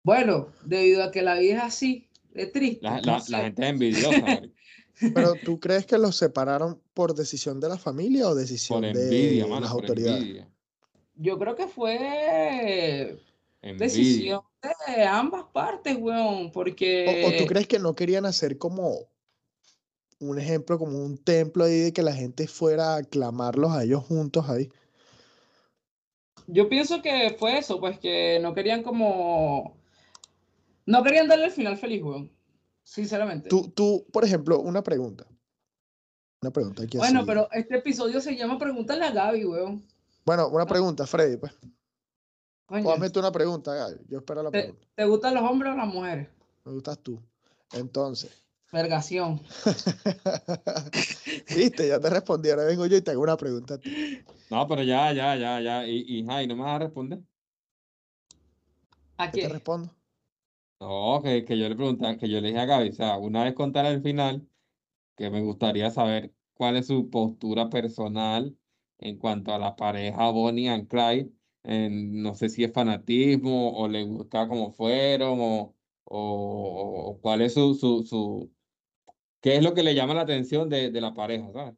Bueno, 0.05 0.49
debido 0.65 1.03
a 1.03 1.11
que 1.11 1.23
la 1.23 1.35
vida 1.39 1.57
es 1.57 1.63
así, 1.63 2.09
de 2.35 2.47
triste. 2.47 2.83
La, 2.83 3.21
gente 3.21 3.63
es 3.63 3.69
envidiosa. 3.69 4.43
Pero 5.15 5.35
¿tú 5.43 5.59
crees 5.59 5.87
que 5.87 5.99
los 5.99 6.15
separaron 6.15 6.81
por 6.93 7.15
decisión 7.15 7.59
de 7.59 7.69
la 7.71 7.79
familia 7.79 8.29
o 8.29 8.35
decisión 8.35 8.83
Por 8.83 8.91
envidia, 8.91 9.45
de 9.45 9.51
mano, 9.51 9.63
las 9.63 9.73
por 9.73 9.81
autoridades? 9.81 10.21
envidia. 10.21 10.49
Yo 11.17 11.39
creo 11.39 11.57
que 11.57 11.67
fue 11.67 13.19
Envidia. 13.63 13.87
decisión 13.87 14.43
de 14.87 15.05
ambas 15.05 15.45
partes, 15.53 15.97
weón, 15.99 16.53
porque... 16.53 17.25
¿O, 17.25 17.29
o 17.29 17.39
tú 17.39 17.47
crees 17.47 17.67
que 17.67 17.79
no 17.79 17.95
querían 17.95 18.27
hacer 18.27 18.59
como 18.59 19.09
un 20.21 20.39
ejemplo, 20.39 20.79
como 20.79 20.99
un 20.99 21.17
templo 21.17 21.65
ahí 21.65 21.81
de 21.81 21.93
que 21.93 22.03
la 22.03 22.15
gente 22.15 22.47
fuera 22.47 22.95
a 22.95 22.99
aclamarlos 22.99 23.73
a 23.73 23.85
ellos 23.85 24.05
juntos 24.05 24.49
ahí? 24.51 24.71
Yo 26.47 26.69
pienso 26.69 27.01
que 27.01 27.35
fue 27.39 27.59
eso, 27.59 27.81
pues 27.81 27.99
que 27.99 28.39
no 28.41 28.55
querían 28.55 28.83
como... 28.83 29.83
No 30.87 31.03
querían 31.03 31.29
darle 31.29 31.47
el 31.47 31.51
final 31.53 31.77
feliz, 31.77 32.03
weón. 32.03 32.31
Sinceramente. 32.83 33.49
Tú, 33.49 33.71
tú, 33.71 34.07
por 34.13 34.25
ejemplo, 34.25 34.61
una 34.61 34.83
pregunta. 34.83 35.27
Una 36.43 36.51
pregunta 36.51 36.83
aquí 36.83 36.99
bueno, 36.99 37.21
así. 37.21 37.27
pero 37.27 37.49
este 37.53 37.77
episodio 37.77 38.21
se 38.21 38.37
llama 38.37 38.59
Pregúntale 38.59 39.05
a 39.05 39.11
Gaby, 39.11 39.45
weón. 39.47 39.87
Bueno, 40.27 40.49
una 40.49 40.67
pregunta, 40.67 41.07
Freddy, 41.07 41.39
pues. 41.39 41.53
Coño, 42.67 42.89
O 42.89 42.93
hazme 42.93 43.11
tú 43.11 43.21
una 43.21 43.33
pregunta, 43.33 43.75
Gaby. 43.75 43.97
Yo 44.09 44.19
espero 44.19 44.43
la 44.43 44.51
¿te, 44.51 44.63
pregunta. 44.63 44.87
te 44.95 45.05
gustan 45.05 45.35
los 45.35 45.43
hombres 45.51 45.73
o 45.73 45.77
las 45.77 45.87
mujeres? 45.87 46.29
Me 46.65 46.73
gustas 46.73 46.99
tú. 46.99 47.21
Entonces. 47.73 48.43
Vergación. 48.73 49.41
Viste, 51.57 51.89
ya 51.89 52.01
te 52.01 52.11
respondí. 52.11 52.51
Ahora 52.51 52.65
vengo 52.65 52.87
yo 52.87 52.97
y 52.97 53.03
te 53.03 53.13
hago 53.13 53.23
una 53.23 53.37
pregunta 53.37 53.75
a 53.75 53.79
ti. 53.79 54.19
No, 54.51 54.67
pero 54.67 54.83
ya, 54.83 55.13
ya, 55.13 55.37
ya, 55.37 55.61
ya. 55.61 55.87
Y, 55.87 56.05
y, 56.07 56.27
ay, 56.29 56.47
¿no 56.47 56.57
me 56.57 56.63
vas 56.63 56.77
a 56.77 56.79
responder? 56.81 57.21
¿A 59.17 59.31
¿Qué 59.31 59.43
te 59.43 59.49
respondo? 59.49 59.95
No, 60.81 61.21
que, 61.23 61.45
que 61.45 61.57
yo 61.59 61.69
le 61.69 61.77
pregunté, 61.77 62.17
que 62.19 62.29
yo 62.29 62.41
le 62.41 62.49
dije 62.49 62.61
a 62.61 62.67
Gaby, 62.67 62.91
o 62.91 62.93
sea, 62.93 63.17
una 63.19 63.45
vez 63.45 63.55
contar 63.55 63.87
el 63.87 64.03
final, 64.03 64.47
que 65.17 65.31
me 65.31 65.43
gustaría 65.43 65.91
saber 65.91 66.35
cuál 66.55 66.77
es 66.77 66.89
su 66.89 67.11
postura 67.11 67.71
personal 67.71 68.59
en 68.99 69.19
cuanto 69.19 69.55
a 69.55 69.59
la 69.59 69.77
pareja 69.77 70.31
Bonnie 70.31 70.69
and 70.71 70.89
Clyde. 70.89 71.33
en- 71.65 72.23
no 72.23 72.35
sé 72.35 72.49
si 72.51 72.65
es 72.65 72.73
fanatismo 72.73 73.73
o 73.79 73.89
le 73.89 74.05
gusta 74.05 74.49
como 74.49 74.73
fueron 74.73 75.39
o, 75.41 75.77
o, 76.05 77.11
o 77.13 77.21
cuál 77.21 77.43
es 77.43 77.55
su, 77.55 77.75
su, 77.75 78.05
su, 78.05 78.53
qué 79.41 79.57
es 79.57 79.63
lo 79.65 79.75
que 79.75 79.83
le 79.85 79.95
llama 79.95 80.15
la 80.15 80.23
atención 80.23 80.69
de, 80.71 80.91
de 80.91 81.01
la 81.03 81.15
pareja, 81.15 81.53
¿sabes? 81.53 81.75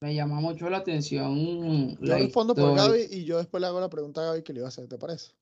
Me 0.00 0.14
llama 0.14 0.38
mucho 0.40 0.68
la 0.68 0.78
atención. 0.78 1.96
Yo 1.98 2.06
la 2.06 2.18
respondo 2.18 2.54
por. 2.54 2.74
Gaby 2.74 3.06
y 3.10 3.24
yo 3.24 3.38
después 3.38 3.60
le 3.60 3.68
hago 3.68 3.80
la 3.80 3.88
pregunta 3.88 4.20
a 4.20 4.24
Gaby 4.26 4.42
que 4.42 4.52
le 4.52 4.58
iba 4.60 4.66
a 4.66 4.68
hacer. 4.68 4.86
¿Te 4.88 4.98
parece? 4.98 5.32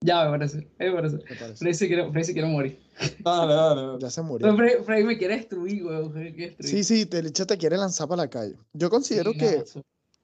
Ya 0.00 0.24
me 0.24 0.30
parece, 0.38 0.68
me 0.78 0.92
parece. 0.92 1.18
¿Te 1.18 1.34
parece? 1.36 1.56
Freddy 1.58 1.74
se 1.74 1.86
quiere, 1.86 2.10
Freddy 2.10 2.24
se 2.24 2.32
quiere 2.34 2.48
morir. 2.48 2.78
Dale, 3.20 3.54
dale. 3.54 3.98
Ya 4.00 4.10
se 4.10 4.20
murió. 4.22 4.54
Freddy, 4.56 4.84
Freddy 4.84 5.04
me 5.04 5.16
quiere 5.18 5.36
destruir, 5.36 5.84
weón. 5.84 6.12
Freddy 6.12 6.24
me 6.30 6.34
quiere 6.34 6.50
destruir. 6.56 6.84
Sí, 6.84 6.84
sí, 6.84 7.06
te, 7.06 7.22
Licha 7.22 7.46
te 7.46 7.56
quiere 7.56 7.76
lanzar 7.76 8.06
para 8.08 8.22
la 8.22 8.28
calle. 8.30 8.56
Yo 8.74 8.90
considero 8.90 9.32
Sí, 9.32 9.38
que 9.38 9.46
nada, 9.46 9.64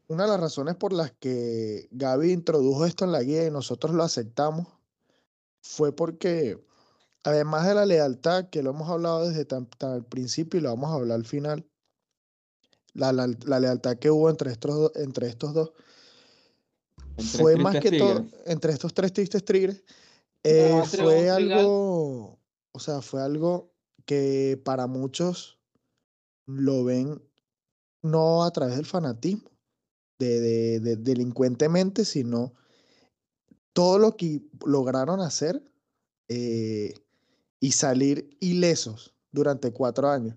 una 0.09 0.25
de 0.25 0.29
las 0.31 0.41
razones 0.41 0.77
por 0.77 0.93
las 0.93 1.13
que 1.13 1.89
Gaby 1.93 2.33
introdujo 2.33 2.85
esto 2.85 3.05
en 3.05 3.13
la 3.13 3.23
guía 3.23 3.47
y 3.47 3.51
nosotros 3.51 3.95
lo 3.95 4.03
aceptamos 4.03 4.67
fue 5.63 5.95
porque, 5.95 6.59
además 7.23 7.67
de 7.67 7.75
la 7.75 7.87
lealtad, 7.87 8.49
que 8.51 8.63
lo 8.63 8.71
hemos 8.71 8.89
hablado 8.91 9.29
desde 9.29 9.45
tan, 9.45 9.67
tan 9.67 9.93
al 9.93 10.05
principio 10.05 10.59
y 10.59 10.63
lo 10.63 10.71
vamos 10.71 10.91
a 10.91 10.95
hablar 10.95 11.17
al 11.17 11.25
final, 11.27 11.65
la, 12.95 13.13
la- 13.13 13.29
la 13.47 13.61
lealtad 13.61 13.97
que 13.99 14.11
hubo 14.11 14.29
entre 14.29 14.51
estos, 14.53 14.93
entre 14.97 15.29
estos 15.29 15.55
dos, 15.55 15.73
Entre 17.17 17.39
fue 17.39 17.57
más 17.57 17.77
que 17.79 17.91
todo, 17.99 18.27
entre 18.47 18.73
estos 18.73 18.95
tres 18.95 19.13
tristes 19.13 19.45
tigres, 19.45 19.85
eh, 20.43 20.71
fue 21.03 21.29
algo, 21.31 22.39
o 22.73 22.79
sea, 22.79 23.03
fue 23.03 23.23
algo 23.23 23.73
que 24.07 24.61
para 24.65 24.87
muchos 24.87 25.59
lo 26.47 26.85
ven 26.85 27.23
no 28.03 28.45
a 28.45 28.51
través 28.51 28.77
del 28.77 28.87
fanatismo, 28.87 29.51
de, 30.19 30.41
de- 30.41 30.81
de- 30.81 30.97
delincuentemente, 30.97 32.05
sino 32.05 32.55
todo 33.73 33.99
lo 33.99 34.17
que 34.17 34.43
lograron 34.67 35.21
hacer 35.21 35.63
eh, 36.29 36.95
y 37.61 37.73
salir 37.73 38.37
ilesos 38.41 39.15
durante 39.33 39.73
cuatro 39.73 40.09
años. 40.09 40.37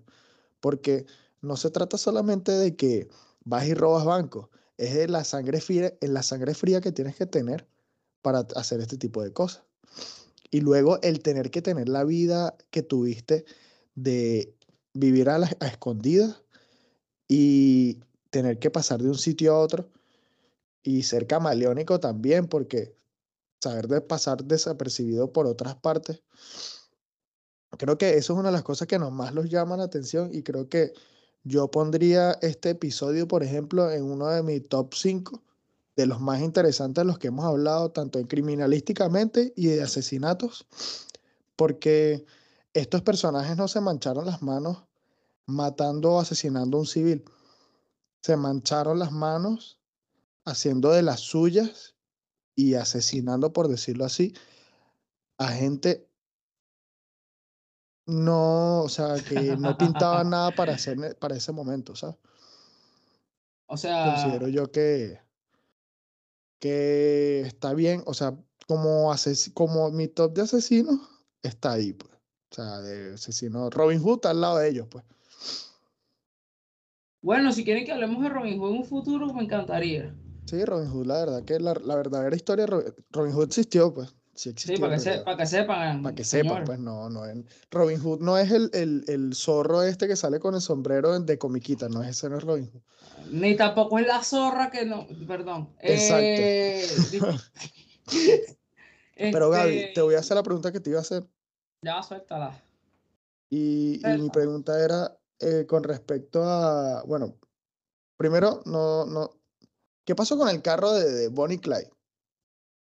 Porque 0.60 1.06
no 1.40 1.56
se 1.56 1.70
trata 1.70 1.98
solamente 1.98 2.52
de 2.52 2.76
que 2.76 3.08
vas 3.44 3.66
y 3.66 3.74
robas 3.74 4.04
bancos, 4.04 4.48
es 4.76 4.94
de 4.94 5.08
la 5.08 5.24
sangre 5.24 5.60
fría, 5.60 5.94
en 6.00 6.14
la 6.14 6.22
sangre 6.22 6.54
fría 6.54 6.80
que 6.80 6.92
tienes 6.92 7.16
que 7.16 7.26
tener 7.26 7.66
para 8.22 8.46
hacer 8.56 8.80
este 8.80 8.96
tipo 8.96 9.22
de 9.22 9.32
cosas. 9.32 9.64
Y 10.50 10.60
luego 10.60 11.00
el 11.02 11.20
tener 11.20 11.50
que 11.50 11.62
tener 11.62 11.88
la 11.88 12.04
vida 12.04 12.56
que 12.70 12.82
tuviste 12.82 13.44
de 13.94 14.54
vivir 14.92 15.28
a 15.28 15.38
escondidas 15.60 16.42
y 17.28 18.00
tener 18.30 18.58
que 18.58 18.70
pasar 18.70 19.02
de 19.02 19.08
un 19.08 19.18
sitio 19.18 19.54
a 19.54 19.60
otro 19.60 19.90
y 20.82 21.02
ser 21.02 21.26
camaleónico 21.26 21.98
también, 22.00 22.46
porque 22.46 22.96
saber 23.60 23.88
de 23.88 24.00
pasar 24.00 24.44
desapercibido 24.44 25.32
por 25.32 25.46
otras 25.46 25.74
partes. 25.76 26.22
Creo 27.78 27.98
que 27.98 28.16
eso 28.16 28.34
es 28.34 28.38
una 28.38 28.50
de 28.50 28.52
las 28.52 28.62
cosas 28.62 28.86
que 28.86 28.98
nos 28.98 29.10
más 29.10 29.34
los 29.34 29.48
llama 29.48 29.76
la 29.76 29.84
atención 29.84 30.30
y 30.32 30.42
creo 30.42 30.68
que 30.68 30.92
yo 31.44 31.70
pondría 31.70 32.32
este 32.40 32.70
episodio, 32.70 33.28
por 33.28 33.42
ejemplo, 33.42 33.90
en 33.90 34.04
uno 34.04 34.28
de 34.28 34.42
mis 34.42 34.66
top 34.66 34.94
5 34.94 35.42
de 35.94 36.06
los 36.06 36.20
más 36.20 36.40
interesantes 36.40 37.02
de 37.02 37.06
los 37.06 37.18
que 37.18 37.28
hemos 37.28 37.44
hablado, 37.44 37.90
tanto 37.90 38.18
en 38.18 38.26
criminalísticamente 38.26 39.52
y 39.54 39.68
de 39.68 39.82
asesinatos, 39.82 40.66
porque 41.54 42.24
estos 42.72 43.02
personajes 43.02 43.56
no 43.56 43.68
se 43.68 43.80
mancharon 43.80 44.26
las 44.26 44.42
manos 44.42 44.84
matando 45.46 46.14
o 46.14 46.20
asesinando 46.20 46.78
a 46.78 46.80
un 46.80 46.86
civil, 46.86 47.24
se 48.22 48.36
mancharon 48.36 48.98
las 48.98 49.12
manos 49.12 49.78
haciendo 50.44 50.90
de 50.90 51.02
las 51.02 51.20
suyas 51.20 51.94
y 52.56 52.74
asesinando, 52.74 53.52
por 53.52 53.68
decirlo 53.68 54.04
así, 54.04 54.34
a 55.36 55.48
gente 55.48 56.08
no, 58.06 58.82
o 58.82 58.88
sea, 58.88 59.16
que 59.24 59.56
no 59.56 59.76
pintaba 59.78 60.22
nada 60.24 60.54
para 60.54 60.74
hacer 60.74 61.18
para 61.18 61.36
ese 61.36 61.52
momento, 61.52 61.94
¿sabes? 61.96 62.16
O 63.66 63.76
sea, 63.76 64.02
Considero 64.02 64.48
yo 64.48 64.70
que, 64.70 65.20
que 66.60 67.42
está 67.42 67.74
bien, 67.74 68.02
o 68.06 68.14
sea, 68.14 68.36
como, 68.66 69.12
ases- 69.12 69.52
como 69.54 69.90
mi 69.90 70.08
top 70.08 70.34
de 70.34 70.42
asesinos 70.42 70.98
está 71.42 71.72
ahí, 71.72 71.92
pues. 71.92 72.12
O 72.50 72.54
sea, 72.54 72.80
de 72.80 73.14
asesino 73.14 73.68
Robin 73.70 74.00
Hood 74.00 74.16
está 74.16 74.30
al 74.30 74.40
lado 74.40 74.58
de 74.58 74.68
ellos, 74.68 74.86
pues. 74.90 75.04
bueno, 77.22 77.50
si 77.52 77.64
quieren 77.64 77.84
que 77.84 77.90
hablemos 77.92 78.22
de 78.22 78.28
Robin 78.28 78.58
Hood 78.58 78.70
en 78.70 78.76
un 78.78 78.84
futuro, 78.84 79.32
me 79.32 79.42
encantaría. 79.42 80.14
Sí, 80.46 80.64
Robin 80.64 80.90
Hood, 80.90 81.06
la 81.06 81.18
verdad 81.20 81.44
que 81.44 81.58
la, 81.58 81.74
la 81.74 81.96
verdadera 81.96 82.36
historia 82.36 82.66
de 82.66 82.70
Robin, 82.70 82.94
Robin 83.10 83.32
Hood 83.32 83.44
existió, 83.46 83.92
pues. 83.92 84.14
Sí 84.34 84.52
para 84.78 84.94
que, 84.94 85.00
se- 85.00 85.18
para 85.20 85.36
que 85.36 85.46
sepan. 85.46 86.02
Para 86.02 86.14
que 86.14 86.24
sepan, 86.24 86.64
pues 86.64 86.78
no, 86.78 87.08
no 87.08 87.24
es. 87.24 87.36
Robin 87.70 88.00
Hood 88.00 88.20
no 88.20 88.36
es 88.36 88.50
el, 88.50 88.70
el, 88.72 89.04
el 89.06 89.34
zorro 89.34 89.82
este 89.82 90.08
que 90.08 90.16
sale 90.16 90.40
con 90.40 90.54
el 90.54 90.60
sombrero 90.60 91.18
de 91.20 91.38
comiquita, 91.38 91.88
no 91.88 92.02
es 92.02 92.10
ese, 92.10 92.28
no 92.28 92.38
es 92.38 92.44
Robin 92.44 92.70
Hood. 92.70 92.82
Ni 93.30 93.56
tampoco 93.56 93.98
es 93.98 94.06
la 94.06 94.22
zorra 94.22 94.70
que 94.70 94.84
no. 94.84 95.06
Perdón. 95.26 95.70
Exacto. 95.80 96.24
Eh, 96.26 96.86
Pero 99.16 99.50
Gaby, 99.50 99.76
este, 99.76 99.92
te 99.94 100.02
voy 100.02 100.14
a 100.14 100.18
hacer 100.18 100.36
la 100.36 100.42
pregunta 100.42 100.72
que 100.72 100.80
te 100.80 100.90
iba 100.90 100.98
a 100.98 101.02
hacer. 101.02 101.24
Ya, 101.82 102.02
suéltala. 102.02 102.60
Y, 103.50 104.00
y 104.02 104.18
mi 104.18 104.30
pregunta 104.30 104.82
era 104.82 105.16
eh, 105.38 105.64
con 105.66 105.84
respecto 105.84 106.42
a. 106.42 107.02
Bueno, 107.04 107.36
primero, 108.16 108.62
no, 108.66 109.04
no. 109.06 109.30
¿Qué 110.04 110.14
pasó 110.14 110.36
con 110.36 110.48
el 110.48 110.60
carro 110.60 110.92
de, 110.92 111.10
de 111.10 111.28
Bonnie 111.28 111.58
Clyde? 111.60 111.90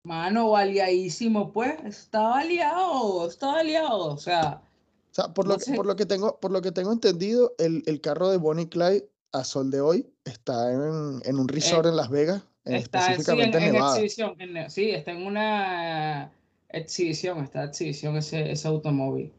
Mano, 0.05 0.51
baleadísimo, 0.51 1.53
pues. 1.53 1.75
Está 1.85 2.21
baleado, 2.23 3.29
está 3.29 3.47
baleado. 3.49 4.07
O 4.15 4.17
sea, 4.17 4.63
O 5.11 5.15
sea, 5.15 5.35
por 5.35 5.47
No 5.47 5.53
lo, 5.53 5.59
que, 5.59 5.65
sé. 5.65 5.75
por 5.75 5.87
lo 5.87 5.97
que 5.97 6.07
tengo, 6.07 6.39
por 6.41 6.51
lo 6.53 6.63
que 6.63 6.73
tengo 6.73 6.93
entendido, 6.93 7.55
el, 7.59 7.83
el 7.87 8.01
carro 8.01 8.31
de 8.31 8.39
Bonnie 8.39 8.69
Clyde 8.69 9.09
a 9.33 9.45
sol 9.45 9.71
de 9.71 9.81
hoy 9.81 10.09
está 10.25 10.73
en, 10.73 11.21
en 11.25 11.39
un 11.39 11.49
resort 11.49 11.87
en 11.87 11.97
Las 11.97 12.09
Vegas, 12.11 12.43
en- 12.65 12.75
está 12.77 12.99
en- 12.99 13.05
sí, 13.05 13.13
en, 13.13 13.21
específicamente 13.21 13.59
en 13.59 13.73
Nevada. 13.73 13.93
exhibición. 14.01 14.37
en- 14.41 14.71
sí, 14.71 14.91
está 14.91 15.11
en 15.13 15.27
una. 15.27 16.33
exhibición, 16.71 17.39
está 17.45 17.65
exhibición 17.65 18.17
ese, 18.17 18.51
ese 18.53 18.69
automóvil. 18.69 19.33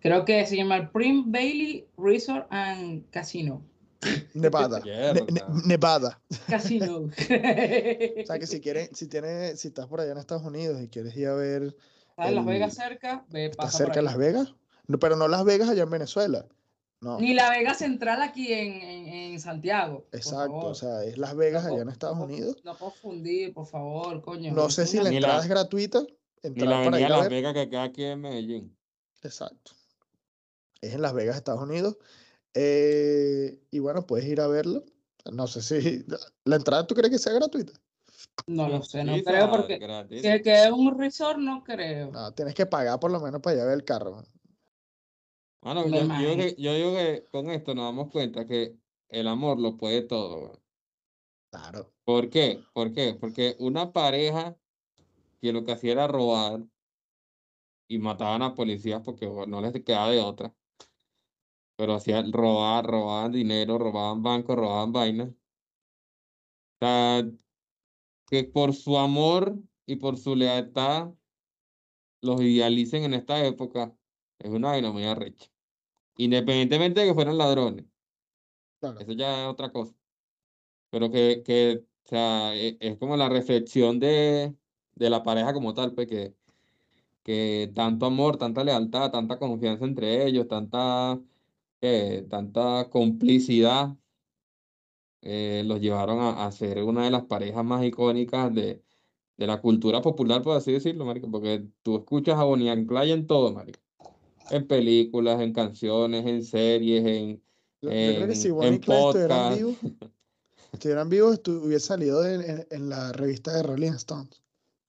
Creo 0.00 0.24
que 0.24 0.46
se 0.46 0.56
llama 0.56 0.76
el 0.76 0.88
Prim 0.90 1.30
Bailey 1.32 1.84
Resort 1.98 2.46
and 2.50 3.08
Casino. 3.10 3.60
Nevada. 4.34 4.80
Ne- 4.84 5.12
ne-. 5.30 5.42
Nevada. 5.66 6.20
Casino. 6.48 6.98
O 7.08 8.26
sea 8.26 8.38
que 8.38 8.46
si 8.46 8.60
quieres, 8.60 8.90
si 8.94 9.06
tienes, 9.08 9.60
si 9.60 9.68
estás 9.68 9.86
por 9.86 10.00
allá 10.00 10.12
en 10.12 10.18
Estados 10.18 10.44
Unidos 10.44 10.80
y 10.82 10.88
quieres 10.88 11.16
ir 11.16 11.28
a 11.28 11.34
ver, 11.34 11.76
¿Estás 12.10 12.28
en 12.28 12.34
Las 12.34 12.44
el- 12.46 12.50
Vegas 12.52 12.74
cerca? 12.74 13.24
Ve, 13.28 13.46
¿estás 13.46 13.66
pasa 13.66 13.78
cerca 13.78 13.94
de. 13.96 14.02
Las 14.02 14.16
Vegas? 14.16 14.54
No, 14.86 14.98
pero 14.98 15.16
no 15.16 15.28
Las 15.28 15.44
Vegas 15.44 15.68
allá 15.68 15.82
en 15.82 15.90
Venezuela. 15.90 16.46
No. 17.00 17.20
Ni 17.20 17.34
la 17.34 17.50
Vega 17.50 17.74
Central 17.74 18.22
aquí 18.22 18.52
en, 18.52 18.72
en, 18.80 19.06
en 19.08 19.40
Santiago. 19.40 20.06
Exacto, 20.12 20.56
o 20.56 20.74
sea, 20.74 21.04
es 21.04 21.18
Las 21.18 21.36
Vegas 21.36 21.64
No 21.64 21.74
allá 21.74 21.82
en 21.82 21.88
Estados 21.90 22.16
no 22.16 22.24
Unidos. 22.24 22.56
No 22.64 22.76
confundir, 22.76 23.52
por 23.52 23.66
favor, 23.66 24.22
coño. 24.22 24.52
No 24.54 24.70
sé 24.70 24.86
si 24.86 24.98
la 24.98 25.10
entrada 25.10 25.42
es 25.42 25.48
gratuita, 25.48 26.00
Ni 26.42 26.60
la 26.60 26.64
para 26.66 26.78
avenida 26.78 27.00
ir 27.00 27.06
a 27.06 27.18
Las. 27.18 27.28
Vegas 27.28 27.52
que 27.54 27.68
queda 27.68 27.82
aquí 27.82 28.02
en 28.04 28.20
Medellín. 28.22 28.76
Exacto. 29.22 29.72
Es 30.80 30.94
en 30.94 31.02
Las 31.02 31.12
Vegas, 31.12 31.36
Estados 31.36 31.62
Unidos. 31.62 31.96
Eh, 32.58 33.60
y 33.70 33.78
bueno, 33.80 34.06
puedes 34.06 34.26
ir 34.26 34.40
a 34.40 34.46
verlo. 34.48 34.84
No 35.30 35.46
sé 35.46 35.60
si 35.60 36.04
la 36.44 36.56
entrada 36.56 36.86
tú 36.86 36.94
crees 36.94 37.10
que 37.10 37.18
sea 37.18 37.34
gratuita. 37.34 37.72
No 38.46 38.68
lo 38.68 38.82
sé, 38.82 39.04
no 39.04 39.14
Sí, 39.16 39.24
creo 39.24 39.50
porque 39.50 39.78
gratis. 39.78 40.22
que, 40.22 40.40
que 40.40 40.64
es 40.64 40.70
un 40.70 40.98
resort, 40.98 41.38
no 41.38 41.62
creo. 41.62 42.12
No, 42.12 42.32
tienes 42.32 42.54
que 42.54 42.64
pagar 42.64 42.98
por 42.98 43.10
lo 43.10 43.20
menos 43.20 43.42
para 43.42 43.64
ver 43.64 43.74
el 43.74 43.84
carro. 43.84 44.22
Me 45.62 45.90
yo, 45.90 46.04
yo, 46.06 46.36
que- 46.36 46.54
yo 46.58 46.74
digo 46.74 46.92
que 46.94 47.24
con 47.30 47.50
esto 47.50 47.74
nos 47.74 47.86
damos 47.86 48.10
cuenta 48.10 48.46
que 48.46 48.76
el 49.08 49.28
amor 49.28 49.58
lo 49.58 49.76
puede 49.76 50.02
todo. 50.02 50.62
Claro. 51.50 51.92
¿Por 52.04 52.30
qué? 52.30 52.62
¿Por 52.72 52.92
qué? 52.92 53.16
Porque 53.20 53.56
una 53.58 53.92
pareja 53.92 54.56
que 55.40 55.52
lo 55.52 55.64
que 55.64 55.72
hacía 55.72 55.92
era 55.92 56.06
robar 56.06 56.62
y 57.88 57.98
mataban 57.98 58.42
a 58.42 58.54
policías 58.54 59.02
porque 59.04 59.26
bueno, 59.26 59.60
no 59.60 59.70
les 59.70 59.82
quedaba 59.84 60.10
de 60.10 60.20
otra. 60.20 60.54
Pero 61.76 61.94
hacían 61.94 62.32
robar, 62.32 62.84
robaban 62.86 63.32
dinero, 63.32 63.78
robaban 63.78 64.22
bancos, 64.22 64.56
robaban 64.56 64.92
vainas. 64.92 65.28
O 65.30 65.34
sea, 66.80 67.22
que 68.30 68.44
por 68.44 68.74
su 68.74 68.96
amor 68.98 69.56
y 69.86 69.96
por 69.96 70.16
su 70.18 70.36
lealtad 70.36 71.10
los 72.20 72.40
idealicen 72.42 73.04
en 73.04 73.14
esta 73.14 73.44
época 73.44 73.96
es 74.38 74.50
una 74.50 74.68
vaina 74.70 74.92
muy 74.92 75.04
arrecha. 75.04 75.50
Independientemente 76.18 77.00
de 77.02 77.08
que 77.08 77.14
fueran 77.14 77.38
ladrones. 77.38 77.86
Claro. 78.80 79.00
Eso 79.00 79.12
ya 79.12 79.42
es 79.44 79.48
otra 79.48 79.70
cosa. 79.72 79.94
Pero 80.90 81.10
que, 81.10 81.42
que 81.44 81.84
o 82.04 82.08
sea, 82.08 82.54
e- 82.56 82.78
es, 82.80 82.98
como 82.98 83.16
la 83.16 83.28
reflexión 83.28 84.00
de, 84.00 84.56
de 84.94 85.10
la 85.10 85.22
pareja 85.22 85.52
como 85.52 85.74
tal, 85.74 85.94
pues 85.94 86.06
que, 86.08 86.36
que 87.22 87.72
tanto 87.74 88.06
amor, 88.06 88.38
tanta 88.38 88.64
lealtad, 88.64 89.10
tanta 89.12 89.38
confianza 89.38 89.84
entre 89.86 90.26
ellos, 90.26 90.48
tanta, 90.48 91.20
eh, 91.86 92.26
tanta 92.28 92.88
complicidad 92.90 93.96
eh, 95.22 95.62
los 95.66 95.80
llevaron 95.80 96.20
a, 96.20 96.46
a 96.46 96.52
ser 96.52 96.82
una 96.82 97.04
de 97.04 97.10
las 97.10 97.24
parejas 97.24 97.64
más 97.64 97.84
icónicas 97.84 98.54
de, 98.54 98.82
de 99.36 99.46
la 99.46 99.60
cultura 99.60 100.00
popular, 100.02 100.42
por 100.42 100.56
así 100.56 100.72
decirlo, 100.72 101.04
marico, 101.04 101.30
porque 101.30 101.66
tú 101.82 101.96
escuchas 101.96 102.38
a 102.38 102.44
Bonnie 102.44 102.70
and 102.70 102.86
Clyde 102.88 103.12
en 103.12 103.26
todo, 103.26 103.52
marico. 103.52 103.80
En 104.50 104.66
películas, 104.66 105.40
en 105.40 105.52
canciones, 105.52 106.24
en 106.26 106.44
series, 106.44 107.04
en, 107.04 107.42
Yo, 107.82 107.90
yo 107.90 107.94
creo 108.14 108.28
que 108.28 108.34
si 108.34 108.48
en- 108.48 108.54
Bonnie 108.54 108.68
en 108.74 108.78
Clyde 108.80 108.98
estuvieran 110.72 111.08
vivos, 111.08 111.40
hubiese 111.48 111.86
salido 111.86 112.24
en, 112.26 112.42
en- 112.42 112.66
en 112.70 112.88
la 112.88 113.12
revista 113.12 113.52
de 113.56 113.62
Rolling 113.64 113.92
Stones. 113.92 114.42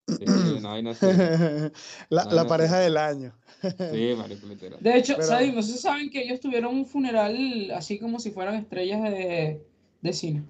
Sí, 0.07 0.25
la, 2.09 2.45
pareja 2.47 2.79
del 2.79 2.97
año. 2.97 3.33
Sí, 3.61 4.13
marico, 4.17 4.47
literal. 4.47 4.79
De 4.81 4.97
hecho, 4.97 5.15
Pero- 5.15 5.27
¿saben? 5.77 6.09
que 6.09 6.23
ellos 6.23 6.39
tuvieron 6.39 6.75
un 6.75 6.85
funeral 6.85 7.71
así 7.71 7.99
como 7.99 8.19
si 8.19 8.31
fueran 8.31 8.55
estrellas 8.55 9.01
de, 9.03 9.65
de 10.01 10.13
cine. 10.13 10.43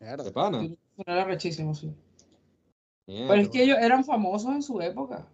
Mierda. 0.00 0.24
¿De 0.24 0.32
pana? 0.32 0.60
Un 0.60 0.78
funeral 0.96 1.24
arrechísimo, 1.24 1.74
sí. 1.74 1.92
Mierda. 3.06 3.28
Pero 3.28 3.42
es 3.42 3.48
que 3.50 3.62
ellos 3.62 3.78
eran 3.80 4.04
famosos 4.04 4.50
en 4.54 4.62
su 4.62 4.80
época. 4.80 5.28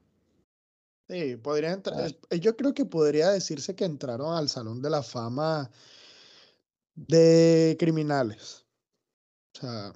Sí, 1.09 1.37
podría 1.37 1.73
entrar. 1.73 2.13
Eh, 2.31 2.41
Yo 2.41 2.57
creo 2.57 2.75
que 2.75 2.85
podría 2.85 3.31
decirse 3.31 3.75
que 3.75 3.85
entraron 3.85 4.37
al 4.37 4.49
Salón 4.49 4.81
de 4.83 4.91
la 4.91 5.03
Fama 5.03 5.71
de 6.95 7.77
criminales. 7.79 8.67
O 9.55 9.61
sea, 9.61 9.93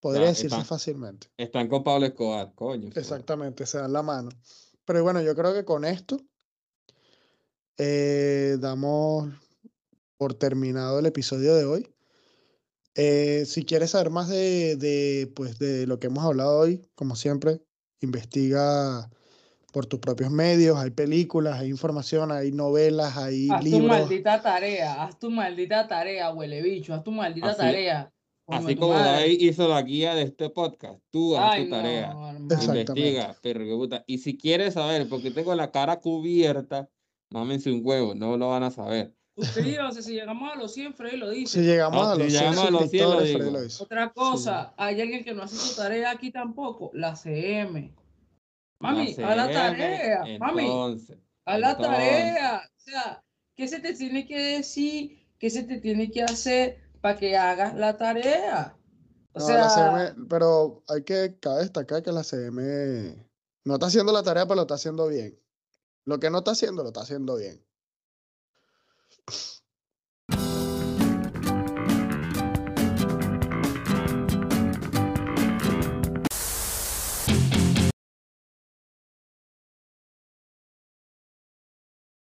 podría 0.00 0.24
Ya, 0.24 0.28
decirse 0.30 0.64
fácilmente. 0.64 1.28
Están 1.36 1.68
con 1.68 1.84
Pablo 1.84 2.06
Escobar, 2.06 2.52
coño. 2.54 2.90
Exactamente, 2.94 3.66
se 3.66 3.78
dan 3.78 3.92
la 3.92 4.02
mano. 4.02 4.30
Pero 4.84 5.02
bueno, 5.02 5.20
yo 5.22 5.34
creo 5.36 5.52
que 5.54 5.64
con 5.64 5.84
esto 5.84 6.20
eh, 7.78 8.56
damos 8.60 9.28
por 10.16 10.34
terminado 10.34 10.98
el 10.98 11.06
episodio 11.06 11.54
de 11.54 11.64
hoy. 11.64 11.94
Eh, 12.94 13.44
si 13.46 13.64
quieres 13.64 13.90
saber 13.92 14.10
más 14.10 14.28
de, 14.28 14.76
de, 14.76 15.32
pues, 15.34 15.58
de 15.58 15.86
lo 15.86 15.98
que 15.98 16.08
hemos 16.08 16.24
hablado 16.24 16.58
hoy, 16.58 16.82
como 16.94 17.14
siempre, 17.16 17.62
investiga 18.00 19.08
por 19.72 19.86
tus 19.86 20.00
propios 20.00 20.30
medios. 20.30 20.76
Hay 20.76 20.90
películas, 20.90 21.60
hay 21.60 21.68
información, 21.70 22.32
hay 22.32 22.50
novelas, 22.52 23.16
hay 23.16 23.48
Haz 23.50 23.60
tu 23.60 23.66
libros. 23.66 23.88
maldita 23.88 24.42
tarea, 24.42 25.04
haz 25.04 25.18
tu 25.18 25.30
maldita 25.30 25.86
tarea, 25.86 26.32
huele 26.34 26.60
bicho, 26.62 26.92
haz 26.92 27.04
tu 27.04 27.12
maldita 27.12 27.50
Así- 27.50 27.58
tarea. 27.58 28.12
Así 28.50 28.76
como. 28.76 28.94
David 28.94 29.40
hizo 29.40 29.68
la 29.68 29.82
guía 29.82 30.14
de 30.14 30.22
este 30.22 30.50
podcast, 30.50 31.00
tú 31.10 31.36
haz 31.36 31.54
Ay, 31.54 31.64
tu 31.64 31.70
no, 31.70 31.76
tarea. 31.76 32.14
Exactamente. 32.50 32.92
Investiga, 32.92 33.36
perro 33.42 33.64
que 33.64 33.74
puta. 33.74 34.04
Y 34.06 34.18
si 34.18 34.36
quieres 34.36 34.74
saber, 34.74 35.08
porque 35.08 35.30
tengo 35.30 35.54
la 35.54 35.70
cara 35.70 36.00
cubierta, 36.00 36.88
mámense 37.30 37.70
un 37.70 37.80
huevo, 37.84 38.14
no 38.14 38.36
lo 38.36 38.48
van 38.50 38.62
a 38.64 38.70
saber. 38.70 39.14
Suscríbanse, 39.36 40.02
si 40.02 40.12
llegamos 40.14 40.52
a 40.52 40.56
los 40.56 40.74
100, 40.74 40.94
Freddy 40.94 41.16
lo 41.16 41.30
dice. 41.30 41.60
Si 41.60 41.64
llegamos 41.64 42.06
Ah, 42.06 42.12
a 42.12 42.16
si 42.16 42.22
los 42.24 42.32
100 42.32 42.40
llegamos 42.42 42.64
a 42.66 42.70
los 42.70 42.90
100 42.90 43.10
lo 43.10 43.20
digo. 43.22 43.50
lo. 43.50 43.60
Otra 43.84 44.12
cosa, 44.12 44.74
hay 44.76 45.00
alguien 45.00 45.24
que 45.24 45.32
no 45.32 45.42
hace 45.44 45.56
su 45.56 45.74
tarea 45.76 46.10
aquí 46.10 46.30
tampoco, 46.30 46.90
la 46.94 47.14
CM. 47.16 47.94
Mami, 48.80 49.14
La 49.14 49.28
a 49.32 49.36
la 49.36 49.46
CM, 49.46 49.54
tarea, 49.54 50.24
mami, 50.38 50.62
Entonces, 50.64 51.18
a 51.46 51.58
la 51.58 51.70
entonces, 51.70 51.92
tarea. 51.96 52.62
O 52.76 52.80
sea, 52.80 53.24
¿qué 53.54 53.68
se 53.68 53.80
te 53.80 53.94
tiene 53.94 54.26
que 54.26 54.38
decir? 54.38 55.18
¿Qué 55.38 55.48
se 55.50 55.62
te 55.62 55.78
tiene 55.80 56.10
que 56.10 56.22
hacer 56.22 56.82
para 57.00 57.16
que 57.18 57.36
hagas 57.36 57.74
la 57.74 57.96
tarea? 57.96 58.76
O 59.32 59.40
No, 59.40 59.46
sea, 59.46 59.56
la 59.58 59.68
CM, 59.70 60.26
pero 60.28 60.84
hay 60.88 61.02
que 61.04 61.38
cabe 61.40 61.60
destacar 61.62 62.02
que 62.02 62.12
la 62.12 62.22
CM 62.24 63.16
no 63.64 63.74
está 63.74 63.86
haciendo 63.86 64.12
la 64.12 64.22
tarea, 64.22 64.44
pero 64.44 64.56
lo 64.56 64.62
está 64.62 64.74
haciendo 64.74 65.06
bien. 65.08 65.38
Lo 66.06 66.20
que 66.20 66.30
no 66.30 66.38
está 66.38 66.52
haciendo, 66.52 66.82
lo 66.82 66.88
está 66.90 67.02
haciendo 67.02 67.36
bien. 67.36 67.64